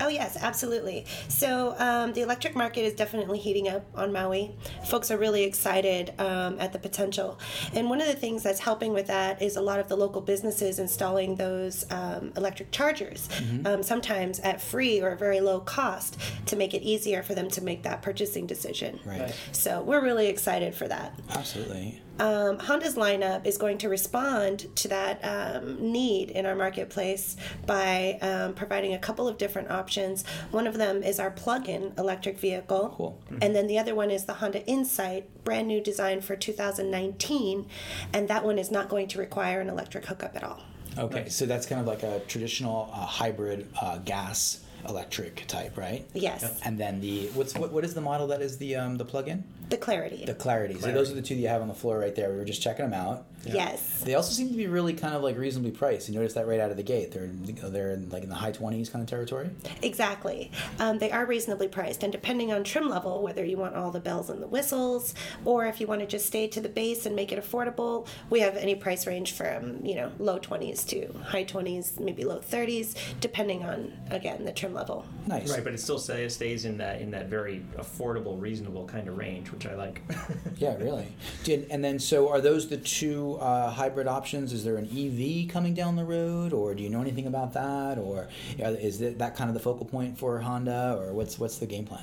Oh, 0.00 0.08
yes, 0.08 0.36
absolutely. 0.40 1.06
So, 1.28 1.74
um, 1.78 2.12
the 2.12 2.22
electric 2.22 2.54
market 2.54 2.82
is 2.82 2.94
definitely 2.94 3.38
heating 3.38 3.68
up 3.68 3.84
on 3.94 4.12
Maui. 4.12 4.56
Folks 4.86 5.10
are 5.10 5.18
really 5.18 5.42
excited 5.44 6.12
um, 6.18 6.58
at 6.60 6.72
the 6.72 6.78
potential. 6.78 7.38
And 7.74 7.88
one 7.90 8.00
of 8.00 8.06
the 8.06 8.14
things 8.14 8.42
that's 8.42 8.60
helping 8.60 8.92
with 8.92 9.08
that 9.08 9.42
is 9.42 9.56
a 9.56 9.60
lot 9.60 9.80
of 9.80 9.88
the 9.88 9.96
local 9.96 10.20
businesses 10.20 10.78
installing 10.78 11.36
those 11.36 11.84
um, 11.90 12.32
electric 12.36 12.70
chargers, 12.70 13.28
um, 13.64 13.82
sometimes 13.82 14.38
at 14.40 14.60
free 14.60 15.00
or 15.00 15.16
very 15.16 15.40
low 15.40 15.60
cost, 15.60 16.18
to 16.46 16.56
make 16.56 16.74
it 16.74 16.82
easier 16.82 17.22
for 17.22 17.34
them 17.34 17.48
to 17.50 17.60
make 17.60 17.82
that 17.82 18.02
purchasing 18.02 18.46
decision. 18.46 19.00
Right. 19.04 19.34
So, 19.52 19.82
we're 19.82 20.02
really 20.02 20.28
excited 20.28 20.74
for 20.74 20.86
that. 20.88 21.18
Absolutely. 21.30 22.00
Um, 22.18 22.58
Honda's 22.58 22.96
lineup 22.96 23.46
is 23.46 23.58
going 23.58 23.78
to 23.78 23.88
respond 23.88 24.66
to 24.76 24.88
that 24.88 25.20
um, 25.22 25.92
need 25.92 26.30
in 26.30 26.46
our 26.46 26.54
marketplace 26.54 27.36
by 27.66 28.18
um, 28.22 28.54
providing 28.54 28.94
a 28.94 28.98
couple 28.98 29.28
of 29.28 29.38
different 29.38 29.70
options. 29.70 30.24
One 30.50 30.66
of 30.66 30.78
them 30.78 31.02
is 31.02 31.20
our 31.20 31.30
plug 31.30 31.68
in 31.68 31.92
electric 31.98 32.38
vehicle. 32.38 32.94
Cool. 32.96 33.20
And 33.40 33.54
then 33.54 33.66
the 33.66 33.78
other 33.78 33.94
one 33.94 34.10
is 34.10 34.24
the 34.24 34.34
Honda 34.34 34.64
Insight, 34.66 35.44
brand 35.44 35.68
new 35.68 35.80
design 35.80 36.20
for 36.20 36.36
2019. 36.36 37.66
And 38.12 38.28
that 38.28 38.44
one 38.44 38.58
is 38.58 38.70
not 38.70 38.88
going 38.88 39.08
to 39.08 39.18
require 39.18 39.60
an 39.60 39.68
electric 39.68 40.06
hookup 40.06 40.36
at 40.36 40.44
all. 40.44 40.60
Okay, 40.96 41.28
so 41.28 41.46
that's 41.46 41.66
kind 41.66 41.80
of 41.80 41.86
like 41.86 42.02
a 42.02 42.20
traditional 42.26 42.90
uh, 42.92 43.06
hybrid 43.06 43.68
uh, 43.80 43.98
gas 43.98 44.64
electric 44.86 45.46
type, 45.46 45.76
right? 45.76 46.06
Yes. 46.14 46.60
And 46.64 46.78
then 46.78 47.00
the 47.00 47.26
what's 47.28 47.54
what, 47.54 47.72
what 47.72 47.84
is 47.84 47.94
the 47.94 48.00
model 48.00 48.26
that 48.28 48.42
is 48.42 48.58
the 48.58 48.76
um, 48.76 48.96
the 48.96 49.04
plug-in? 49.04 49.44
The 49.70 49.76
Clarity. 49.76 50.24
The 50.24 50.34
Clarity. 50.34 50.78
So 50.80 50.92
those 50.92 51.10
are 51.10 51.14
the 51.14 51.22
two 51.22 51.34
that 51.34 51.40
you 51.40 51.48
have 51.48 51.62
on 51.62 51.68
the 51.68 51.74
floor 51.74 51.98
right 51.98 52.14
there. 52.14 52.30
We 52.30 52.36
were 52.36 52.44
just 52.44 52.62
checking 52.62 52.88
them 52.88 52.94
out. 52.94 53.26
Yes. 53.44 54.00
They 54.00 54.14
also 54.14 54.32
seem 54.32 54.48
to 54.48 54.56
be 54.56 54.66
really 54.66 54.94
kind 54.94 55.14
of 55.14 55.22
like 55.22 55.36
reasonably 55.36 55.70
priced. 55.70 56.08
You 56.08 56.14
notice 56.14 56.34
that 56.34 56.46
right 56.46 56.60
out 56.60 56.70
of 56.70 56.76
the 56.76 56.82
gate. 56.82 57.12
They're 57.12 57.30
they're 57.70 57.92
in, 57.92 58.08
like 58.10 58.22
in 58.22 58.28
the 58.28 58.34
high 58.34 58.52
twenties 58.52 58.88
kind 58.88 59.02
of 59.02 59.08
territory. 59.08 59.50
Exactly. 59.82 60.50
Um, 60.78 60.98
they 60.98 61.10
are 61.10 61.24
reasonably 61.26 61.68
priced, 61.68 62.02
and 62.02 62.12
depending 62.12 62.52
on 62.52 62.64
trim 62.64 62.88
level, 62.88 63.22
whether 63.22 63.44
you 63.44 63.56
want 63.56 63.74
all 63.74 63.90
the 63.90 64.00
bells 64.00 64.30
and 64.30 64.42
the 64.42 64.46
whistles, 64.46 65.14
or 65.44 65.66
if 65.66 65.80
you 65.80 65.86
want 65.86 66.00
to 66.00 66.06
just 66.06 66.26
stay 66.26 66.46
to 66.48 66.60
the 66.60 66.68
base 66.68 67.06
and 67.06 67.14
make 67.14 67.32
it 67.32 67.42
affordable, 67.42 68.06
we 68.30 68.40
have 68.40 68.56
any 68.56 68.74
price 68.74 69.06
range 69.06 69.32
from 69.32 69.84
you 69.84 69.94
know 69.94 70.12
low 70.18 70.38
twenties 70.38 70.84
to 70.84 71.12
high 71.24 71.44
twenties, 71.44 71.98
maybe 72.00 72.24
low 72.24 72.40
thirties, 72.40 72.94
depending 73.20 73.64
on 73.64 73.92
again 74.10 74.44
the 74.44 74.52
trim 74.52 74.74
level. 74.74 75.06
Nice. 75.26 75.50
Right, 75.50 75.62
but 75.62 75.72
it 75.72 75.80
still 75.80 75.98
stays 75.98 76.64
in 76.64 76.78
that 76.78 77.00
in 77.00 77.10
that 77.12 77.26
very 77.26 77.64
affordable, 77.76 78.40
reasonable 78.40 78.86
kind 78.86 79.08
of 79.08 79.16
range, 79.16 79.50
which 79.52 79.66
I 79.66 79.74
like. 79.74 80.02
Yeah, 80.56 80.76
really. 80.76 81.06
Did, 81.44 81.68
and 81.70 81.84
then, 81.84 82.00
so 82.00 82.28
are 82.28 82.40
those 82.40 82.68
the 82.68 82.78
two 82.78 83.27
uh, 83.36 83.70
hybrid 83.70 84.06
options? 84.06 84.52
Is 84.52 84.64
there 84.64 84.76
an 84.76 84.86
EV 84.86 85.48
coming 85.48 85.74
down 85.74 85.96
the 85.96 86.04
road, 86.04 86.52
or 86.52 86.74
do 86.74 86.82
you 86.82 86.90
know 86.90 87.00
anything 87.00 87.26
about 87.26 87.52
that, 87.54 87.98
or 87.98 88.28
is 88.58 88.98
that, 88.98 89.36
kind 89.36 89.50
of 89.50 89.54
the 89.54 89.60
focal 89.60 89.86
point 89.86 90.18
for 90.18 90.40
Honda, 90.40 90.96
or 90.98 91.12
what's 91.12 91.38
what's 91.38 91.58
the 91.58 91.66
game 91.66 91.84
plan? 91.84 92.02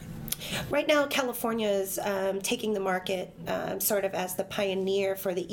Right 0.69 0.87
now, 0.87 1.05
California 1.07 1.67
is 1.67 1.99
um, 1.99 2.41
taking 2.41 2.73
the 2.73 2.79
market 2.79 3.33
um, 3.47 3.79
sort 3.79 4.05
of 4.05 4.13
as 4.13 4.35
the 4.35 4.43
pioneer 4.43 5.15
for 5.15 5.33
the 5.33 5.45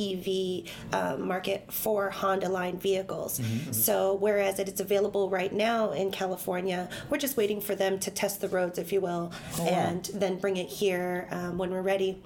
EV 0.92 0.94
um, 0.94 1.26
market 1.26 1.72
for 1.72 2.10
Honda 2.10 2.48
line 2.48 2.78
vehicles. 2.78 3.40
So, 3.70 4.14
whereas 4.14 4.58
it 4.58 4.68
is 4.68 4.80
available 4.80 5.30
right 5.30 5.52
now 5.52 5.92
in 5.92 6.10
California, 6.10 6.88
we're 7.10 7.18
just 7.18 7.36
waiting 7.36 7.60
for 7.60 7.74
them 7.74 7.98
to 8.00 8.10
test 8.10 8.40
the 8.40 8.48
roads, 8.48 8.78
if 8.78 8.92
you 8.92 9.00
will, 9.00 9.32
and 9.60 10.04
then 10.14 10.38
bring 10.38 10.56
it 10.56 10.68
here 10.68 11.28
um, 11.30 11.58
when 11.58 11.70
we're 11.70 11.82
ready. 11.82 12.22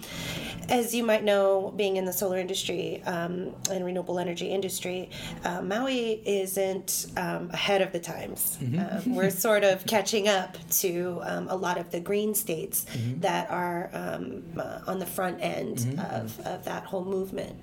As 0.69 0.95
you 0.95 1.05
might 1.05 1.25
know, 1.25 1.73
being 1.77 1.97
in 1.97 2.05
the 2.05 2.13
solar 2.13 2.39
industry 2.39 3.03
um, 3.37 3.55
and 3.71 3.85
renewable 3.85 4.19
energy 4.19 4.49
industry, 4.49 5.11
uh, 5.45 5.61
Maui 5.63 6.23
isn't 6.27 7.07
um, 7.17 7.51
ahead 7.53 7.83
of 7.83 7.93
the 7.93 8.01
times. 8.01 8.59
Um, 9.07 9.15
we're 9.15 9.31
sort 9.31 9.65
of 9.65 9.85
catching 9.87 10.29
up 10.29 10.57
to 10.83 11.21
um, 11.23 11.49
a 11.49 11.57
lot 11.57 11.79
of 11.79 11.91
the 11.91 12.01
green 12.01 12.35
states 12.35 12.87
that 13.21 13.51
are 13.51 13.91
um, 13.93 14.43
uh, 14.59 14.81
on 14.87 14.99
the 14.99 15.07
front 15.07 15.39
end 15.41 15.99
of, 16.13 16.39
of 16.47 16.65
that 16.65 16.85
whole 16.85 17.05
movement. 17.05 17.57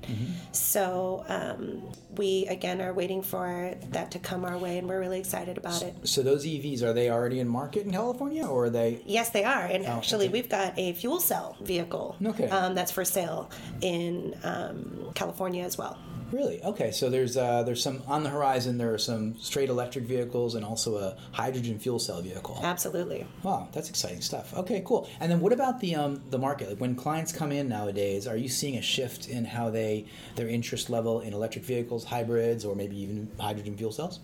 So 0.52 1.24
um, 1.28 1.82
we, 2.18 2.46
again, 2.48 2.82
are 2.82 2.94
waiting 2.94 3.22
for 3.22 3.74
that 3.90 4.12
to 4.12 4.20
come 4.20 4.46
our 4.46 4.58
way, 4.58 4.78
and 4.78 4.88
we're 4.88 5.00
really 5.00 5.20
excited 5.20 5.58
about 5.58 5.82
it. 5.82 5.96
So 6.04 6.22
those 6.22 6.46
EVs 6.46 6.82
are 6.82 6.94
they 6.94 7.10
already 7.10 7.40
in 7.40 7.48
market 7.48 7.86
in 7.86 7.92
California, 7.92 8.46
or 8.46 8.66
are 8.66 8.70
they? 8.70 9.02
Yes, 9.06 9.30
they 9.30 9.44
are. 9.44 9.66
And 9.66 9.86
actually, 9.86 10.26
okay. 10.26 10.34
we've 10.34 10.50
got 10.50 10.78
a 10.78 10.94
fuel 10.94 11.20
cell 11.20 11.58
vehicle 11.62 12.16
Okay. 12.24 12.50
um, 12.50 12.76
that's 12.76 12.92
for 12.92 13.06
sale 13.06 13.50
in 13.82 14.36
um, 14.44 15.12
California 15.16 15.64
as 15.64 15.78
well. 15.78 15.98
Really? 16.34 16.64
Okay. 16.64 16.90
So 16.92 17.12
there's 17.12 17.38
uh, 17.38 17.62
there's 17.62 17.84
some 17.84 18.02
on 18.08 18.24
the 18.24 18.30
horizon. 18.30 18.80
There 18.80 18.92
are 18.92 18.98
some 18.98 19.38
straight 19.38 19.70
electric 19.70 20.06
vehicles 20.06 20.56
and 20.56 20.66
also 20.66 20.98
a 20.98 21.16
hydrogen 21.32 21.78
fuel 21.78 22.00
cell 22.00 22.24
vehicle. 22.24 22.60
Absolutely. 22.64 23.28
Wow, 23.44 23.68
that's 23.72 23.90
exciting 23.90 24.22
stuff. 24.22 24.52
Okay, 24.56 24.82
cool. 24.84 25.08
And 25.20 25.32
then 25.32 25.40
what 25.42 25.54
about 25.54 25.80
the 25.80 25.94
um, 25.94 26.24
the 26.32 26.40
market? 26.40 26.70
Like 26.70 26.80
when 26.80 26.96
clients 26.96 27.32
come 27.32 27.52
in 27.52 27.70
nowadays, 27.70 28.26
are 28.26 28.36
you 28.36 28.50
seeing 28.50 28.78
a 28.78 28.82
shift 28.82 29.30
in 29.30 29.46
how 29.46 29.70
they 29.70 30.06
their 30.36 30.48
interest 30.48 30.90
level 30.90 31.22
in 31.22 31.34
electric 31.34 31.66
vehicles, 31.66 32.04
hybrids, 32.04 32.66
or 32.66 32.76
maybe 32.76 32.98
even 32.98 33.30
hydrogen 33.40 33.78
fuel 33.78 33.92
cells? 33.92 34.20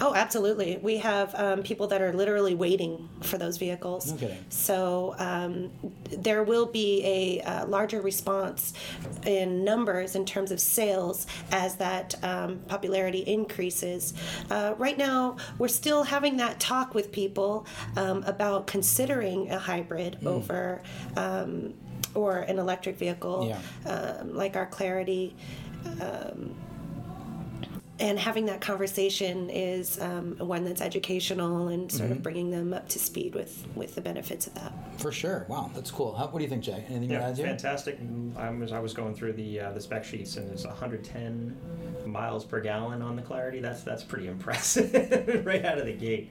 Oh, 0.00 0.14
absolutely. 0.14 0.78
We 0.82 0.98
have 0.98 1.34
um, 1.36 1.62
people 1.62 1.86
that 1.88 2.02
are 2.02 2.12
literally 2.12 2.54
waiting 2.54 3.08
for 3.20 3.38
those 3.38 3.56
vehicles. 3.56 4.10
No 4.10 4.18
kidding. 4.18 4.44
So 4.48 5.14
um, 5.18 5.70
there 6.10 6.42
will 6.42 6.66
be 6.66 7.04
a 7.04 7.40
uh, 7.42 7.66
larger 7.66 8.00
response 8.00 8.72
in 9.24 9.64
numbers 9.64 10.14
in 10.16 10.24
terms 10.24 10.50
of 10.50 10.60
sales 10.60 11.27
as 11.52 11.76
that 11.76 12.14
um, 12.24 12.58
popularity 12.68 13.20
increases. 13.20 14.14
Uh, 14.50 14.74
right 14.78 14.96
now, 14.98 15.36
we're 15.58 15.68
still 15.68 16.02
having 16.02 16.36
that 16.38 16.58
talk 16.60 16.94
with 16.94 17.10
people 17.12 17.66
um, 17.96 18.22
about 18.24 18.66
considering 18.66 19.50
a 19.50 19.58
hybrid 19.58 20.18
over 20.26 20.82
um, 21.16 21.74
or 22.14 22.38
an 22.38 22.58
electric 22.58 22.96
vehicle, 22.96 23.46
Yeah. 23.48 23.90
um, 24.20 24.34
like 24.34 24.56
our 24.56 24.66
Clarity 24.66 25.34
and 28.00 28.18
having 28.18 28.46
that 28.46 28.60
conversation 28.60 29.50
is 29.50 30.00
um, 30.00 30.36
one 30.38 30.64
that's 30.64 30.80
educational 30.80 31.68
and 31.68 31.90
sort 31.90 32.10
of 32.10 32.22
bringing 32.22 32.50
them 32.50 32.72
up 32.72 32.88
to 32.90 32.98
speed 32.98 33.34
with 33.34 33.66
with 33.74 33.94
the 33.94 34.00
benefits 34.00 34.46
of 34.46 34.54
that. 34.54 34.72
For 35.00 35.12
sure. 35.12 35.46
Wow, 35.48 35.70
that's 35.74 35.90
cool. 35.90 36.14
How, 36.14 36.26
what 36.26 36.38
do 36.38 36.44
you 36.44 36.48
think, 36.50 36.62
Jay? 36.62 36.84
Anything 36.88 37.04
you 37.10 37.16
Yeah, 37.16 37.24
want 37.26 37.36
to 37.36 37.42
add? 37.42 37.48
fantastic. 37.48 37.98
I 38.36 38.50
was 38.50 38.72
I 38.72 38.78
was 38.78 38.94
going 38.94 39.14
through 39.14 39.32
the 39.34 39.60
uh, 39.60 39.72
the 39.72 39.80
spec 39.80 40.04
sheets 40.04 40.36
and 40.36 40.50
it's 40.52 40.64
110 40.64 41.56
miles 42.06 42.44
per 42.44 42.60
gallon 42.60 43.02
on 43.02 43.16
the 43.16 43.22
Clarity. 43.22 43.60
That's 43.60 43.82
that's 43.82 44.02
pretty 44.04 44.28
impressive 44.28 44.92
right 45.44 45.64
out 45.64 45.78
of 45.78 45.86
the 45.86 45.92
gate. 45.92 46.30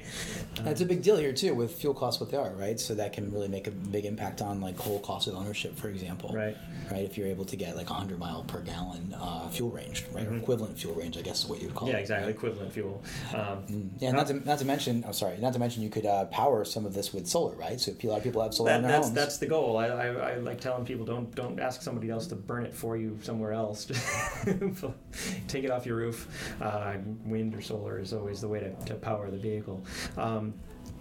That's 0.63 0.81
a 0.81 0.85
big 0.85 1.03
deal 1.03 1.17
here 1.17 1.33
too, 1.33 1.53
with 1.53 1.71
fuel 1.75 1.93
costs 1.93 2.19
what 2.19 2.31
they 2.31 2.37
are, 2.37 2.51
right? 2.55 2.79
So 2.79 2.95
that 2.95 3.13
can 3.13 3.31
really 3.31 3.47
make 3.49 3.67
a 3.67 3.71
big 3.71 4.05
impact 4.05 4.41
on 4.41 4.61
like 4.61 4.77
whole 4.77 4.99
cost 4.99 5.27
of 5.27 5.35
ownership, 5.35 5.77
for 5.77 5.89
example. 5.89 6.31
Right. 6.33 6.57
Right. 6.91 7.03
If 7.03 7.17
you're 7.17 7.27
able 7.27 7.45
to 7.45 7.55
get 7.57 7.75
like 7.75 7.89
100 7.89 8.17
mile 8.17 8.43
per 8.43 8.61
gallon 8.61 9.13
uh, 9.19 9.49
fuel 9.49 9.69
range, 9.69 10.05
right, 10.13 10.25
or 10.25 10.35
equivalent 10.35 10.77
fuel 10.79 10.93
range, 10.95 11.17
I 11.17 11.21
guess 11.21 11.43
is 11.43 11.49
what 11.57 11.61
you 11.61 11.67
would 11.67 11.75
call 11.75 11.87
Mm-hmm. 11.87 11.95
Yeah, 11.95 12.01
exactly. 12.01 12.27
right? 12.27 12.35
Equivalent 12.35 12.71
fuel. 12.73 13.03
Um, 13.33 13.91
Yeah, 13.99 14.11
not 14.11 14.27
to, 14.27 14.33
not 14.45 14.59
to 14.59 14.65
mention, 14.65 15.03
oh 15.07 15.11
sorry, 15.11 15.37
not 15.37 15.53
to 15.53 15.59
mention 15.59 15.83
you 15.83 15.89
could 15.89 16.05
uh, 16.05 16.25
power 16.25 16.65
some 16.65 16.85
of 16.85 16.93
this 16.93 17.13
with 17.13 17.27
solar, 17.27 17.55
right? 17.55 17.79
So 17.79 17.91
a 17.91 18.07
lot 18.07 18.17
of 18.17 18.23
people 18.23 18.41
have 18.41 18.53
solar 18.53 18.69
that, 18.71 18.75
in 18.77 18.81
their 18.83 18.91
that's 18.91 19.07
homes. 19.07 19.15
that's 19.15 19.37
the 19.37 19.47
goal. 19.47 19.77
I, 19.77 19.87
I, 19.87 20.07
I 20.07 20.35
like 20.37 20.59
telling 20.61 20.85
people 20.85 21.05
don't 21.05 21.33
don't 21.35 21.59
ask 21.59 21.81
somebody 21.81 22.09
else 22.09 22.27
to 22.27 22.35
burn 22.35 22.65
it 22.65 22.73
for 22.73 22.97
you 22.97 23.17
somewhere 23.21 23.53
else. 23.53 23.85
Take 25.47 25.63
it 25.63 25.71
off 25.71 25.85
your 25.85 25.97
roof. 25.97 26.27
Uh, 26.61 26.95
wind 27.25 27.55
or 27.55 27.61
solar 27.61 27.99
is 27.99 28.13
always 28.13 28.41
the 28.41 28.47
way 28.47 28.59
to, 28.59 28.73
to 28.85 28.95
power 28.95 29.29
the 29.31 29.37
vehicle. 29.37 29.83
Um, 30.17 30.53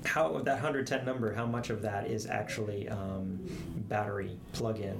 how 0.06 0.38
that 0.38 0.54
110 0.54 1.04
number? 1.04 1.32
How 1.32 1.46
much 1.46 1.70
of 1.70 1.82
that 1.82 2.06
is 2.06 2.26
actually 2.26 2.88
um, 2.88 3.40
battery 3.88 4.38
plug-in, 4.52 4.96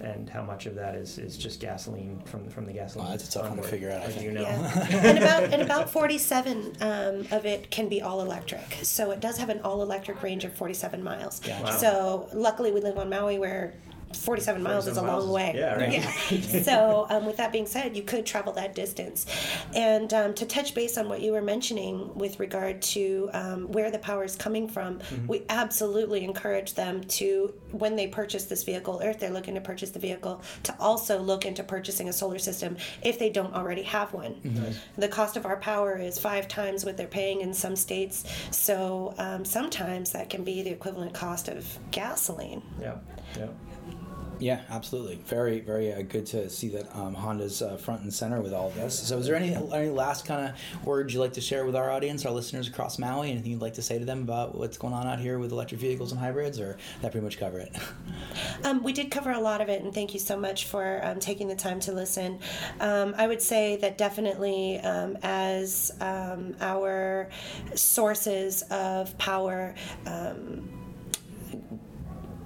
and 0.00 0.28
how 0.28 0.42
much 0.42 0.66
of 0.66 0.74
that 0.74 0.94
is, 0.94 1.18
is 1.18 1.36
just 1.36 1.60
gasoline 1.60 2.20
from 2.24 2.48
from 2.48 2.66
the 2.66 2.72
gasoline? 2.72 3.08
Oh, 3.08 3.10
that's 3.10 3.28
a 3.28 3.32
tough 3.32 3.48
one 3.48 3.56
to 3.56 3.62
figure 3.62 3.90
out, 3.90 4.02
I 4.02 4.08
think. 4.08 4.24
you 4.24 4.32
know? 4.32 4.42
Yeah. 4.42 4.86
and 4.90 5.18
about 5.18 5.42
and 5.44 5.62
about 5.62 5.90
47 5.90 6.76
um, 6.80 7.26
of 7.30 7.46
it 7.46 7.70
can 7.70 7.88
be 7.88 8.02
all 8.02 8.20
electric. 8.20 8.78
So 8.82 9.10
it 9.10 9.20
does 9.20 9.38
have 9.38 9.48
an 9.48 9.60
all 9.62 9.82
electric 9.82 10.22
range 10.22 10.44
of 10.44 10.52
47 10.54 11.02
miles. 11.02 11.40
Wow. 11.46 11.70
So 11.70 12.28
luckily 12.32 12.72
we 12.72 12.80
live 12.80 12.98
on 12.98 13.08
Maui 13.10 13.38
where 13.38 13.74
47 14.12 14.62
miles 14.62 14.86
is 14.86 14.96
a 14.96 15.00
47 15.00 15.20
long 15.24 15.32
way. 15.32 15.52
yeah, 15.56 15.74
right. 15.76 16.64
so 16.64 17.06
um, 17.10 17.26
with 17.26 17.36
that 17.36 17.52
being 17.52 17.66
said, 17.66 17.96
you 17.96 18.02
could 18.02 18.26
travel 18.26 18.52
that 18.54 18.74
distance. 18.74 19.26
And 19.74 20.12
um, 20.12 20.34
to 20.34 20.46
touch 20.46 20.74
base 20.74 20.98
on 20.98 21.08
what 21.08 21.20
you 21.20 21.32
were 21.32 21.40
mentioning 21.42 22.12
with 22.14 22.40
regard 22.40 22.82
to 22.82 23.30
um, 23.32 23.70
where 23.72 23.90
the 23.90 23.98
power 23.98 24.24
is 24.24 24.36
coming 24.36 24.68
from, 24.68 24.90
Mm-hmm. 25.00 25.26
we 25.28 25.42
absolutely 25.48 26.24
encourage 26.24 26.74
them 26.74 27.02
to, 27.04 27.54
when 27.70 27.96
they 27.96 28.06
purchase 28.06 28.44
this 28.44 28.64
vehicle, 28.64 29.00
or 29.02 29.10
if 29.10 29.18
they're 29.18 29.30
looking 29.30 29.54
to 29.54 29.60
purchase 29.60 29.90
the 29.90 29.98
vehicle, 29.98 30.42
to 30.64 30.74
also 30.78 31.18
look 31.20 31.46
into 31.46 31.62
purchasing 31.62 32.08
a 32.08 32.12
solar 32.12 32.38
system 32.38 32.76
if 33.02 33.18
they 33.18 33.30
don't 33.30 33.54
already 33.54 33.82
have 33.82 34.12
one. 34.12 34.34
The 34.96 35.08
cost 35.08 35.36
of 35.36 35.46
our 35.46 35.56
power 35.56 35.96
is 35.96 36.18
five 36.18 36.48
times 36.48 36.84
what 36.84 36.96
they're 36.96 37.06
paying 37.06 37.40
in 37.40 37.54
some 37.54 37.76
states, 37.76 38.24
so 38.50 39.14
um, 39.18 39.44
sometimes 39.44 40.12
that 40.12 40.28
can 40.28 40.44
be 40.44 40.62
the 40.62 40.70
equivalent 40.70 41.14
cost 41.14 41.48
of 41.48 41.78
gasoline. 41.90 42.62
Yeah, 42.80 42.96
yeah. 43.38 43.46
Yeah, 44.40 44.62
absolutely. 44.70 45.16
Very, 45.26 45.60
very 45.60 45.92
uh, 45.92 46.02
good 46.02 46.26
to 46.26 46.48
see 46.48 46.68
that 46.68 46.94
um, 46.96 47.14
Honda's 47.14 47.60
uh, 47.60 47.76
front 47.76 48.02
and 48.02 48.12
center 48.12 48.40
with 48.40 48.54
all 48.54 48.70
this. 48.70 48.98
So, 48.98 49.18
is 49.18 49.26
there 49.26 49.36
any 49.36 49.54
any 49.54 49.90
last 49.90 50.24
kind 50.24 50.48
of 50.48 50.86
words 50.86 51.12
you'd 51.12 51.20
like 51.20 51.34
to 51.34 51.40
share 51.40 51.64
with 51.66 51.76
our 51.76 51.90
audience, 51.90 52.24
our 52.24 52.32
listeners 52.32 52.66
across 52.66 52.98
Maui? 52.98 53.30
Anything 53.30 53.52
you'd 53.52 53.60
like 53.60 53.74
to 53.74 53.82
say 53.82 53.98
to 53.98 54.04
them 54.04 54.22
about 54.22 54.56
what's 54.56 54.78
going 54.78 54.94
on 54.94 55.06
out 55.06 55.20
here 55.20 55.38
with 55.38 55.52
electric 55.52 55.80
vehicles 55.80 56.12
and 56.12 56.20
hybrids, 56.20 56.58
or 56.58 56.78
that 57.02 57.12
pretty 57.12 57.24
much 57.24 57.38
cover 57.38 57.58
it? 57.58 57.74
Um, 58.64 58.82
we 58.82 58.92
did 58.92 59.10
cover 59.10 59.30
a 59.30 59.40
lot 59.40 59.60
of 59.60 59.68
it, 59.68 59.82
and 59.82 59.92
thank 59.92 60.12
you 60.12 60.20
so 60.20 60.38
much 60.38 60.66
for 60.66 61.00
um, 61.02 61.18
taking 61.18 61.48
the 61.48 61.54
time 61.54 61.80
to 61.80 61.92
listen. 61.92 62.38
Um, 62.78 63.14
I 63.16 63.26
would 63.26 63.40
say 63.40 63.76
that 63.76 63.96
definitely, 63.96 64.78
um, 64.80 65.16
as 65.22 65.90
um, 66.00 66.54
our 66.60 67.28
sources 67.74 68.62
of 68.70 69.16
power, 69.18 69.74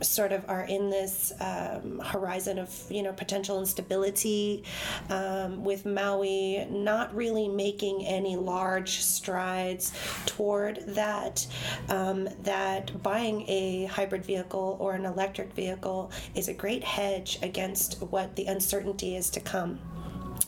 sort 0.09 0.33
of 0.33 0.45
are 0.49 0.65
in 0.65 0.91
this 0.91 1.33
um, 1.41 1.99
horizon 2.01 2.59
of 2.59 2.71
you 2.91 3.03
know 3.03 3.13
potential 3.13 3.59
instability 3.59 4.65
um, 5.11 5.65
with 5.65 5.87
Maui 5.87 6.67
not 6.71 7.15
really 7.15 7.49
making 7.49 8.07
any 8.07 8.37
large 8.37 9.01
strides 9.01 9.93
toward 10.27 10.77
that 10.95 11.47
um, 11.89 12.29
that 12.43 13.03
buying 13.03 13.45
a 13.49 13.87
hybrid 13.87 14.25
vehicle 14.25 14.77
or 14.81 14.95
an 14.95 15.05
electric 15.05 15.53
vehicle 15.53 16.11
is 16.35 16.49
a 16.49 16.55
great 16.55 16.85
hedge 16.85 17.39
against 17.43 18.01
what 18.03 18.37
the 18.37 18.47
uncertainty 18.47 19.17
is 19.17 19.31
to 19.31 19.41
come 19.41 19.79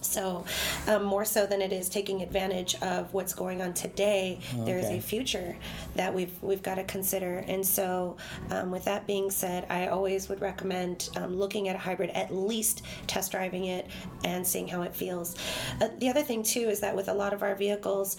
so, 0.01 0.45
um, 0.87 1.03
more 1.05 1.24
so 1.24 1.47
than 1.47 1.61
it 1.61 1.72
is 1.72 1.89
taking 1.89 2.22
advantage 2.22 2.74
of 2.82 3.12
what's 3.12 3.34
going 3.34 3.61
on 3.61 3.74
today, 3.74 4.39
there 4.64 4.78
is 4.78 4.87
a 4.87 5.01
future 5.01 5.57
that 5.95 6.14
we've 6.14 6.32
we've 6.43 6.62
got 6.62 6.76
to 6.76 6.84
consider. 6.84 7.45
And 7.47 7.64
so, 7.66 8.16
um, 8.51 8.70
with 8.70 8.84
that 8.84 9.07
being 9.07 9.30
said, 9.30 9.66
I 9.68 9.89
always 9.89 10.28
would 10.28 10.41
recommend 10.41 11.11
um, 11.16 11.37
looking 11.37 11.68
at 11.68 11.76
a 11.76 11.78
hybrid, 11.78 12.11
at 12.11 12.34
least 12.34 12.82
test 13.07 13.32
driving 13.32 13.66
it 13.66 13.89
and 14.24 14.47
seeing 14.47 14.68
how 14.68 14.82
it 14.82 14.95
feels. 14.95 15.37
Uh, 15.80 15.89
the 15.99 16.09
other 16.09 16.22
thing 16.22 16.43
too 16.43 16.68
is 16.68 16.80
that 16.80 16.95
with 16.95 17.09
a 17.09 17.14
lot 17.14 17.32
of 17.32 17.43
our 17.43 17.55
vehicles. 17.55 18.16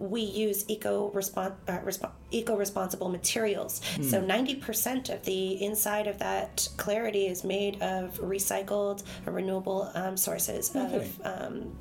We 0.00 0.22
use 0.22 0.64
eco 0.68 1.10
respon- 1.10 1.54
uh, 1.68 1.78
resp- 1.80 2.10
eco 2.30 2.56
responsible 2.56 3.10
materials. 3.10 3.82
So 4.08 4.20
ninety 4.20 4.54
percent 4.54 5.10
of 5.10 5.22
the 5.24 5.62
inside 5.62 6.06
of 6.06 6.18
that 6.18 6.66
clarity 6.78 7.26
is 7.26 7.44
made 7.44 7.80
of 7.82 8.18
recycled 8.20 9.02
or 9.26 9.34
renewable 9.34 9.90
um, 9.94 10.16
sources 10.16 10.70
kidding. 10.70 10.94
of, 10.94 11.20
um, 11.26 11.76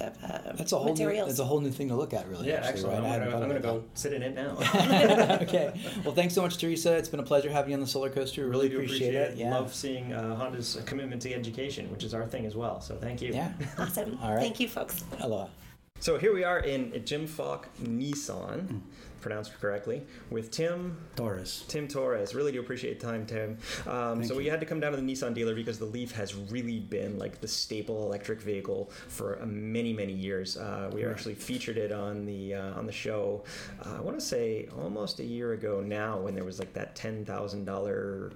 of 0.00 0.12
uh, 0.22 0.52
That's 0.54 0.70
a 0.72 0.78
whole 0.78 0.94
new, 0.94 1.12
that's 1.12 1.38
a 1.40 1.44
whole 1.44 1.60
new 1.60 1.72
thing 1.72 1.88
to 1.88 1.96
look 1.96 2.12
at, 2.14 2.28
really. 2.28 2.46
Yeah, 2.46 2.56
actually, 2.56 2.70
excellent. 2.94 3.02
right? 3.04 3.10
I 3.10 3.14
I'm 3.16 3.30
gonna, 3.30 3.42
I'm 3.42 3.48
gonna 3.48 3.60
go 3.60 3.84
sit 3.94 4.12
in 4.12 4.22
it 4.22 4.34
now. 4.36 4.56
okay. 5.42 5.72
Well, 6.04 6.14
thanks 6.14 6.34
so 6.34 6.42
much, 6.42 6.58
Teresa. 6.58 6.94
It's 6.96 7.08
been 7.08 7.20
a 7.20 7.24
pleasure 7.24 7.50
having 7.50 7.70
you 7.70 7.74
on 7.74 7.80
the 7.80 7.86
solar 7.86 8.10
coaster. 8.10 8.46
Really, 8.46 8.68
do 8.68 8.76
appreciate, 8.76 9.14
it. 9.14 9.36
Yeah. 9.36 9.50
Love 9.50 9.74
seeing 9.74 10.12
uh, 10.12 10.36
Honda's 10.36 10.80
commitment 10.86 11.20
to 11.22 11.34
education, 11.34 11.90
which 11.90 12.04
is 12.04 12.14
our 12.14 12.26
thing 12.26 12.46
as 12.46 12.54
well. 12.54 12.80
So 12.80 12.94
thank 12.96 13.20
you. 13.20 13.32
Yeah. 13.32 13.52
awesome. 13.78 14.16
All 14.22 14.32
right. 14.34 14.40
Thank 14.40 14.60
you, 14.60 14.68
folks. 14.68 15.02
Aloha. 15.20 15.48
So 16.00 16.16
here 16.16 16.32
we 16.32 16.44
are 16.44 16.60
in 16.60 17.02
Jim 17.04 17.26
Falk 17.26 17.68
Nissan, 17.82 18.68
mm. 18.68 18.80
Pronounced 19.20 19.58
correctly, 19.60 20.02
with 20.30 20.50
Tim 20.50 20.96
Torres. 21.16 21.64
Tim 21.68 21.88
Torres. 21.88 22.34
Really 22.34 22.52
do 22.52 22.60
appreciate 22.60 23.00
the 23.00 23.06
time, 23.06 23.26
Tim. 23.26 23.58
Um, 23.86 24.24
so 24.24 24.36
we 24.36 24.46
had 24.46 24.60
to 24.60 24.66
come 24.66 24.80
down 24.80 24.92
to 24.92 24.96
the 24.96 25.02
Nissan 25.02 25.34
dealer 25.34 25.54
because 25.54 25.78
the 25.78 25.84
Leaf 25.84 26.12
has 26.12 26.34
really 26.34 26.78
been 26.80 27.18
like 27.18 27.40
the 27.40 27.48
staple 27.48 28.04
electric 28.06 28.40
vehicle 28.40 28.90
for 29.08 29.40
uh, 29.40 29.46
many, 29.46 29.92
many 29.92 30.12
years. 30.12 30.56
Uh, 30.56 30.90
we 30.92 31.04
actually 31.04 31.34
featured 31.34 31.76
it 31.78 31.92
on 31.92 32.24
the 32.24 32.54
uh, 32.54 32.74
on 32.78 32.86
the 32.86 32.92
show. 32.92 33.44
Uh, 33.84 33.96
I 33.98 34.00
want 34.00 34.18
to 34.18 34.24
say 34.24 34.68
almost 34.80 35.20
a 35.20 35.24
year 35.24 35.52
ago 35.52 35.80
now, 35.80 36.18
when 36.18 36.34
there 36.34 36.44
was 36.44 36.58
like 36.58 36.72
that 36.74 36.94
ten 36.94 37.24
thousand 37.24 37.64
dollar 37.64 38.32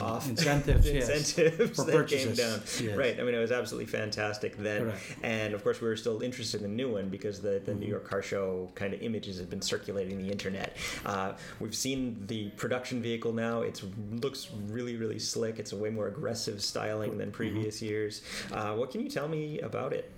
off 0.00 0.26
Oh, 0.26 0.30
incentives, 0.30 0.86
yes. 0.90 1.08
incentives 1.08 1.76
For 1.76 1.84
that 1.84 1.92
purchases, 1.94 2.38
came 2.38 2.48
down. 2.48 2.60
yes. 2.88 2.96
Right. 2.96 3.18
I 3.20 3.22
mean, 3.22 3.34
it 3.34 3.38
was 3.38 3.52
absolutely 3.52 3.86
fantastic 3.86 4.56
then, 4.56 4.82
Correct. 4.84 5.16
and 5.22 5.54
of 5.54 5.62
course 5.62 5.80
we 5.80 5.88
were 5.88 5.96
still 5.96 6.22
interested 6.22 6.62
in 6.62 6.70
the 6.70 6.74
new 6.76 6.92
one 6.92 7.08
because 7.08 7.40
the, 7.40 7.60
the 7.64 7.74
New 7.74 7.80
Mm-hmm. 7.80 7.90
York 7.90 8.04
Car 8.08 8.22
Show 8.22 8.68
kind 8.74 8.92
of 8.94 9.00
images 9.02 9.38
have 9.38 9.48
been 9.50 9.62
circulating 9.62 10.19
the 10.22 10.30
internet. 10.30 10.76
Uh, 11.04 11.32
we've 11.58 11.74
seen 11.74 12.24
the 12.26 12.48
production 12.50 13.00
vehicle 13.02 13.32
now. 13.32 13.62
It 13.62 13.82
looks 14.22 14.48
really, 14.68 14.96
really 14.96 15.18
slick. 15.18 15.58
It's 15.58 15.72
a 15.72 15.76
way 15.76 15.90
more 15.90 16.08
aggressive 16.08 16.62
styling 16.62 17.10
Mm-hmm. 17.10 17.18
than 17.18 17.30
previous 17.32 17.80
years. 17.82 18.22
Uh, 18.52 18.74
what 18.74 18.90
can 18.90 19.00
you 19.00 19.08
tell 19.08 19.28
me 19.28 19.60
about 19.60 19.92
it? 19.92 20.10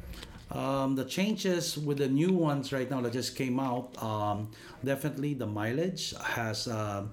Um, 0.50 0.96
the 0.96 1.04
changes 1.04 1.78
with 1.78 1.98
the 1.98 2.08
new 2.08 2.32
ones 2.32 2.72
right 2.72 2.90
now 2.90 3.00
that 3.00 3.12
just 3.12 3.36
came 3.36 3.58
out, 3.58 3.90
um, 4.02 4.50
definitely 4.84 5.32
the 5.34 5.46
mileage 5.46 6.14
has 6.20 6.68
uh, 6.68 7.04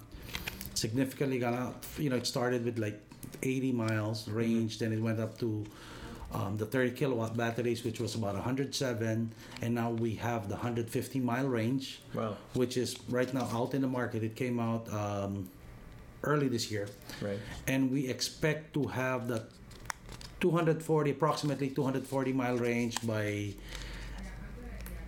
significantly 0.74 1.38
gone 1.38 1.54
up. 1.54 1.84
You 1.98 2.10
know, 2.10 2.16
it 2.16 2.26
started 2.26 2.64
with 2.64 2.78
like 2.78 3.00
80 3.42 3.72
miles 3.72 4.28
range, 4.28 4.78
then 4.78 4.92
it 4.92 5.00
went 5.00 5.20
up 5.20 5.38
to 5.38 5.64
um, 6.32 6.56
the 6.56 6.66
30 6.66 6.92
kilowatt 6.92 7.36
batteries, 7.36 7.84
which 7.84 8.00
was 8.00 8.14
about 8.14 8.34
107, 8.34 9.32
and 9.62 9.74
now 9.74 9.90
we 9.90 10.14
have 10.14 10.48
the 10.48 10.54
150 10.54 11.18
mile 11.20 11.48
range, 11.48 12.00
Wow. 12.14 12.36
which 12.54 12.76
is 12.76 12.96
right 13.08 13.32
now 13.34 13.48
out 13.52 13.74
in 13.74 13.80
the 13.82 13.88
market. 13.88 14.22
It 14.22 14.36
came 14.36 14.60
out 14.60 14.92
um, 14.92 15.48
early 16.22 16.48
this 16.48 16.70
year, 16.70 16.88
Right. 17.20 17.38
and 17.66 17.90
we 17.90 18.08
expect 18.08 18.74
to 18.74 18.86
have 18.86 19.26
the 19.28 19.44
240 20.40 21.10
approximately 21.10 21.68
240 21.70 22.32
mile 22.32 22.56
range 22.56 22.96
by 23.06 23.52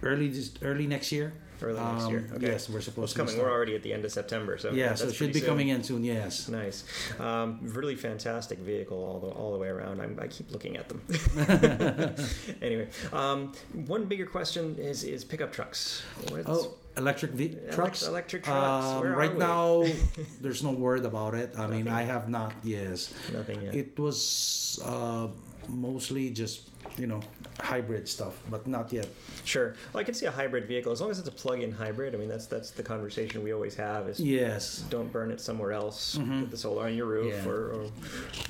early 0.03 0.29
this, 0.29 0.53
early 0.63 0.87
next 0.87 1.13
year 1.13 1.33
early 1.63 1.81
next 1.81 2.09
year. 2.11 2.27
Um, 2.31 2.37
Okay. 2.37 2.47
yes, 2.47 2.69
we're 2.69 2.81
supposed 2.81 3.05
it's 3.05 3.13
to 3.15 3.19
coming. 3.25 3.39
We're 3.39 3.51
already 3.51 3.75
at 3.75 3.83
the 3.83 3.93
end 3.93 4.05
of 4.05 4.13
September, 4.13 4.59
so 4.59 4.71
Yeah, 4.73 4.95
so 4.95 5.07
it 5.09 5.15
should 5.15 5.33
be 5.33 5.41
soon. 5.41 5.49
coming 5.49 5.69
in 5.69 5.83
soon. 5.83 6.05
Yes. 6.05 6.49
Nice, 6.49 6.85
um, 7.21 7.59
really 7.63 7.95
fantastic 7.97 8.59
vehicle 8.59 8.99
all 9.03 9.21
the 9.21 9.29
all 9.29 9.53
the 9.53 9.59
way 9.59 9.69
around. 9.69 10.01
I'm, 10.01 10.19
I 10.21 10.27
keep 10.29 10.51
looking 10.51 10.77
at 10.77 10.89
them. 10.89 11.01
anyway, 12.63 12.89
um, 13.13 13.53
one 13.87 14.05
bigger 14.07 14.27
question 14.27 14.77
is 14.79 15.05
is 15.05 15.25
pickup 15.25 15.53
trucks. 15.53 16.03
Oh, 16.47 16.75
electric 16.97 17.33
ve- 17.33 17.57
trucks. 17.71 18.03
electric 18.07 18.45
trucks, 18.45 18.87
Um, 18.87 19.07
right 19.13 19.37
now, 19.37 19.85
there's 20.41 20.63
no 20.63 20.73
word 20.73 21.05
about 21.05 21.35
it. 21.35 21.55
I 21.59 21.67
mean, 21.67 21.89
I 21.89 22.03
have 22.03 22.29
not. 22.29 22.53
Yes. 22.63 23.13
Nothing 23.33 23.63
yet. 23.63 23.75
It 23.75 23.99
was 23.99 24.81
uh, 24.85 25.29
mostly 25.69 26.31
just 26.31 26.69
you 26.99 27.07
know 27.07 27.21
hybrid 27.61 28.09
stuff, 28.09 28.35
but 28.51 28.67
not 28.67 28.93
yet. 28.93 29.09
Sure. 29.45 29.75
Well, 29.93 30.01
I 30.01 30.05
can 30.05 30.15
see 30.15 30.27
a 30.27 30.31
hybrid 30.31 30.67
vehicle 30.67 30.93
as 30.93 31.01
long 31.01 31.11
as 31.11 31.19
it's 31.19 31.29
a 31.29 31.33
plug-in 31.33 31.73
hybrid. 31.73 32.15
I 32.15 32.19
mean, 32.19 32.29
that's 32.29 32.47
that's 32.47 32.71
the 32.71 32.83
conversation 32.83 33.43
we 33.43 33.53
always 33.53 33.75
have. 33.77 34.09
Is 34.09 34.21
Yes. 34.21 34.85
don't 34.91 35.11
burn 35.13 35.31
it 35.31 35.41
somewhere 35.41 35.73
else 35.73 36.19
Put 36.19 36.51
the 36.51 36.57
solar 36.57 36.85
on 36.87 36.95
your 36.95 37.07
roof 37.07 37.33
Yeah. 37.45 37.51
or, 37.51 37.73
or 37.75 37.87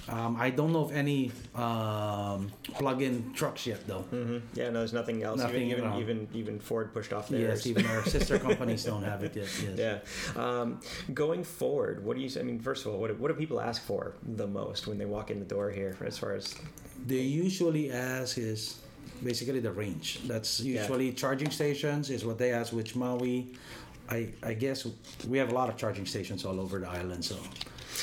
Um, 0.09 0.37
I 0.39 0.51
don't 0.51 0.73
know 0.73 0.85
of 0.85 0.93
any 0.93 1.31
um, 1.55 2.51
plug-in 2.75 3.33
trucks 3.35 3.67
yet, 3.67 3.87
though. 3.87 4.05
yeah. 4.55 4.71
No, 4.71 4.79
there's 4.81 4.93
nothing 4.93 5.23
else. 5.23 5.39
Nothing, 5.41 5.71
even 5.71 5.85
even, 5.85 5.99
even 6.01 6.29
even 6.35 6.59
Ford 6.59 6.93
pushed 6.93 7.13
off 7.13 7.29
theirs. 7.29 7.65
Yes, 7.65 7.67
even 7.67 7.87
our 7.87 8.05
sister 8.05 8.39
companies 8.49 8.85
don't 8.85 9.03
have 9.05 9.23
it 9.25 9.37
yet. 9.37 9.49
Yes. 9.77 10.03
Yeah. 10.37 10.43
Um, 10.43 10.81
going 11.15 11.45
forward, 11.45 12.05
what 12.05 12.17
do 12.17 12.23
you? 12.23 12.31
I 12.41 12.43
mean, 12.43 12.59
first 12.59 12.87
of 12.87 12.93
all, 12.93 12.99
what 13.01 13.09
do, 13.09 13.15
what 13.15 13.29
do 13.29 13.35
people 13.35 13.61
ask 13.61 13.83
for 13.83 14.15
the 14.37 14.47
most 14.47 14.87
when 14.87 14.99
they 14.99 15.07
walk 15.07 15.31
in 15.31 15.39
the 15.39 15.45
door 15.47 15.71
here? 15.71 15.97
As 16.05 16.19
far 16.19 16.33
as 16.33 16.55
They 17.07 17.21
usually 17.21 17.91
ask 17.91 18.39
is 18.39 18.79
basically 19.23 19.61
the 19.61 19.73
range. 19.73 20.21
That's 20.27 20.61
usually 20.61 21.13
charging 21.13 21.51
stations 21.51 22.11
is 22.11 22.25
what 22.25 22.39
they 22.39 22.53
ask. 22.53 22.73
Which 22.73 22.95
Maui, 22.95 23.49
I 24.09 24.29
I 24.43 24.55
guess 24.55 24.87
we 25.29 25.39
have 25.39 25.51
a 25.51 25.55
lot 25.55 25.69
of 25.69 25.77
charging 25.77 26.07
stations 26.07 26.45
all 26.45 26.61
over 26.61 26.79
the 26.79 26.89
island. 26.89 27.25
So 27.25 27.37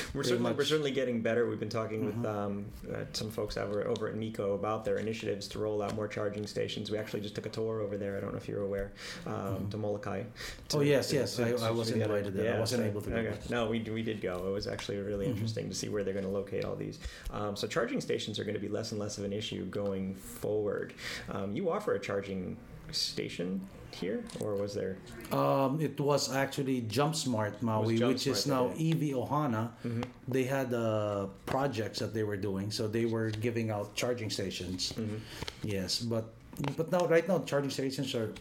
we're 0.13 0.23
certainly 0.23 0.51
we're. 0.51 0.57
Mm-hmm. 0.57 0.69
certainly 0.69 0.91
getting 0.91 1.21
better. 1.21 1.47
We've 1.47 1.59
been 1.59 1.69
talking 1.69 2.05
with 2.05 2.25
um, 2.25 2.65
uh, 2.91 2.99
some 3.13 3.29
folks 3.31 3.57
over 3.57 3.85
over 3.87 4.07
at 4.07 4.15
MECO 4.15 4.53
about 4.55 4.85
their 4.85 4.97
initiatives 4.97 5.47
to 5.49 5.59
roll 5.59 5.81
out 5.81 5.95
more 5.95 6.07
charging 6.07 6.45
stations. 6.47 6.91
We 6.91 6.97
actually 6.97 7.21
just 7.21 7.35
took 7.35 7.45
a 7.45 7.49
tour 7.49 7.81
over 7.81 7.97
there. 7.97 8.17
I 8.17 8.19
don't 8.21 8.31
know 8.31 8.37
if 8.37 8.47
you're 8.47 8.63
aware 8.63 8.91
um, 9.25 9.67
to 9.71 9.77
Molokai. 9.77 10.23
Oh, 10.73 10.81
yes, 10.81 11.09
to- 11.09 11.15
yes. 11.15 11.35
to- 11.35 11.43
I- 11.43 11.49
I 11.49 11.69
other- 11.69 11.93
invited 11.93 12.33
there. 12.33 12.55
I 12.55 12.59
wasn't 12.59 12.83
able 12.83 13.01
to 13.01 13.09
go. 13.09 13.15
Okay. 13.17 13.37
No, 13.49 13.67
we 13.67 13.79
we 13.81 14.03
did 14.03 14.21
go. 14.21 14.47
It 14.47 14.51
was 14.51 14.67
actually 14.67 14.97
really 14.97 15.25
Mm-hmm. 15.25 15.33
interesting 15.35 15.69
to 15.69 15.75
see 15.75 15.89
where 15.89 16.03
they're 16.03 16.13
going 16.13 16.25
to 16.25 16.31
locate 16.31 16.63
all 16.65 16.75
these. 16.75 16.99
Um, 17.31 17.55
so 17.55 17.67
charging 17.67 17.99
stations 18.01 18.39
are 18.39 18.43
going 18.43 18.55
to 18.55 18.59
be 18.61 18.69
less 18.69 18.91
and 18.91 18.99
less 18.99 19.17
of 19.17 19.23
an 19.25 19.33
issue 19.33 19.65
going 19.65 20.15
forward. 20.15 20.93
Um, 21.29 21.53
you 21.55 21.69
offer 21.69 21.93
a 21.95 21.99
charging 21.99 22.55
station 22.91 23.61
here, 23.95 24.23
or 24.39 24.55
was 24.55 24.73
there? 24.73 24.97
Um, 25.31 25.79
it 25.81 25.99
was 25.99 26.33
actually 26.33 26.81
Jump 26.81 27.15
Smart 27.15 27.61
Maui, 27.61 27.97
Jump 27.97 28.13
which 28.13 28.27
is 28.27 28.47
now 28.47 28.67
EV 28.69 29.15
Ohana. 29.17 29.69
Mm-hmm. 29.85 30.01
They 30.27 30.43
had 30.43 30.73
uh, 30.73 31.27
projects 31.45 31.99
that 31.99 32.13
they 32.13 32.23
were 32.23 32.37
doing, 32.37 32.71
so 32.71 32.87
they 32.87 33.05
were 33.05 33.29
giving 33.29 33.71
out 33.71 33.95
charging 33.95 34.29
stations. 34.29 34.93
Mm-hmm. 34.93 35.17
Yes, 35.63 35.99
but 35.99 36.33
but 36.77 36.91
now 36.91 37.05
right 37.07 37.27
now 37.27 37.39
charging 37.39 37.71
stations 37.71 38.15
are 38.15 38.31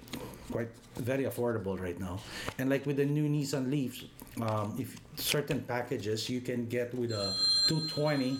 quite 0.51 0.70
very 0.96 1.24
affordable 1.24 1.80
right 1.80 1.99
now, 2.01 2.20
and 2.59 2.70
like 2.70 2.86
with 2.86 2.96
the 2.96 3.07
new 3.07 3.28
Nissan 3.28 3.70
Leafs, 3.70 4.05
um, 4.40 4.74
if 4.78 4.96
certain 5.16 5.61
packages 5.62 6.28
you 6.28 6.40
can 6.40 6.66
get 6.66 6.94
with 6.94 7.12
a 7.12 7.34
220 7.68 8.38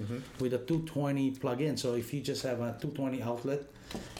Mm-hmm. 0.00 0.18
with 0.38 0.54
a 0.54 0.58
220 0.58 1.32
plug-in. 1.32 1.76
So 1.76 1.94
if 1.94 2.14
you 2.14 2.20
just 2.22 2.44
have 2.44 2.60
a 2.60 2.78
220 2.80 3.22
outlet, 3.22 3.64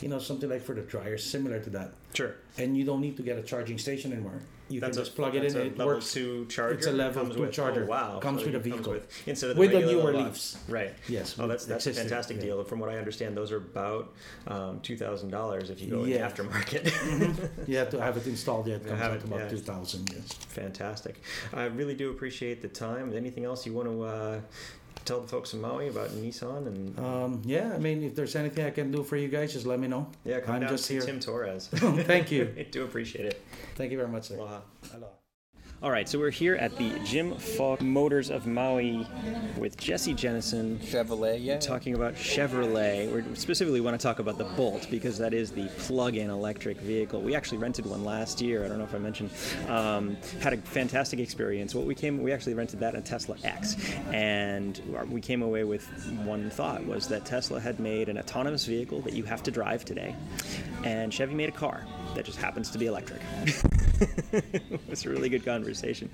you 0.02 0.08
know 0.08 0.18
something 0.18 0.50
like 0.50 0.62
for 0.62 0.74
the 0.74 0.82
dryer, 0.82 1.16
similar 1.16 1.60
to 1.60 1.70
that 1.70 1.92
Sure. 2.14 2.34
and 2.58 2.76
you 2.76 2.84
don't 2.84 3.00
need 3.00 3.16
to 3.16 3.22
get 3.22 3.38
a 3.38 3.42
charging 3.42 3.78
station 3.78 4.12
anymore. 4.12 4.40
You 4.68 4.78
That's 4.80 4.96
can 4.96 5.02
a 5.02 5.04
just 5.04 5.16
plug 5.16 5.34
it 5.34 5.44
in 5.44 5.56
a 5.56 5.60
it 5.62 5.78
level 5.78 5.94
works. 5.94 6.12
two 6.12 6.46
charger. 6.46 6.74
It's 6.78 6.86
a 6.86 6.92
level 6.92 7.28
two 7.28 7.40
with, 7.40 7.52
charger. 7.52 7.82
Oh, 7.84 7.86
wow. 7.88 8.18
Comes 8.20 8.40
So 8.42 8.46
with 8.46 8.54
a 8.54 8.60
vehicle. 8.60 8.92
with- 8.92 9.08
instead 9.26 9.50
of 9.50 9.56
the 9.56 9.60
With 9.60 9.72
the 9.72 9.80
newer 9.80 10.12
Leafs. 10.12 10.58
Right. 10.68 10.94
Yes, 11.08 11.34
Oh, 11.40 11.48
that's 11.48 11.66
that's 11.66 11.88
a 11.88 11.92
fantastic 11.92 12.36
yeah. 12.36 12.42
deal. 12.44 12.62
From 12.64 12.78
what 12.78 12.88
I 12.88 12.96
understand, 12.96 13.36
those 13.36 13.50
are 13.50 13.56
about 13.56 14.12
um, 14.46 14.78
two 14.80 14.96
thousand 14.96 15.30
dollars 15.30 15.70
if 15.70 15.80
you 15.80 15.90
go 15.90 16.04
in 16.04 16.10
the 16.10 16.18
aftermarket. 16.18 16.86
You 17.66 17.78
have 17.78 17.90
to 17.90 18.00
have 18.00 18.16
it 18.16 18.26
installed. 18.28 18.68
Yeah, 18.68 18.76
it 18.76 18.86
comes 18.86 19.00
out 19.02 19.24
about 19.24 19.40
yeah. 19.40 19.48
two 19.48 19.58
thousand. 19.58 20.08
Yes. 20.14 20.32
Fantastic. 20.34 21.20
I 21.52 21.64
really 21.64 21.94
do 21.96 22.10
appreciate 22.10 22.62
the 22.62 22.68
time. 22.68 23.12
Anything 23.12 23.44
else 23.44 23.66
you 23.66 23.72
want 23.72 23.88
to 23.88 24.02
uh, 24.04 24.40
tell 25.04 25.20
the 25.20 25.28
folks 25.28 25.52
in 25.54 25.60
Maui 25.60 25.88
about 25.88 26.10
Nissan 26.10 26.66
and? 26.66 26.98
Um, 26.98 27.42
yeah, 27.44 27.72
I 27.74 27.78
mean, 27.78 28.02
if 28.02 28.14
there's 28.14 28.36
anything 28.36 28.64
I 28.66 28.70
can 28.70 28.90
do 28.90 29.02
for 29.02 29.16
you 29.16 29.28
guys, 29.28 29.52
just 29.52 29.66
let 29.66 29.78
me 29.78 29.88
know. 29.88 30.08
yeah, 30.24 30.40
come 30.40 30.56
I'm 30.56 30.60
down 30.62 30.70
just 30.70 30.86
to 30.86 30.92
here. 30.94 31.02
Tim 31.02 31.20
Torres. 31.20 31.68
Thank 31.72 32.30
you. 32.30 32.52
I 32.58 32.62
do 32.64 32.84
appreciate 32.84 33.26
it. 33.26 33.42
Thank 33.76 33.90
you 33.92 33.98
very 33.98 34.08
much, 34.10 34.28
sir. 34.28 34.36
Aloha. 34.36 34.60
Aloha. 34.94 35.12
All 35.82 35.90
right, 35.90 36.06
so 36.06 36.18
we're 36.18 36.28
here 36.28 36.56
at 36.56 36.76
the 36.76 36.92
Jim 37.06 37.34
Falk 37.34 37.80
Motors 37.80 38.28
of 38.28 38.46
Maui 38.46 39.06
with 39.56 39.78
Jesse 39.78 40.12
Jennison. 40.12 40.76
Chevrolet, 40.80 41.38
yeah. 41.42 41.58
Talking 41.58 41.94
about 41.94 42.16
Chevrolet. 42.16 43.10
We 43.10 43.34
specifically 43.34 43.80
want 43.80 43.98
to 43.98 44.02
talk 44.02 44.18
about 44.18 44.36
the 44.36 44.44
Bolt 44.44 44.88
because 44.90 45.16
that 45.16 45.32
is 45.32 45.52
the 45.52 45.68
plug-in 45.78 46.28
electric 46.28 46.78
vehicle. 46.80 47.22
We 47.22 47.34
actually 47.34 47.56
rented 47.56 47.86
one 47.86 48.04
last 48.04 48.42
year. 48.42 48.62
I 48.62 48.68
don't 48.68 48.76
know 48.76 48.84
if 48.84 48.94
I 48.94 48.98
mentioned. 48.98 49.30
Um, 49.68 50.18
had 50.42 50.52
a 50.52 50.58
fantastic 50.58 51.18
experience. 51.18 51.74
What 51.74 51.86
we 51.86 51.94
came, 51.94 52.22
we 52.22 52.30
actually 52.30 52.52
rented 52.52 52.80
that 52.80 52.94
in 52.94 53.02
Tesla 53.02 53.36
X, 53.42 53.74
and 54.12 54.78
we 55.08 55.22
came 55.22 55.40
away 55.40 55.64
with 55.64 55.88
one 56.24 56.50
thought 56.50 56.84
was 56.84 57.08
that 57.08 57.24
Tesla 57.24 57.58
had 57.58 57.80
made 57.80 58.10
an 58.10 58.18
autonomous 58.18 58.66
vehicle 58.66 59.00
that 59.00 59.14
you 59.14 59.24
have 59.24 59.42
to 59.44 59.50
drive 59.50 59.86
today, 59.86 60.14
and 60.84 61.10
Chevy 61.10 61.32
made 61.32 61.48
a 61.48 61.52
car 61.52 61.86
that 62.14 62.26
just 62.26 62.36
happens 62.36 62.70
to 62.72 62.76
be 62.76 62.84
electric. 62.84 63.22
it 64.32 64.80
was 64.88 65.04
a 65.04 65.10
really 65.10 65.28
good 65.28 65.44
conversation. 65.44 66.10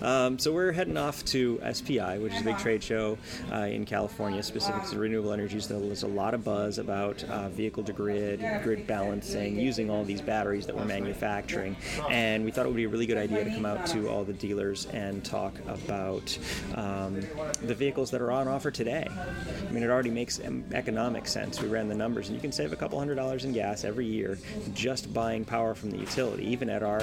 Um, 0.00 0.38
so 0.38 0.52
we're 0.52 0.72
heading 0.72 0.96
off 0.96 1.24
to 1.26 1.60
SPI, 1.72 2.18
which 2.18 2.32
is 2.32 2.40
a 2.40 2.44
big 2.44 2.58
trade 2.58 2.82
show 2.82 3.18
uh, 3.52 3.66
in 3.66 3.84
California, 3.84 4.42
specific 4.42 4.84
to 4.84 4.98
renewable 4.98 5.32
energies. 5.32 5.68
There's 5.68 6.02
a 6.02 6.08
lot 6.08 6.34
of 6.34 6.44
buzz 6.44 6.78
about 6.78 7.22
uh, 7.24 7.48
vehicle 7.50 7.84
to 7.84 7.92
grid, 7.92 8.44
grid 8.62 8.86
balancing, 8.86 9.58
using 9.58 9.90
all 9.90 10.04
these 10.04 10.20
batteries 10.20 10.66
that 10.66 10.76
we're 10.76 10.84
manufacturing. 10.84 11.76
And 12.10 12.44
we 12.44 12.50
thought 12.50 12.64
it 12.64 12.68
would 12.68 12.76
be 12.76 12.84
a 12.84 12.88
really 12.88 13.06
good 13.06 13.18
idea 13.18 13.44
to 13.44 13.50
come 13.50 13.66
out 13.66 13.86
to 13.88 14.08
all 14.08 14.24
the 14.24 14.32
dealers 14.32 14.86
and 14.86 15.24
talk 15.24 15.54
about 15.66 16.36
um, 16.74 17.20
the 17.62 17.74
vehicles 17.74 18.10
that 18.12 18.22
are 18.22 18.32
on 18.32 18.48
offer 18.48 18.70
today. 18.70 19.06
I 19.08 19.72
mean, 19.72 19.82
it 19.82 19.90
already 19.90 20.10
makes 20.10 20.40
economic 20.72 21.26
sense. 21.26 21.60
We 21.60 21.68
ran 21.68 21.88
the 21.88 21.94
numbers, 21.94 22.28
and 22.28 22.34
you 22.34 22.40
can 22.40 22.52
save 22.52 22.72
a 22.72 22.76
couple 22.76 22.98
hundred 22.98 23.16
dollars 23.16 23.44
in 23.44 23.52
gas 23.52 23.84
every 23.84 24.06
year 24.06 24.38
just 24.74 25.12
buying 25.12 25.44
power 25.44 25.74
from 25.74 25.90
the 25.90 25.98
utility, 25.98 26.46
even 26.46 26.70
at 26.70 26.82
our 26.82 27.02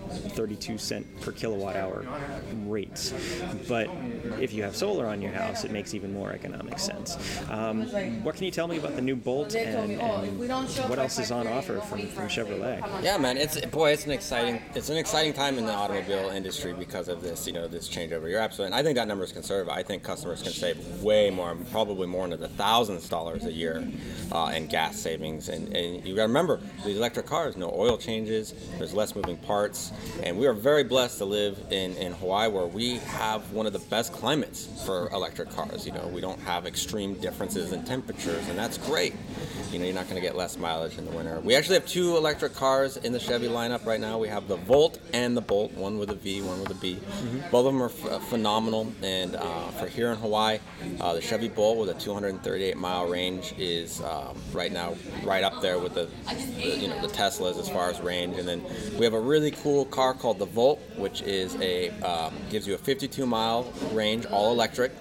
32 0.11 0.77
cent 0.77 1.21
per 1.21 1.31
kilowatt 1.31 1.75
hour 1.75 2.05
rates. 2.65 3.13
But 3.67 3.89
if 4.39 4.53
you 4.53 4.63
have 4.63 4.75
solar 4.75 5.05
on 5.07 5.21
your 5.21 5.31
house, 5.31 5.63
it 5.63 5.71
makes 5.71 5.93
even 5.93 6.13
more 6.13 6.31
economic 6.31 6.79
sense. 6.79 7.17
Um, 7.49 7.85
what 8.23 8.35
can 8.35 8.45
you 8.45 8.51
tell 8.51 8.67
me 8.67 8.77
about 8.77 8.95
the 8.95 9.01
new 9.01 9.15
Bolt 9.15 9.55
and, 9.55 10.01
and 10.01 10.39
what 10.39 10.99
else 10.99 11.19
is 11.19 11.31
on 11.31 11.47
offer 11.47 11.79
from, 11.81 12.07
from 12.07 12.27
Chevrolet? 12.27 13.03
Yeah, 13.03 13.17
man, 13.17 13.37
it's 13.37 13.59
boy, 13.67 13.91
it's 13.91 14.05
an 14.05 14.11
exciting, 14.11 14.61
it's 14.75 14.89
an 14.89 14.97
exciting 14.97 15.33
time 15.33 15.57
in 15.57 15.65
the 15.65 15.73
automobile 15.73 16.29
industry 16.29 16.73
because 16.73 17.07
of 17.07 17.21
this, 17.21 17.45
you 17.47 17.53
know, 17.53 17.67
this 17.67 17.89
changeover. 17.89 18.29
You're 18.29 18.39
absolutely, 18.39 18.67
and 18.67 18.75
I 18.75 18.83
think 18.83 18.95
that 18.97 19.07
number 19.07 19.23
is 19.23 19.31
conservative. 19.31 19.69
I 19.71 19.83
think 19.83 20.03
customers 20.03 20.41
can 20.41 20.51
save 20.51 21.03
way 21.03 21.29
more, 21.29 21.55
probably 21.71 22.07
more 22.07 22.25
into 22.25 22.37
the 22.37 22.47
thousands 22.47 23.03
of 23.03 23.09
dollars 23.09 23.45
a 23.45 23.51
year 23.51 23.87
uh, 24.31 24.51
in 24.55 24.67
gas 24.67 24.99
savings. 24.99 25.49
And, 25.49 25.75
and 25.75 26.05
you 26.05 26.15
got 26.15 26.23
to 26.23 26.27
remember, 26.27 26.59
these 26.85 26.97
electric 26.97 27.25
cars, 27.25 27.57
no 27.57 27.71
oil 27.75 27.97
changes, 27.97 28.53
there's 28.77 28.93
less 28.93 29.15
moving 29.15 29.37
parts, 29.37 29.91
and 30.23 30.37
we 30.37 30.47
are 30.47 30.53
very 30.53 30.83
blessed 30.83 31.17
to 31.19 31.25
live 31.25 31.59
in 31.71 31.95
in 31.97 32.13
Hawaii 32.13 32.49
where 32.49 32.65
we 32.65 32.97
have 32.99 33.51
one 33.51 33.65
of 33.65 33.73
the 33.73 33.79
best 33.79 34.13
climates 34.13 34.67
for 34.85 35.09
electric 35.09 35.49
cars. 35.51 35.85
You 35.85 35.93
know, 35.93 36.07
we 36.13 36.21
don't 36.21 36.39
have 36.41 36.65
extreme 36.65 37.15
differences 37.15 37.71
in 37.71 37.83
temperatures, 37.83 38.47
and 38.47 38.57
that's 38.57 38.77
great. 38.77 39.13
You 39.71 39.79
know, 39.79 39.85
you're 39.85 39.95
not 39.95 40.05
going 40.05 40.15
to 40.15 40.21
get 40.21 40.35
less 40.35 40.57
mileage 40.57 40.97
in 40.97 41.05
the 41.05 41.11
winter. 41.11 41.39
We 41.39 41.55
actually 41.55 41.75
have 41.75 41.87
two 41.87 42.17
electric 42.17 42.53
cars 42.53 42.97
in 42.97 43.13
the 43.13 43.19
Chevy 43.19 43.47
lineup 43.47 43.85
right 43.85 43.99
now. 43.99 44.17
We 44.17 44.27
have 44.27 44.47
the 44.47 44.57
Volt 44.57 44.99
and 45.13 45.35
the 45.35 45.41
Bolt, 45.41 45.71
one 45.73 45.97
with 45.97 46.09
a 46.09 46.15
V, 46.15 46.41
one 46.41 46.59
with 46.59 46.71
a 46.71 46.75
B. 46.75 46.99
Both 47.51 47.65
of 47.65 47.73
them 47.73 47.81
are 47.81 47.89
ph- 47.89 48.21
phenomenal. 48.23 48.91
And 49.01 49.35
uh, 49.35 49.67
for 49.69 49.87
here 49.87 50.11
in 50.11 50.17
Hawaii, 50.17 50.59
uh, 50.99 51.13
the 51.13 51.21
Chevy 51.21 51.47
Bolt 51.47 51.77
with 51.77 51.89
a 51.89 51.99
238 51.99 52.75
mile 52.77 53.07
range 53.07 53.53
is 53.57 54.01
um, 54.01 54.37
right 54.51 54.71
now 54.71 54.95
right 55.23 55.43
up 55.43 55.61
there 55.61 55.79
with 55.79 55.93
the, 55.93 56.09
the 56.27 56.77
you 56.77 56.87
know 56.87 57.01
the 57.01 57.07
Teslas 57.07 57.59
as 57.59 57.69
far 57.69 57.89
as 57.89 57.99
range. 58.01 58.37
And 58.37 58.47
then 58.47 58.63
we 58.97 59.05
have 59.05 59.13
a 59.13 59.19
really 59.19 59.51
cool 59.51 59.85
car 59.91 60.13
called 60.13 60.39
the 60.39 60.45
Volt, 60.45 60.79
which 60.95 61.21
is 61.21 61.55
a 61.61 61.89
um, 62.01 62.33
gives 62.49 62.67
you 62.67 62.73
a 62.73 62.77
52 62.77 63.25
mile 63.25 63.71
range, 63.91 64.25
all 64.25 64.51
electric, 64.51 64.91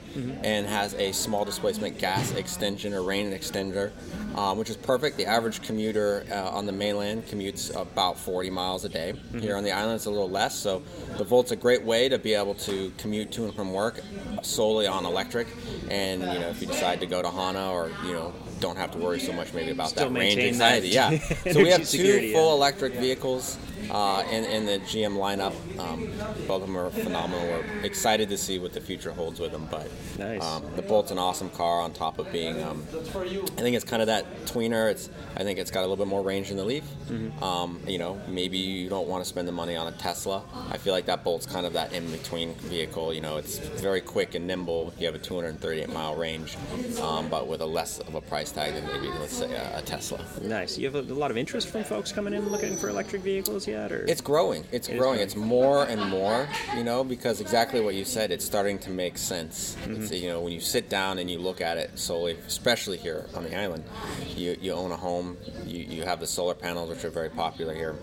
and 0.43 0.67
has 0.67 0.95
a 0.95 1.13
small 1.13 1.45
displacement 1.45 1.99
gas 1.99 2.33
extension 2.33 2.93
or 2.93 3.03
range 3.03 3.33
extender, 3.33 3.93
um, 4.37 4.59
which 4.59 4.69
is 4.69 4.77
perfect. 4.77 5.17
The 5.17 5.27
average 5.27 5.63
commuter 5.63 6.27
uh, 6.31 6.51
on 6.51 6.67
the 6.67 6.73
mainland 6.73 7.27
commutes 7.27 7.75
about 7.75 8.19
40 8.19 8.51
miles 8.51 8.85
a 8.85 8.89
day. 8.89 9.15
Here 9.39 9.57
on 9.57 9.65
the 9.65 9.73
island, 9.73 9.97
it's 9.97 10.07
a 10.07 10.11
little 10.11 10.31
less. 10.31 10.55
So 10.55 10.83
the 11.17 11.25
Volt's 11.25 11.53
a 11.53 11.57
great 11.57 11.85
way 11.85 12.09
to 12.09 12.19
be 12.19 12.35
able 12.35 12.55
to 12.57 12.93
commute 12.99 13.31
to 13.33 13.45
and 13.45 13.55
from 13.55 13.73
work 13.73 14.01
solely 14.43 14.87
on 14.87 15.07
electric. 15.07 15.47
And 15.89 16.21
you 16.21 16.27
know, 16.41 16.49
if 16.49 16.61
you 16.61 16.67
decide 16.67 17.01
to 17.01 17.07
go 17.07 17.23
to 17.23 17.31
Hana 17.31 17.71
or 17.73 17.91
you 18.05 18.13
know 18.13 18.35
don't 18.61 18.77
have 18.77 18.91
to 18.93 18.99
worry 18.99 19.19
so 19.21 19.33
much 19.33 19.53
maybe 19.55 19.71
about 19.71 19.89
Still 19.89 20.11
that 20.11 20.19
range 20.19 20.39
anxiety. 20.39 20.91
that 20.95 21.13
Yeah. 21.13 21.19
So 21.53 21.63
we 21.63 21.71
have 21.71 21.81
two 21.81 21.87
security, 21.87 22.33
full 22.33 22.49
yeah. 22.49 22.55
electric 22.55 22.93
vehicles 22.95 23.57
uh, 23.91 24.25
in, 24.31 24.45
in 24.45 24.67
the 24.67 24.79
GM 24.81 25.17
lineup. 25.17 25.55
Um, 25.81 26.11
both 26.47 26.63
of 26.63 26.69
them 26.69 26.77
are 26.77 26.91
phenomenal. 26.91 27.41
We're 27.47 27.85
excited 27.85 28.29
to 28.29 28.37
see 28.37 28.59
what 28.59 28.73
the 28.73 28.81
future 28.81 29.13
holds 29.13 29.41
with 29.41 29.53
them. 29.53 29.67
But 29.71 29.89
Nice. 30.19 30.43
um, 30.45 30.65
the 30.77 30.83
Bolt's 30.83 31.11
an 31.11 31.19
awesome 31.19 31.51
car 31.51 31.81
on 31.81 31.93
top 31.93 32.19
of 32.19 32.31
being. 32.33 32.63
Um, 32.63 32.85
I 32.93 33.61
think 33.61 33.77
it's 33.77 33.85
kind 33.85 34.03
of 34.03 34.07
that 34.07 34.25
tweener. 34.47 34.91
It's 34.91 35.09
I 35.37 35.43
think 35.43 35.59
it's 35.59 35.71
got 35.71 35.81
a 35.81 35.87
little 35.89 35.97
bit 35.97 36.07
more 36.09 36.23
range 36.23 36.49
than 36.49 36.57
the 36.57 36.65
Leaf. 36.65 36.85
Um, 37.43 37.81
you 37.87 37.99
know, 37.99 38.21
maybe 38.29 38.59
you 38.59 38.89
don't 38.89 39.09
want 39.09 39.25
to 39.25 39.29
spend 39.29 39.49
the 39.49 39.53
money 39.53 39.75
on 39.77 39.89
a 39.93 39.97
Tesla. 39.97 40.43
I 40.71 40.77
feel 40.79 40.93
like 40.93 41.07
that 41.07 41.25
Bolt's 41.25 41.47
kind 41.47 41.67
of 41.67 41.73
that 41.73 41.93
in 41.93 42.11
between 42.11 42.55
vehicle. 42.55 43.13
You 43.15 43.21
know, 43.21 43.37
it's 43.37 43.59
very 43.59 44.01
quick 44.01 44.35
and 44.35 44.47
nimble. 44.47 44.93
You 44.99 45.07
have 45.07 45.15
a 45.15 45.19
238 45.19 45.89
mile 45.93 46.15
range, 46.15 46.57
um, 47.03 47.29
but 47.29 47.47
with 47.49 47.61
a 47.63 47.67
less 47.67 47.99
of 48.01 48.15
a 48.15 48.21
price 48.21 48.53
tag 48.53 48.75
than 48.75 48.87
maybe 48.87 49.09
let's 49.19 49.37
say 49.37 49.53
a, 49.53 49.79
a 49.79 49.83
Tesla. 49.83 50.25
Nice. 50.43 50.79
You 50.79 50.91
have 50.91 50.95
a, 50.95 51.13
a 51.13 51.15
lot 51.15 51.31
of 51.31 51.37
interest 51.37 51.69
from 51.69 51.85
folks 51.85 52.13
coming 52.13 52.35
in 52.35 52.49
looking 52.49 52.77
for 52.77 52.89
electric 52.89 53.23
vehicles 53.23 53.67
yet, 53.67 53.91
or 53.93 54.05
It's 54.07 54.21
growing. 54.21 54.65
It's 54.73 54.89
It 54.89 54.99
growing. 54.99 55.21
It's 55.21 55.37
more 55.37 55.70
and 55.79 56.11
more, 56.11 56.49
you 56.77 56.85
know, 56.85 57.05
because 57.05 57.41
exactly 57.41 57.81
what 57.81 57.95
you 57.95 58.05
said, 58.05 58.31
it's 58.31 58.45
starting 58.45 58.79
to 58.81 58.91
make 58.91 59.19
sense. 59.19 59.77
Mm-hmm. 59.85 60.13
You 60.15 60.29
know, 60.29 60.41
when 60.41 60.53
you 60.53 60.61
sit 60.61 60.89
down 60.89 61.19
and 61.19 61.31
you 61.31 61.39
look 61.39 61.61
at 61.61 61.77
it 61.77 61.99
solely, 61.99 62.37
especially 62.47 62.97
here 62.97 63.27
on 63.35 63.45
the 63.45 63.57
island, 63.57 63.85
you, 64.37 64.57
you 64.61 64.73
own 64.73 64.93
a 64.93 64.97
home, 64.97 65.37
you, 65.67 65.85
you 65.85 66.03
have 66.03 66.21
the 66.21 66.27
solar 66.27 66.55
panels, 66.55 66.91
which 66.91 67.05
are 67.05 67.11
very 67.11 67.31
popular 67.31 67.75
here. 67.75 67.97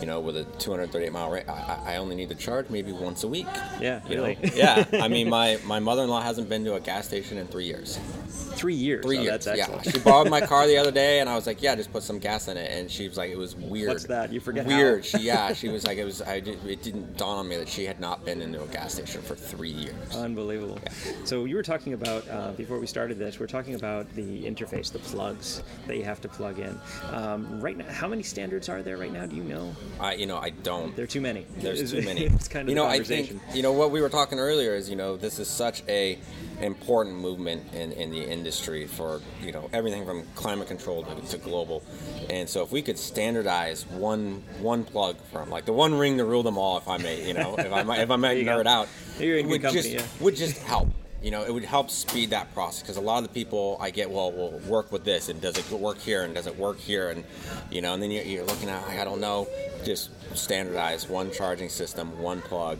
You 0.00 0.06
know, 0.06 0.20
with 0.20 0.36
a 0.36 0.44
238 0.44 1.12
mile 1.12 1.30
range, 1.30 1.48
I, 1.48 1.80
I 1.86 1.96
only 1.96 2.14
need 2.14 2.28
to 2.28 2.34
charge 2.34 2.70
maybe 2.70 2.92
once 2.92 3.24
a 3.24 3.28
week. 3.28 3.46
Yeah, 3.80 4.00
You 4.08 4.16
know? 4.16 4.22
really. 4.26 4.38
yeah. 4.54 4.84
I 4.92 5.08
mean, 5.08 5.28
my, 5.28 5.58
my 5.64 5.80
mother 5.80 6.02
in 6.04 6.08
law 6.10 6.20
hasn't 6.22 6.48
been 6.48 6.64
to 6.64 6.74
a 6.74 6.80
gas 6.80 7.06
station 7.06 7.36
in 7.38 7.46
three 7.48 7.64
years. 7.66 7.98
three 8.28 8.74
years. 8.74 9.04
Three 9.04 9.18
Oh, 9.18 9.22
years. 9.22 9.44
That's 9.44 9.58
yeah. 9.58 9.82
She 9.82 9.98
borrowed 9.98 10.30
my 10.30 10.40
car 10.40 10.66
the 10.66 10.76
other 10.82 10.90
day, 10.92 11.20
and 11.20 11.28
I 11.28 11.34
was 11.34 11.46
like, 11.46 11.62
"Yeah, 11.62 11.74
just 11.76 11.92
put 11.92 12.02
some 12.02 12.18
gas 12.18 12.48
in 12.48 12.56
it." 12.56 12.70
And 12.70 12.90
she 12.90 13.08
was 13.08 13.16
like, 13.16 13.30
"It 13.30 13.38
was 13.38 13.54
weird." 13.56 13.88
What's 13.88 14.04
that? 14.06 14.32
You 14.32 14.40
forget 14.40 14.66
how- 14.66 14.76
Weird. 14.76 15.04
She, 15.04 15.18
yeah. 15.18 15.52
She 15.58 15.68
was 15.68 15.84
like, 15.86 15.98
"It 15.98 16.04
was." 16.04 16.22
I 16.22 16.40
did, 16.40 16.64
it 16.66 16.82
didn't 16.82 17.16
dawn 17.16 17.38
on 17.38 17.48
me 17.48 17.56
that 17.56 17.68
she 17.68 17.84
had 17.84 17.98
not 18.00 18.24
been 18.24 18.40
into 18.40 18.62
a 18.62 18.66
gas 18.66 18.94
station 18.94 19.22
for 19.22 19.34
three 19.34 19.70
years. 19.70 20.14
Unbelievable. 20.16 20.78
So 21.24 21.44
you 21.44 21.56
were 21.56 21.62
talking 21.62 21.92
about 21.94 22.28
uh, 22.28 22.52
before 22.52 22.78
we 22.78 22.86
started 22.86 23.18
this. 23.18 23.38
We 23.38 23.44
are 23.44 23.48
talking 23.48 23.74
about 23.74 24.12
the 24.14 24.44
interface, 24.44 24.92
the 24.92 24.98
plugs 25.00 25.62
that 25.86 25.96
you 25.96 26.04
have 26.04 26.20
to 26.22 26.28
plug 26.28 26.58
in. 26.58 26.78
Um, 27.12 27.60
right 27.60 27.76
now, 27.76 27.86
how 27.92 28.08
many 28.08 28.22
standards 28.22 28.68
are 28.68 28.82
there 28.82 28.96
right 28.96 29.12
now? 29.12 29.26
Do 29.26 29.36
you 29.36 29.44
know? 29.44 29.74
I, 30.00 30.14
you 30.14 30.26
know, 30.26 30.36
I 30.36 30.50
don't. 30.50 30.94
There 30.94 31.04
are 31.04 31.08
too 31.08 31.20
many. 31.20 31.46
There's 31.56 31.90
too 31.90 32.02
many. 32.04 32.24
it's 32.24 32.48
kind 32.48 32.68
of 32.68 32.70
you 32.70 32.74
know, 32.74 32.86
I 32.86 33.02
think 33.02 33.40
you 33.52 33.62
know 33.62 33.72
what 33.72 33.90
we 33.90 34.00
were 34.00 34.08
talking 34.08 34.38
earlier 34.38 34.74
is 34.74 34.88
you 34.88 34.96
know 34.96 35.16
this 35.16 35.38
is 35.38 35.48
such 35.48 35.82
a 35.88 36.18
important 36.60 37.16
movement 37.16 37.72
in, 37.72 37.92
in 37.92 38.10
the 38.10 38.22
industry 38.22 38.86
for 38.86 39.20
you 39.42 39.52
know 39.52 39.68
everything 39.72 40.04
from 40.04 40.24
climate 40.34 40.68
control 40.68 41.04
to, 41.04 41.14
to 41.28 41.38
global, 41.38 41.82
and 42.30 42.48
so 42.48 42.62
if 42.62 42.72
we 42.72 42.82
could 42.82 42.98
standardize 42.98 43.86
one 43.86 44.42
one 44.60 44.84
plug 44.84 45.16
from 45.32 45.50
like 45.50 45.64
the 45.64 45.72
one 45.72 45.94
ring 45.94 46.18
to 46.18 46.24
rule 46.24 46.42
them 46.42 46.58
all, 46.58 46.78
if 46.78 46.88
I 46.88 46.98
may, 46.98 47.26
you 47.26 47.34
know, 47.34 47.56
if 47.58 47.72
I 47.72 47.82
might 47.82 48.00
if 48.00 48.10
I 48.10 48.16
might 48.16 48.44
go. 48.44 48.50
nerd 48.62 48.66
out, 48.66 48.88
You're 49.18 49.38
in 49.38 49.46
good 49.46 49.50
would 49.50 49.62
company, 49.62 49.82
just 49.82 49.94
yeah. 49.94 50.24
would 50.24 50.36
just 50.36 50.58
help. 50.58 50.88
You 51.22 51.32
know, 51.32 51.44
it 51.44 51.52
would 51.52 51.64
help 51.64 51.90
speed 51.90 52.30
that 52.30 52.54
process 52.54 52.82
because 52.82 52.96
a 52.96 53.00
lot 53.00 53.18
of 53.18 53.24
the 53.24 53.34
people 53.34 53.76
I 53.80 53.90
get, 53.90 54.08
well, 54.08 54.30
will 54.30 54.60
work 54.68 54.92
with 54.92 55.04
this, 55.04 55.28
and 55.28 55.40
does 55.40 55.58
it 55.58 55.70
work 55.72 55.98
here, 55.98 56.22
and 56.22 56.34
does 56.34 56.46
it 56.46 56.56
work 56.56 56.78
here, 56.78 57.10
and 57.10 57.24
you 57.70 57.80
know, 57.80 57.92
and 57.94 58.02
then 58.02 58.12
you're, 58.12 58.22
you're 58.22 58.44
looking 58.44 58.68
at, 58.68 58.84
I 58.84 59.04
don't 59.04 59.20
know, 59.20 59.48
just 59.84 60.10
standardize 60.36 61.08
one 61.08 61.32
charging 61.32 61.68
system, 61.68 62.20
one 62.20 62.40
plug, 62.40 62.78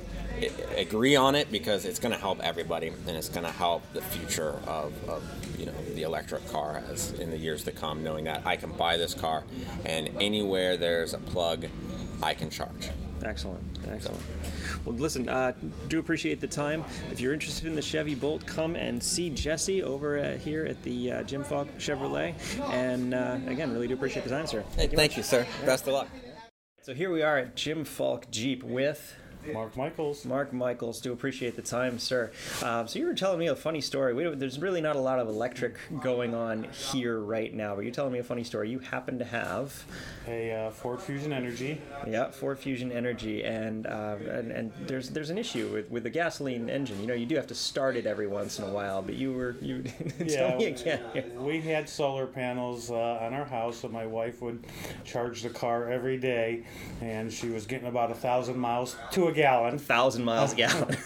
agree 0.76 1.16
on 1.16 1.34
it 1.34 1.50
because 1.50 1.84
it's 1.84 1.98
going 1.98 2.12
to 2.12 2.20
help 2.20 2.38
everybody, 2.40 2.88
and 2.88 3.16
it's 3.16 3.28
going 3.28 3.44
to 3.44 3.52
help 3.52 3.82
the 3.92 4.02
future 4.02 4.60
of, 4.66 4.92
of 5.08 5.22
you 5.58 5.66
know 5.66 5.72
the 5.94 6.02
electric 6.02 6.46
car 6.50 6.82
as 6.88 7.12
in 7.14 7.30
the 7.30 7.38
years 7.38 7.64
to 7.64 7.72
come, 7.72 8.04
knowing 8.04 8.24
that 8.24 8.46
I 8.46 8.54
can 8.54 8.70
buy 8.70 8.96
this 8.96 9.14
car, 9.14 9.42
and 9.84 10.10
anywhere 10.20 10.76
there's 10.76 11.12
a 11.12 11.18
plug, 11.18 11.66
I 12.22 12.34
can 12.34 12.50
charge. 12.50 12.90
Excellent, 13.24 13.62
excellent. 13.90 14.20
Well, 14.84 14.94
listen, 14.94 15.28
uh, 15.28 15.52
do 15.88 15.98
appreciate 15.98 16.40
the 16.40 16.46
time. 16.46 16.84
If 17.10 17.20
you're 17.20 17.32
interested 17.32 17.66
in 17.66 17.74
the 17.74 17.82
Chevy 17.82 18.14
Bolt, 18.14 18.46
come 18.46 18.76
and 18.76 19.02
see 19.02 19.30
Jesse 19.30 19.82
over 19.82 20.18
uh, 20.18 20.36
here 20.38 20.64
at 20.64 20.82
the 20.82 21.12
uh, 21.12 21.22
Jim 21.24 21.44
Falk 21.44 21.68
Chevrolet. 21.78 22.34
And 22.70 23.14
uh, 23.14 23.38
again, 23.46 23.72
really 23.72 23.88
do 23.88 23.94
appreciate 23.94 24.24
the 24.24 24.30
time, 24.30 24.46
sir. 24.46 24.64
Hey, 24.76 24.86
thank 24.86 25.16
you, 25.16 25.22
sir. 25.22 25.46
Best 25.66 25.86
of 25.86 25.94
luck. 25.94 26.08
So 26.82 26.94
here 26.94 27.10
we 27.10 27.22
are 27.22 27.38
at 27.38 27.54
Jim 27.54 27.84
Falk 27.84 28.30
Jeep 28.30 28.62
with 28.62 29.14
Mark 29.52 29.76
Michaels. 29.76 30.24
Mark 30.24 30.52
Michaels. 30.52 31.00
Do 31.00 31.12
appreciate 31.12 31.56
the 31.56 31.62
time, 31.62 31.98
sir. 31.98 32.30
Um, 32.62 32.88
so 32.88 32.98
you 32.98 33.06
were 33.06 33.14
telling 33.14 33.38
me 33.38 33.48
a 33.48 33.56
funny 33.56 33.80
story. 33.80 34.14
We 34.14 34.28
there's 34.34 34.58
really 34.58 34.80
not 34.80 34.96
a 34.96 35.00
lot 35.00 35.18
of 35.18 35.28
electric 35.28 35.76
going 36.00 36.34
on 36.34 36.64
here 36.64 37.18
right 37.18 37.52
now, 37.52 37.74
but 37.74 37.84
you're 37.84 37.94
telling 37.94 38.12
me 38.12 38.18
a 38.18 38.24
funny 38.24 38.44
story. 38.44 38.70
You 38.70 38.78
happen 38.78 39.18
to 39.18 39.24
have 39.24 39.84
a 40.26 40.52
uh, 40.52 40.70
Ford 40.70 41.00
Fusion 41.00 41.32
Energy. 41.32 41.80
Yeah, 42.06 42.30
Ford 42.30 42.58
Fusion 42.58 42.92
Energy, 42.92 43.44
and 43.44 43.86
uh, 43.86 44.16
and, 44.30 44.52
and 44.52 44.72
there's 44.86 45.10
there's 45.10 45.30
an 45.30 45.38
issue 45.38 45.70
with, 45.72 45.90
with 45.90 46.02
the 46.02 46.10
gasoline 46.10 46.68
engine. 46.68 47.00
You 47.00 47.06
know, 47.06 47.14
you 47.14 47.26
do 47.26 47.36
have 47.36 47.46
to 47.48 47.54
start 47.54 47.96
it 47.96 48.06
every 48.06 48.26
once 48.26 48.58
in 48.58 48.64
a 48.64 48.70
while. 48.70 49.02
But 49.02 49.14
you 49.14 49.32
were 49.32 49.56
you 49.60 49.82
tell 50.28 50.56
me 50.56 50.66
again. 50.66 51.02
we 51.42 51.60
had 51.60 51.88
solar 51.88 52.26
panels 52.26 52.90
uh, 52.90 53.18
on 53.20 53.34
our 53.34 53.44
house, 53.44 53.78
so 53.78 53.88
my 53.88 54.06
wife 54.06 54.42
would 54.42 54.64
charge 55.04 55.42
the 55.42 55.50
car 55.50 55.90
every 55.90 56.18
day, 56.18 56.64
and 57.00 57.32
she 57.32 57.48
was 57.48 57.66
getting 57.66 57.88
about 57.88 58.10
a 58.10 58.14
thousand 58.14 58.58
miles 58.58 58.96
to 59.12 59.28
a 59.28 59.32
gallon. 59.42 59.78
thousand 59.78 60.24
miles 60.24 60.52
a 60.52 60.56
gallon. 60.64 60.96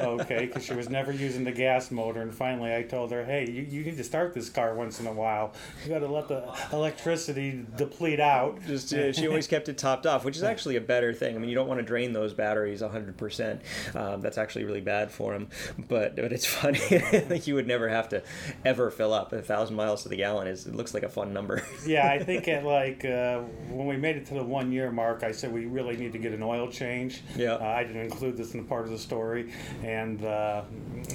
okay, 0.00 0.46
because 0.46 0.64
she 0.64 0.74
was 0.74 0.88
never 0.88 1.12
using 1.12 1.44
the 1.44 1.52
gas 1.52 1.90
motor, 1.90 2.20
and 2.22 2.34
finally 2.34 2.74
I 2.74 2.82
told 2.82 3.10
her, 3.12 3.24
"Hey, 3.24 3.48
you, 3.48 3.62
you 3.62 3.84
need 3.84 3.96
to 3.96 4.04
start 4.04 4.34
this 4.34 4.48
car 4.50 4.74
once 4.74 5.00
in 5.00 5.06
a 5.06 5.12
while. 5.12 5.52
You 5.84 5.90
got 5.90 6.00
to 6.00 6.08
let 6.08 6.28
the 6.28 6.44
electricity 6.72 7.64
deplete 7.76 8.20
out." 8.20 8.58
Just 8.66 8.92
uh, 8.92 9.12
she 9.12 9.26
always 9.26 9.46
kept 9.46 9.68
it 9.68 9.78
topped 9.78 10.06
off, 10.06 10.24
which 10.24 10.36
is 10.36 10.42
actually 10.42 10.76
a 10.76 10.80
better 10.80 11.12
thing. 11.12 11.34
I 11.36 11.38
mean, 11.38 11.48
you 11.48 11.54
don't 11.54 11.68
want 11.68 11.78
to 11.80 11.86
drain 11.86 12.12
those 12.12 12.32
batteries 12.34 12.82
100%. 12.82 13.60
Um, 13.94 14.20
that's 14.20 14.38
actually 14.38 14.64
really 14.64 14.80
bad 14.80 15.10
for 15.10 15.32
them. 15.32 15.48
But 15.88 16.16
but 16.16 16.32
it's 16.32 16.46
funny. 16.58 16.80
like 17.28 17.46
you 17.46 17.54
would 17.54 17.66
never 17.66 17.88
have 17.88 18.08
to 18.10 18.22
ever 18.64 18.90
fill 18.90 19.12
up 19.12 19.32
a 19.32 19.42
thousand 19.42 19.76
miles 19.76 20.02
to 20.02 20.08
the 20.08 20.16
gallon. 20.16 20.48
Is 20.48 20.66
it 20.66 20.74
looks 20.74 20.94
like 20.94 21.02
a 21.02 21.08
fun 21.08 21.32
number. 21.32 21.62
yeah, 21.86 22.08
I 22.10 22.22
think 22.22 22.48
at 22.48 22.64
like 22.64 23.04
uh, 23.04 23.40
when 23.70 23.86
we 23.86 23.96
made 23.96 24.16
it 24.16 24.26
to 24.26 24.34
the 24.34 24.42
one 24.42 24.72
year 24.72 24.90
mark, 24.90 25.22
I 25.22 25.32
said 25.32 25.52
we 25.52 25.66
really 25.66 25.96
need 25.96 26.12
to 26.12 26.18
get 26.18 26.32
an 26.32 26.42
oil 26.42 26.68
change. 26.68 27.22
Yeah. 27.36 27.54
Uh, 27.54 27.64
I 27.68 27.84
didn't 27.84 28.02
include 28.02 28.36
this 28.36 28.54
in 28.54 28.62
the 28.62 28.68
part 28.68 28.84
of 28.84 28.90
the 28.90 28.98
story, 28.98 29.52
and 29.82 30.24
uh, 30.24 30.62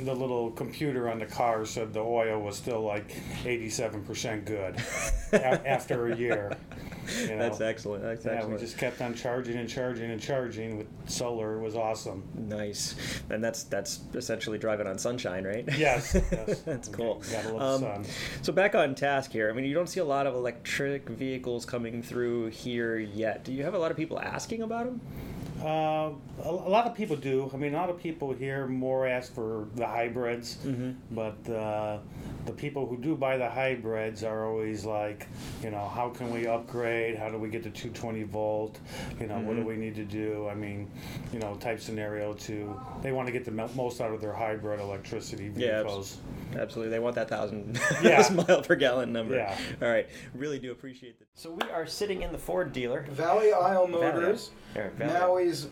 the 0.04 0.14
little 0.14 0.52
computer 0.52 1.10
on 1.10 1.20
the 1.20 1.26
car 1.26 1.66
said 1.66 1.94
the 1.94 2.00
oil 2.02 2.42
was 2.42 2.56
still 2.58 2.82
like 2.82 3.10
87% 3.44 4.46
good 4.46 4.76
a- 5.34 5.68
after 5.68 6.08
a 6.08 6.16
year. 6.18 6.56
You 7.20 7.28
know? 7.32 7.38
That's 7.40 7.60
excellent. 7.60 8.02
That's 8.04 8.24
yeah, 8.26 8.32
excellent. 8.34 8.54
we 8.62 8.66
just 8.66 8.78
kept 8.78 9.02
on 9.02 9.14
charging 9.14 9.58
and 9.58 9.68
charging 9.68 10.10
and 10.10 10.22
charging 10.22 10.78
with 10.78 10.88
solar. 11.06 11.58
It 11.58 11.62
was 11.62 11.76
awesome. 11.76 12.24
Nice, 12.34 12.96
and 13.30 13.44
that's 13.44 13.64
that's 13.64 14.00
essentially 14.14 14.58
driving 14.58 14.88
on 14.88 14.98
sunshine, 14.98 15.44
right? 15.44 15.66
Yes, 15.78 16.16
yes. 16.32 16.62
that's 16.66 16.88
cool. 16.88 17.20
The 17.30 17.58
Um, 17.58 17.82
sun. 17.82 18.06
so 18.42 18.54
back 18.54 18.74
on 18.74 18.96
task 18.96 19.32
here. 19.34 19.50
I 19.50 19.54
mean, 19.54 19.66
you 19.66 19.74
don't 19.74 19.90
see 19.90 20.00
a 20.00 20.06
lot 20.06 20.28
of 20.28 20.34
electric 20.34 21.10
vehicles 21.10 21.66
coming 21.66 22.02
through 22.02 22.48
here 22.48 22.98
yet. 22.98 23.44
Do 23.44 23.52
you 23.52 23.64
have 23.64 23.74
a 23.74 23.80
lot 23.80 23.92
of 23.92 23.98
people 23.98 24.18
asking 24.20 24.62
about 24.62 24.86
them? 24.86 25.02
Uh, 25.64 26.12
a, 26.44 26.50
a 26.50 26.70
lot 26.70 26.86
of 26.86 26.94
people 26.94 27.16
do. 27.16 27.50
I 27.54 27.58
mean, 27.58 27.74
a 27.74 27.78
lot 27.78 27.90
of 27.90 27.98
people 27.98 28.34
here 28.34 28.68
more 28.68 29.08
ask 29.08 29.34
for 29.34 29.68
the 29.76 29.88
hybrids, 29.88 30.58
but 31.12 31.38
uh, 31.50 32.00
the 32.46 32.52
people 32.52 32.86
who 32.86 32.98
do 32.98 33.16
buy 33.16 33.38
the 33.38 33.50
hybrids 33.50 34.24
are 34.24 34.46
always 34.46 34.84
like, 34.84 35.28
you 35.64 35.72
know, 35.72 35.88
how 35.88 36.10
can 36.10 36.32
we 36.34 36.48
upgrade? 36.48 37.18
How 37.18 37.30
do 37.30 37.38
we 37.38 37.48
get 37.50 37.64
to 37.64 37.70
220 37.70 38.24
volt? 38.24 38.80
You 39.22 39.28
know, 39.28 39.40
what 39.40 39.56
do 39.56 39.62
Mhm. 39.64 39.66
we 39.66 39.78
need 39.78 39.96
to 39.96 40.04
do? 40.04 40.50
I 40.50 40.56
mean, 40.56 40.92
you 41.32 41.40
know, 41.40 41.56
type 41.56 41.80
scenario 41.80 42.34
to 42.34 42.78
they 43.02 43.14
want 43.14 43.28
to 43.28 43.32
get 43.32 43.46
the 43.46 43.52
most 43.52 44.02
out 44.02 44.12
of 44.14 44.20
their 44.20 44.34
hybrid 44.34 44.82
electricity 44.82 45.48
vehicles. 45.48 46.20
abs- 46.52 46.58
absolutely. 46.62 46.92
They 46.92 47.00
want 47.00 47.16
that 47.16 47.30
thousand 47.30 47.80
Yeah. 48.04 48.28
mile 48.48 48.62
per 48.64 48.76
gallon 48.76 49.14
number. 49.14 49.36
Yeah. 49.36 49.58
All 49.82 49.88
right. 49.90 50.08
Really 50.36 50.60
do 50.60 50.72
appreciate 50.74 51.18
that. 51.20 51.28
So 51.36 51.52
we 51.52 51.70
are 51.72 51.88
sitting 51.88 52.22
in 52.22 52.32
the 52.32 52.38
Ford 52.38 52.72
dealer. 52.72 53.06
Valley 53.10 53.52
Isle 53.52 53.88
Motors, 53.88 54.52
There, 54.76 54.92
Valley. 54.92 55.46
Maui's 55.46 55.68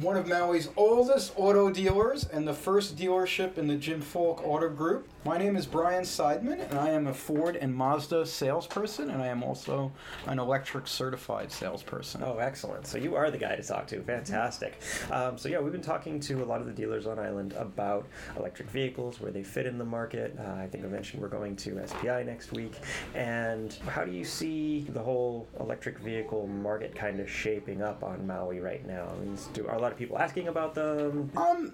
one 0.00 0.16
of 0.16 0.26
Maui's 0.26 0.68
oldest 0.76 1.32
auto 1.36 1.70
dealers 1.70 2.24
and 2.24 2.46
the 2.46 2.52
first 2.52 2.96
dealership 2.96 3.56
in 3.56 3.68
the 3.68 3.76
Jim 3.76 4.00
Falk 4.00 4.44
Auto 4.44 4.68
Group. 4.68 5.08
My 5.26 5.38
name 5.38 5.56
is 5.56 5.66
Brian 5.66 6.04
Seidman, 6.04 6.70
and 6.70 6.78
I 6.78 6.90
am 6.90 7.08
a 7.08 7.12
Ford 7.12 7.56
and 7.56 7.74
Mazda 7.74 8.24
salesperson, 8.26 9.10
and 9.10 9.20
I 9.20 9.26
am 9.26 9.42
also 9.42 9.90
an 10.26 10.38
electric 10.38 10.86
certified 10.86 11.50
salesperson. 11.50 12.22
Oh, 12.24 12.38
excellent. 12.38 12.86
So 12.86 12.96
you 12.96 13.16
are 13.16 13.28
the 13.28 13.36
guy 13.36 13.56
to 13.56 13.62
talk 13.64 13.88
to. 13.88 14.00
Fantastic. 14.02 14.80
Um, 15.10 15.36
so, 15.36 15.48
yeah, 15.48 15.58
we've 15.58 15.72
been 15.72 15.82
talking 15.82 16.20
to 16.20 16.44
a 16.44 16.46
lot 16.46 16.60
of 16.60 16.68
the 16.68 16.72
dealers 16.72 17.08
on 17.08 17.18
Island 17.18 17.54
about 17.54 18.06
electric 18.36 18.70
vehicles, 18.70 19.20
where 19.20 19.32
they 19.32 19.42
fit 19.42 19.66
in 19.66 19.78
the 19.78 19.84
market. 19.84 20.36
Uh, 20.38 20.62
I 20.62 20.68
think 20.68 20.84
I 20.84 20.86
mentioned 20.86 21.20
we're 21.20 21.28
going 21.28 21.56
to 21.56 21.84
SPI 21.84 22.22
next 22.22 22.52
week. 22.52 22.74
And 23.16 23.74
how 23.88 24.04
do 24.04 24.12
you 24.12 24.24
see 24.24 24.86
the 24.90 25.02
whole 25.02 25.48
electric 25.58 25.98
vehicle 25.98 26.46
market 26.46 26.94
kind 26.94 27.18
of 27.18 27.28
shaping 27.28 27.82
up 27.82 28.04
on 28.04 28.28
Maui 28.28 28.60
right 28.60 28.86
now? 28.86 29.08
I 29.12 29.24
mean, 29.24 29.36
do, 29.54 29.66
are 29.66 29.74
a 29.74 29.80
lot 29.80 29.90
of 29.90 29.98
people 29.98 30.20
asking 30.20 30.46
about 30.46 30.72
them? 30.72 31.32
Um, 31.36 31.72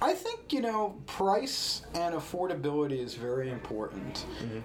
I 0.00 0.12
think 0.14 0.52
you 0.52 0.60
know 0.60 0.96
price 1.06 1.82
and 1.94 2.14
affordability 2.14 2.98
is 3.02 3.14
very 3.14 3.50
important. 3.50 4.24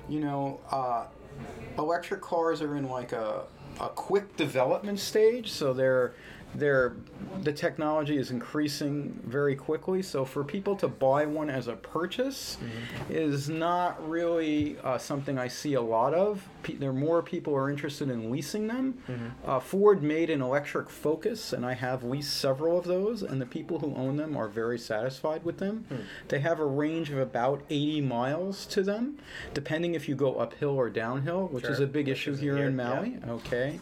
You 0.09 0.20
know, 0.20 0.59
uh, 0.72 1.05
electric 1.78 2.22
cars 2.22 2.61
are 2.61 2.76
in 2.76 2.88
like 2.88 3.11
a 3.11 3.43
a 3.80 3.89
quick 3.89 4.36
development 4.38 4.99
stage, 4.99 5.51
so 5.51 5.74
they're 5.74 6.14
they're 6.55 6.95
the 7.41 7.53
technology 7.53 8.17
is 8.17 8.31
increasing 8.31 9.19
very 9.25 9.55
quickly. 9.55 10.01
So 10.01 10.23
for 10.25 10.43
people 10.43 10.75
to 10.77 10.87
buy 10.87 11.25
one 11.25 11.49
as 11.49 11.67
a 11.67 11.73
purchase 11.73 12.57
is 13.09 13.49
not 13.49 14.07
really 14.07 14.77
uh, 14.83 14.97
something 14.97 15.37
I 15.37 15.47
see 15.47 15.73
a 15.73 15.81
lot 15.81 16.13
of. 16.13 16.47
Pe- 16.61 16.75
there 16.75 16.91
are 16.91 16.93
more 16.93 17.21
people 17.21 17.55
are 17.55 17.69
interested 17.69 18.09
in 18.09 18.31
leasing 18.31 18.67
them. 18.67 19.01
Uh, 19.45 19.59
Ford 19.59 20.03
made 20.03 20.29
an 20.29 20.41
electric 20.41 20.89
Focus, 20.89 21.53
and 21.53 21.65
I 21.65 21.73
have 21.73 22.03
leased 22.03 22.37
several 22.37 22.77
of 22.77 22.85
those, 22.85 23.23
and 23.23 23.41
the 23.41 23.45
people 23.45 23.79
who 23.79 23.95
own 23.95 24.17
them 24.17 24.37
are 24.37 24.47
very 24.47 24.77
satisfied 24.77 25.43
with 25.43 25.57
them. 25.57 25.85
They 26.27 26.39
have 26.39 26.59
a 26.59 26.65
range 26.65 27.09
of 27.09 27.17
about 27.17 27.63
80 27.69 28.01
miles 28.01 28.65
to 28.67 28.83
them, 28.83 29.17
depending 29.53 29.95
if 29.95 30.07
you 30.07 30.15
go 30.15 30.35
uphill 30.35 30.71
or 30.71 30.89
downhill, 30.89 31.47
which 31.47 31.65
is 31.65 31.79
a 31.79 31.87
big 31.87 32.07
which 32.07 32.17
issue 32.17 32.35
here 32.35 32.57
here, 32.57 32.67
in 32.67 32.77
yeah. 32.77 32.89
Maui. 32.89 33.17
Okay. 33.27 33.79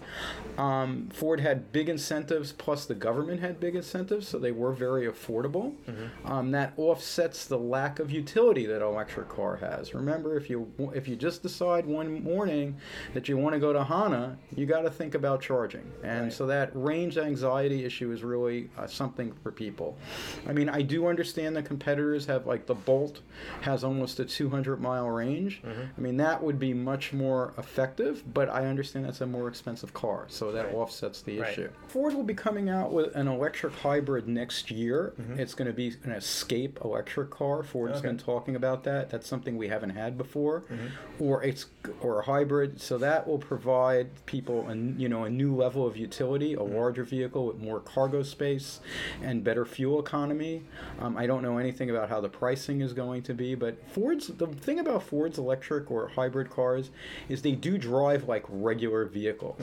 Um, 0.57 1.09
Ford 1.11 1.39
had 1.39 1.71
big 1.71 1.89
incentives, 1.89 2.51
plus 2.61 2.85
the 2.85 2.93
government 2.93 3.39
had 3.41 3.59
big 3.59 3.75
incentives, 3.75 4.27
so 4.27 4.37
they 4.37 4.51
were 4.51 4.71
very 4.71 5.07
affordable. 5.07 5.73
Mm-hmm. 5.89 6.31
Um, 6.31 6.51
that 6.51 6.73
offsets 6.77 7.45
the 7.45 7.57
lack 7.57 7.97
of 7.97 8.11
utility 8.11 8.67
that 8.67 8.83
an 8.83 8.87
electric 8.87 9.29
car 9.29 9.55
has. 9.55 9.95
Remember, 9.95 10.37
if 10.37 10.47
you 10.47 10.71
if 10.93 11.07
you 11.07 11.15
just 11.15 11.41
decide 11.41 11.87
one 11.87 12.23
morning 12.23 12.77
that 13.15 13.27
you 13.27 13.35
want 13.35 13.53
to 13.55 13.59
go 13.59 13.73
to 13.73 13.83
Hana, 13.83 14.37
you 14.55 14.67
got 14.67 14.81
to 14.83 14.91
think 14.91 15.15
about 15.15 15.41
charging, 15.41 15.91
and 16.03 16.31
so 16.31 16.45
that 16.45 16.69
range 16.75 17.17
anxiety 17.17 17.83
issue 17.83 18.11
is 18.11 18.23
really 18.23 18.69
uh, 18.77 18.85
something 18.85 19.33
for 19.41 19.51
people. 19.51 19.97
I 20.47 20.53
mean, 20.53 20.69
I 20.69 20.83
do 20.83 21.07
understand 21.07 21.55
the 21.55 21.63
competitors 21.63 22.27
have 22.27 22.45
like 22.45 22.67
the 22.67 22.75
Bolt 22.75 23.21
has 23.61 23.83
almost 23.83 24.19
a 24.19 24.25
200 24.25 24.79
mile 24.79 25.09
range. 25.09 25.63
I 25.65 25.99
mean, 25.99 26.17
that 26.17 26.43
would 26.43 26.59
be 26.59 26.75
much 26.75 27.11
more 27.11 27.55
effective, 27.57 28.23
but 28.35 28.49
I 28.49 28.67
understand 28.67 29.05
that's 29.05 29.21
a 29.21 29.25
more 29.25 29.47
expensive 29.47 29.95
car, 29.95 30.25
so 30.27 30.51
that 30.51 30.67
offsets 30.75 31.23
the 31.23 31.39
Right. 31.39 31.51
issue. 31.51 31.69
Ford 31.87 32.13
will 32.13 32.23
be 32.23 32.35
coming 32.51 32.69
out 32.69 32.91
with 32.91 33.15
an 33.15 33.29
electric 33.29 33.73
hybrid 33.75 34.27
next 34.27 34.69
year. 34.69 35.13
Mm-hmm. 35.17 35.39
It's 35.39 35.53
going 35.53 35.69
to 35.69 35.73
be 35.73 35.95
an 36.03 36.11
Escape 36.11 36.79
electric 36.83 37.29
car. 37.29 37.63
Ford 37.63 37.91
has 37.91 38.01
been 38.01 38.17
talking 38.17 38.57
about 38.57 38.83
that. 38.83 39.09
That's 39.09 39.25
something 39.25 39.55
we 39.55 39.69
haven't 39.69 39.91
had 39.91 40.17
before, 40.17 40.61
mm-hmm. 40.61 41.23
or 41.23 41.41
it's 41.43 41.67
or 42.01 42.19
a 42.19 42.25
hybrid. 42.25 42.81
So 42.81 42.97
that 42.97 43.25
will 43.25 43.37
provide 43.37 44.25
people 44.25 44.67
a 44.67 44.71
n- 44.71 44.95
you 44.97 45.07
know 45.07 45.23
a 45.23 45.29
new 45.29 45.55
level 45.55 45.87
of 45.87 45.95
utility, 45.95 46.53
a 46.53 46.57
mm-hmm. 46.57 46.75
larger 46.75 47.05
vehicle 47.05 47.45
with 47.45 47.57
more 47.57 47.79
cargo 47.79 48.21
space 48.21 48.81
and 49.23 49.45
better 49.45 49.63
fuel 49.63 50.01
economy. 50.01 50.63
Um, 50.99 51.15
I 51.15 51.27
don't 51.27 51.43
know 51.43 51.57
anything 51.57 51.89
about 51.89 52.09
how 52.09 52.19
the 52.19 52.29
pricing 52.29 52.81
is 52.81 52.91
going 52.91 53.23
to 53.23 53.33
be, 53.33 53.55
but 53.55 53.77
Ford's 53.91 54.27
the 54.27 54.47
thing 54.47 54.79
about 54.79 55.03
Ford's 55.03 55.37
electric 55.37 55.89
or 55.89 56.09
hybrid 56.09 56.49
cars 56.49 56.89
is 57.29 57.43
they 57.43 57.53
do 57.53 57.77
drive 57.77 58.27
like 58.27 58.43
regular 58.49 59.05
vehicles. 59.05 59.57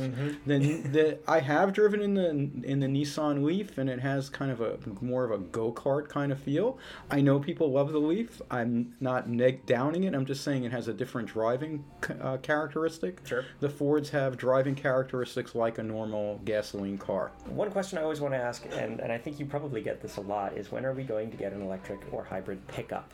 The, 0.47 0.59
the 0.59 1.18
I 1.28 1.41
have 1.41 1.74
driven 1.74 2.01
in 2.01 2.14
the 2.14 2.68
in 2.69 2.81
the 2.81 2.87
Nissan 2.87 3.43
Leaf, 3.43 3.79
and 3.79 3.89
it 3.89 4.01
has 4.01 4.29
kind 4.29 4.51
of 4.51 4.61
a 4.61 4.79
more 5.01 5.25
of 5.25 5.31
a 5.31 5.39
go 5.39 5.73
kart 5.73 6.09
kind 6.09 6.31
of 6.31 6.39
feel. 6.39 6.79
I 7.11 7.23
know 7.23 7.41
people 7.41 7.73
love 7.73 7.93
the 7.93 7.99
Leaf. 7.99 8.43
I'm 8.51 8.95
not 9.01 9.29
neg- 9.29 9.64
downing 9.64 10.05
it. 10.05 10.14
I'm 10.14 10.27
just 10.27 10.45
saying 10.45 10.64
it 10.64 10.73
has 10.73 10.87
a 10.87 10.93
different 10.93 11.29
driving 11.29 11.85
uh, 12.21 12.37
characteristic. 12.37 13.21
Sure. 13.25 13.45
The 13.61 13.71
Fords 13.71 14.11
have 14.11 14.37
driving 14.37 14.75
characteristics 14.75 15.55
like 15.55 15.79
a 15.79 15.83
normal 15.83 16.41
gasoline 16.45 16.99
car. 16.99 17.33
One 17.47 17.71
question 17.71 17.99
I 17.99 18.03
always 18.03 18.21
want 18.21 18.35
to 18.35 18.39
ask, 18.39 18.64
and, 18.73 19.01
and 19.01 19.11
I 19.11 19.19
think 19.19 19.41
you 19.41 19.47
probably 19.47 19.81
get 19.81 20.03
this 20.03 20.19
a 20.19 20.21
lot, 20.21 20.57
is 20.57 20.71
when 20.71 20.85
are 20.85 20.93
we 20.93 21.05
going 21.05 21.31
to 21.31 21.37
get 21.37 21.53
an 21.53 21.62
electric 21.62 22.01
or 22.12 22.23
hybrid 22.25 22.66
pickup? 22.69 23.12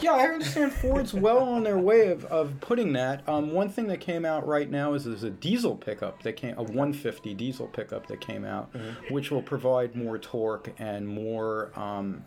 Yeah, 0.00 0.14
I 0.14 0.24
understand 0.24 0.72
Ford's 0.72 1.14
well 1.14 1.38
on 1.38 1.62
their 1.62 1.78
way 1.78 2.08
of, 2.08 2.24
of 2.24 2.60
putting 2.60 2.92
that. 2.94 3.26
Um, 3.28 3.52
one 3.52 3.68
thing 3.68 3.86
that 3.86 4.00
came 4.00 4.24
out 4.24 4.44
right 4.46 4.68
now 4.68 4.94
is 4.94 5.04
there's 5.04 5.22
a 5.22 5.30
diesel 5.30 5.76
pickup 5.76 6.22
that 6.24 6.32
came, 6.32 6.54
a 6.58 6.62
150 6.62 7.34
diesel 7.34 7.68
pickup 7.68 8.08
that 8.08 8.20
came 8.20 8.44
out, 8.44 8.70
which 9.10 9.30
will 9.30 9.42
provide 9.42 9.94
more 9.94 10.18
torque 10.18 10.72
and 10.78 11.06
more 11.06 11.70
um, 11.78 12.24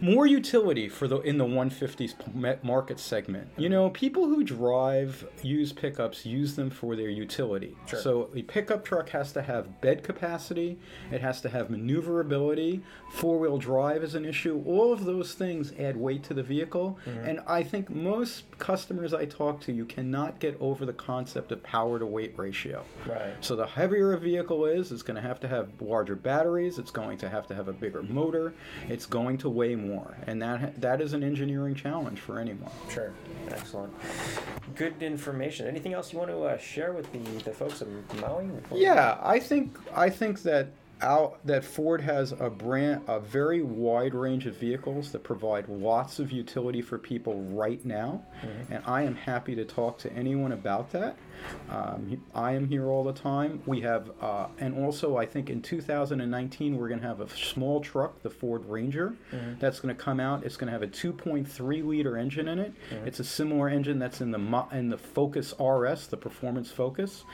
more 0.00 0.26
utility 0.26 0.88
for 0.88 1.06
the 1.06 1.20
in 1.20 1.36
the 1.36 1.44
150s 1.44 1.98
p- 1.98 2.14
ma- 2.34 2.54
market 2.62 2.98
segment. 2.98 3.48
You 3.58 3.68
know, 3.68 3.90
people 3.90 4.26
who 4.26 4.42
drive 4.42 5.26
use 5.42 5.72
pickups 5.72 6.24
use 6.24 6.56
them 6.56 6.70
for 6.70 6.96
their 6.96 7.10
utility. 7.10 7.76
So 7.98 8.30
a 8.34 8.42
pickup 8.42 8.84
truck 8.86 9.10
has 9.10 9.32
to 9.32 9.42
have 9.42 9.82
bed 9.82 10.02
capacity, 10.02 10.78
it 11.12 11.20
has 11.20 11.42
to 11.42 11.50
have 11.50 11.68
maneuverability, 11.68 12.82
four-wheel 13.12 13.58
drive 13.58 14.02
is 14.02 14.14
an 14.14 14.24
issue. 14.24 14.62
All 14.66 14.92
of 14.94 15.04
those 15.04 15.34
things 15.34 15.72
add 15.78 15.96
weight 15.98 16.22
to 16.24 16.34
the 16.34 16.42
vehicle, 16.44 16.98
and 17.24 17.40
I 17.46 17.62
think 17.62 17.90
most 17.90 18.44
customers 18.58 19.12
I 19.12 19.24
talk 19.24 19.60
to, 19.62 19.72
you 19.72 19.84
cannot 19.84 20.38
get 20.38 20.56
over 20.60 20.86
the 20.86 20.92
concept 20.92 21.50
of 21.52 21.62
power 21.62 21.98
to 21.98 22.06
weight 22.06 22.34
ratio. 22.36 22.84
Right. 23.06 23.34
So 23.40 23.56
the 23.56 23.66
heavier 23.66 24.12
a 24.12 24.18
vehicle 24.18 24.66
is, 24.66 24.92
it's 24.92 25.02
going 25.02 25.16
to 25.16 25.22
have 25.22 25.40
to 25.40 25.48
have 25.48 25.68
larger 25.80 26.14
batteries. 26.14 26.78
It's 26.78 26.90
going 26.90 27.18
to 27.18 27.28
have 27.28 27.46
to 27.48 27.54
have 27.54 27.68
a 27.68 27.72
bigger 27.72 28.02
motor. 28.02 28.54
It's 28.88 29.06
going 29.06 29.38
to 29.38 29.48
weigh 29.48 29.74
more, 29.74 30.16
and 30.26 30.40
that 30.42 30.80
that 30.80 31.00
is 31.00 31.12
an 31.12 31.22
engineering 31.22 31.74
challenge 31.74 32.20
for 32.20 32.38
anyone. 32.38 32.70
Sure. 32.88 33.12
Excellent. 33.48 33.92
Good 34.74 35.02
information. 35.02 35.66
Anything 35.66 35.92
else 35.92 36.12
you 36.12 36.18
want 36.18 36.30
to 36.30 36.42
uh, 36.42 36.58
share 36.58 36.92
with 36.92 37.10
the, 37.12 37.18
the 37.44 37.52
folks 37.52 37.82
in 37.82 38.04
Maui? 38.20 38.48
Yeah, 38.72 39.18
I 39.22 39.38
think 39.38 39.78
I 39.94 40.10
think 40.10 40.42
that 40.42 40.68
out 41.00 41.44
that 41.46 41.64
Ford 41.64 42.00
has 42.00 42.32
a 42.32 42.50
brand 42.50 43.02
a 43.06 43.20
very 43.20 43.62
wide 43.62 44.14
range 44.14 44.46
of 44.46 44.56
vehicles 44.56 45.12
that 45.12 45.22
provide 45.22 45.68
lots 45.68 46.18
of 46.18 46.32
utility 46.32 46.82
for 46.82 46.98
people 46.98 47.42
right 47.42 47.84
now, 47.84 48.22
mm-hmm. 48.42 48.72
and 48.72 48.84
I 48.86 49.02
am 49.02 49.14
happy 49.14 49.54
to 49.54 49.64
talk 49.64 49.98
to 49.98 50.12
anyone 50.12 50.52
about 50.52 50.90
that. 50.92 51.16
Um, 51.70 52.20
I 52.34 52.52
am 52.52 52.68
here 52.68 52.86
all 52.86 53.04
the 53.04 53.12
time. 53.12 53.62
We 53.66 53.80
have, 53.82 54.10
uh, 54.20 54.46
and 54.58 54.76
also 54.84 55.16
I 55.16 55.26
think 55.26 55.50
in 55.50 55.62
2019 55.62 56.76
we're 56.76 56.88
going 56.88 57.00
to 57.00 57.06
have 57.06 57.20
a 57.20 57.28
small 57.28 57.80
truck, 57.80 58.22
the 58.22 58.30
Ford 58.30 58.64
Ranger, 58.66 59.14
that's 59.58 59.80
going 59.80 59.94
to 59.94 60.00
come 60.00 60.20
out. 60.20 60.44
It's 60.44 60.56
going 60.56 60.66
to 60.66 60.72
have 60.72 60.82
a 60.82 60.86
2.3 60.86 61.86
liter 61.86 62.16
engine 62.18 62.48
in 62.48 62.58
it. 62.58 62.72
It's 63.04 63.20
a 63.20 63.24
similar 63.24 63.68
engine 63.68 63.98
that's 63.98 64.20
in 64.20 64.30
the 64.30 64.66
in 64.72 64.88
the 64.88 64.98
Focus 64.98 65.54
RS, 65.58 66.06
the 66.08 66.16
Performance 66.16 66.70
Focus, 66.70 67.24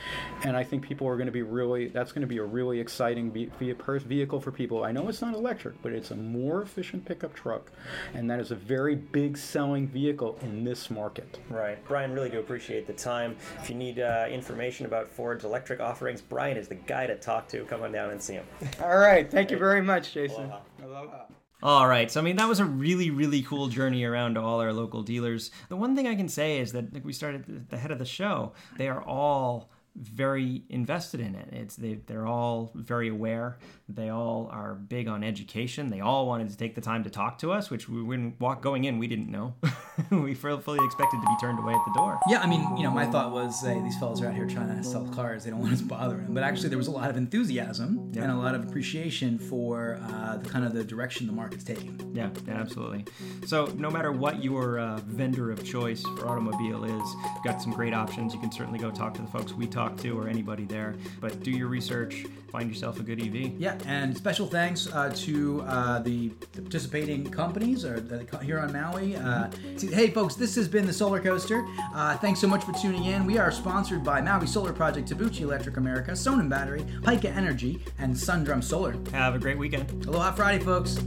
and 0.44 0.56
I 0.56 0.64
think 0.64 0.82
people 0.82 1.06
are 1.08 1.16
going 1.16 1.26
to 1.26 1.32
be 1.32 1.42
really. 1.42 1.88
That's 1.88 2.12
going 2.12 2.22
to 2.22 2.28
be 2.28 2.38
a 2.38 2.44
really 2.44 2.80
exciting 2.80 3.30
ve- 3.30 3.50
vehicle 3.58 4.40
for 4.40 4.52
people. 4.52 4.84
I 4.84 4.92
know 4.92 5.08
it's 5.08 5.22
not 5.22 5.34
electric, 5.34 5.80
but 5.82 5.92
it's 5.92 6.10
a 6.10 6.16
more 6.16 6.62
efficient 6.62 7.04
pickup 7.04 7.34
truck, 7.34 7.70
and 8.14 8.30
that 8.30 8.40
is 8.40 8.50
a 8.50 8.54
very 8.54 8.94
big 8.94 9.36
selling 9.36 9.88
vehicle 9.88 10.38
in 10.42 10.64
this 10.64 10.90
market. 10.90 11.38
Right. 11.48 11.78
Brian, 11.86 12.12
really 12.12 12.30
do 12.30 12.38
appreciate 12.38 12.86
the 12.86 12.92
time. 12.92 13.36
If 13.60 13.70
you 13.70 13.76
need 13.76 13.96
uh, 14.02 14.28
information 14.28 14.86
about 14.86 15.08
Ford's 15.08 15.44
electric 15.44 15.80
offerings, 15.80 16.20
Brian 16.20 16.56
is 16.56 16.68
the 16.68 16.74
guy 16.74 17.06
to 17.06 17.16
talk 17.16 17.48
to. 17.48 17.64
Come 17.64 17.82
on 17.82 17.92
down 17.92 18.10
and 18.10 18.22
see 18.22 18.34
him. 18.34 18.46
All 18.82 18.98
right, 18.98 19.30
thank 19.30 19.50
you 19.50 19.58
very 19.58 19.82
much, 19.82 20.12
Jason. 20.12 20.52
Aloha. 20.82 21.24
All 21.62 21.86
right. 21.86 22.10
So, 22.10 22.20
I 22.20 22.22
mean, 22.22 22.36
that 22.36 22.48
was 22.48 22.58
a 22.58 22.64
really, 22.64 23.10
really 23.10 23.42
cool 23.42 23.68
journey 23.68 24.04
around 24.04 24.34
to 24.34 24.40
all 24.40 24.60
our 24.60 24.72
local 24.72 25.02
dealers. 25.02 25.50
The 25.68 25.76
one 25.76 25.94
thing 25.94 26.08
I 26.08 26.14
can 26.14 26.28
say 26.28 26.58
is 26.58 26.72
that, 26.72 26.94
like 26.94 27.04
we 27.04 27.12
started 27.12 27.44
at 27.48 27.68
the 27.68 27.76
head 27.76 27.90
of 27.90 27.98
the 27.98 28.06
show, 28.06 28.52
they 28.78 28.88
are 28.88 29.02
all 29.02 29.70
very 29.96 30.62
invested 30.68 31.20
in 31.20 31.34
it. 31.34 31.48
It's 31.52 31.76
they, 31.76 31.94
they're 32.06 32.26
all 32.26 32.70
very 32.74 33.08
aware. 33.08 33.58
They 33.88 34.08
all 34.08 34.48
are 34.52 34.74
big 34.74 35.08
on 35.08 35.24
education. 35.24 35.88
They 35.88 36.00
all 36.00 36.26
wanted 36.26 36.50
to 36.50 36.56
take 36.56 36.74
the 36.74 36.80
time 36.80 37.04
to 37.04 37.10
talk 37.10 37.38
to 37.38 37.52
us, 37.52 37.70
which 37.70 37.88
we 37.88 38.02
when 38.02 38.34
walk 38.38 38.62
going 38.62 38.84
in 38.84 38.98
we 38.98 39.06
didn't 39.06 39.30
know. 39.30 39.54
we 40.10 40.34
fully 40.34 40.84
expected 40.84 41.20
to 41.20 41.26
be 41.26 41.36
turned 41.40 41.58
away 41.58 41.74
at 41.74 41.84
the 41.86 41.92
door. 41.94 42.18
Yeah, 42.28 42.40
I 42.40 42.46
mean, 42.46 42.76
you 42.76 42.84
know, 42.84 42.90
my 42.90 43.06
thought 43.06 43.32
was, 43.32 43.60
hey, 43.62 43.80
these 43.82 43.98
fellas 43.98 44.20
are 44.20 44.28
out 44.28 44.34
here 44.34 44.46
trying 44.46 44.74
to 44.76 44.82
sell 44.82 45.06
cars. 45.08 45.44
They 45.44 45.50
don't 45.50 45.60
want 45.60 45.72
us 45.72 45.80
bothering 45.80 46.24
them. 46.24 46.34
But 46.34 46.44
actually, 46.44 46.68
there 46.68 46.78
was 46.78 46.88
a 46.88 46.92
lot 46.92 47.10
of 47.10 47.16
enthusiasm 47.16 48.12
and 48.16 48.30
a 48.30 48.36
lot 48.36 48.54
of 48.54 48.64
appreciation 48.64 49.38
for 49.38 50.00
uh, 50.02 50.36
the 50.36 50.48
kind 50.48 50.64
of 50.64 50.72
the 50.72 50.84
direction 50.84 51.26
the 51.26 51.32
market's 51.32 51.64
taking. 51.64 52.12
Yeah, 52.14 52.30
yeah, 52.46 52.54
absolutely. 52.54 53.04
So 53.46 53.66
no 53.76 53.90
matter 53.90 54.12
what 54.12 54.42
your 54.42 54.78
uh, 54.78 54.98
vendor 54.98 55.50
of 55.50 55.64
choice 55.64 56.02
for 56.02 56.28
automobile 56.28 56.84
is, 56.84 57.14
you've 57.34 57.44
got 57.44 57.60
some 57.60 57.72
great 57.72 57.92
options. 57.94 58.32
You 58.32 58.40
can 58.40 58.52
certainly 58.52 58.78
go 58.78 58.90
talk 58.90 59.14
to 59.14 59.22
the 59.22 59.28
folks 59.28 59.52
we 59.52 59.66
talk 59.66 59.79
to 59.88 60.18
or 60.18 60.28
anybody 60.28 60.64
there. 60.64 60.94
But 61.20 61.42
do 61.42 61.50
your 61.50 61.68
research, 61.68 62.26
find 62.50 62.68
yourself 62.68 63.00
a 63.00 63.02
good 63.02 63.20
EV. 63.20 63.52
Yeah, 63.58 63.78
and 63.86 64.16
special 64.16 64.46
thanks 64.46 64.86
uh, 64.92 65.12
to 65.16 65.62
uh, 65.66 65.98
the, 66.00 66.30
the 66.52 66.62
participating 66.62 67.28
companies 67.30 67.84
or 67.84 68.00
the, 68.00 68.24
here 68.42 68.58
on 68.58 68.72
Maui. 68.72 69.16
Uh, 69.16 69.48
to- 69.78 69.86
hey, 69.88 70.10
folks, 70.10 70.34
this 70.34 70.54
has 70.54 70.68
been 70.68 70.86
the 70.86 70.92
Solar 70.92 71.20
Coaster. 71.20 71.66
Uh, 71.94 72.16
thanks 72.18 72.40
so 72.40 72.46
much 72.46 72.64
for 72.64 72.72
tuning 72.72 73.04
in. 73.04 73.24
We 73.26 73.38
are 73.38 73.50
sponsored 73.50 74.04
by 74.04 74.20
Maui 74.20 74.46
Solar 74.46 74.72
Project, 74.72 75.08
Tabuchi 75.10 75.40
Electric 75.42 75.76
America, 75.76 76.12
Sonnen 76.12 76.48
Battery, 76.48 76.82
Pika 77.02 77.34
Energy, 77.34 77.84
and 77.98 78.16
Sundrum 78.16 78.62
Solar. 78.62 78.94
Have 79.12 79.34
a 79.34 79.38
great 79.38 79.58
weekend. 79.58 80.04
Aloha 80.06 80.32
Friday, 80.32 80.62
folks. 80.64 80.98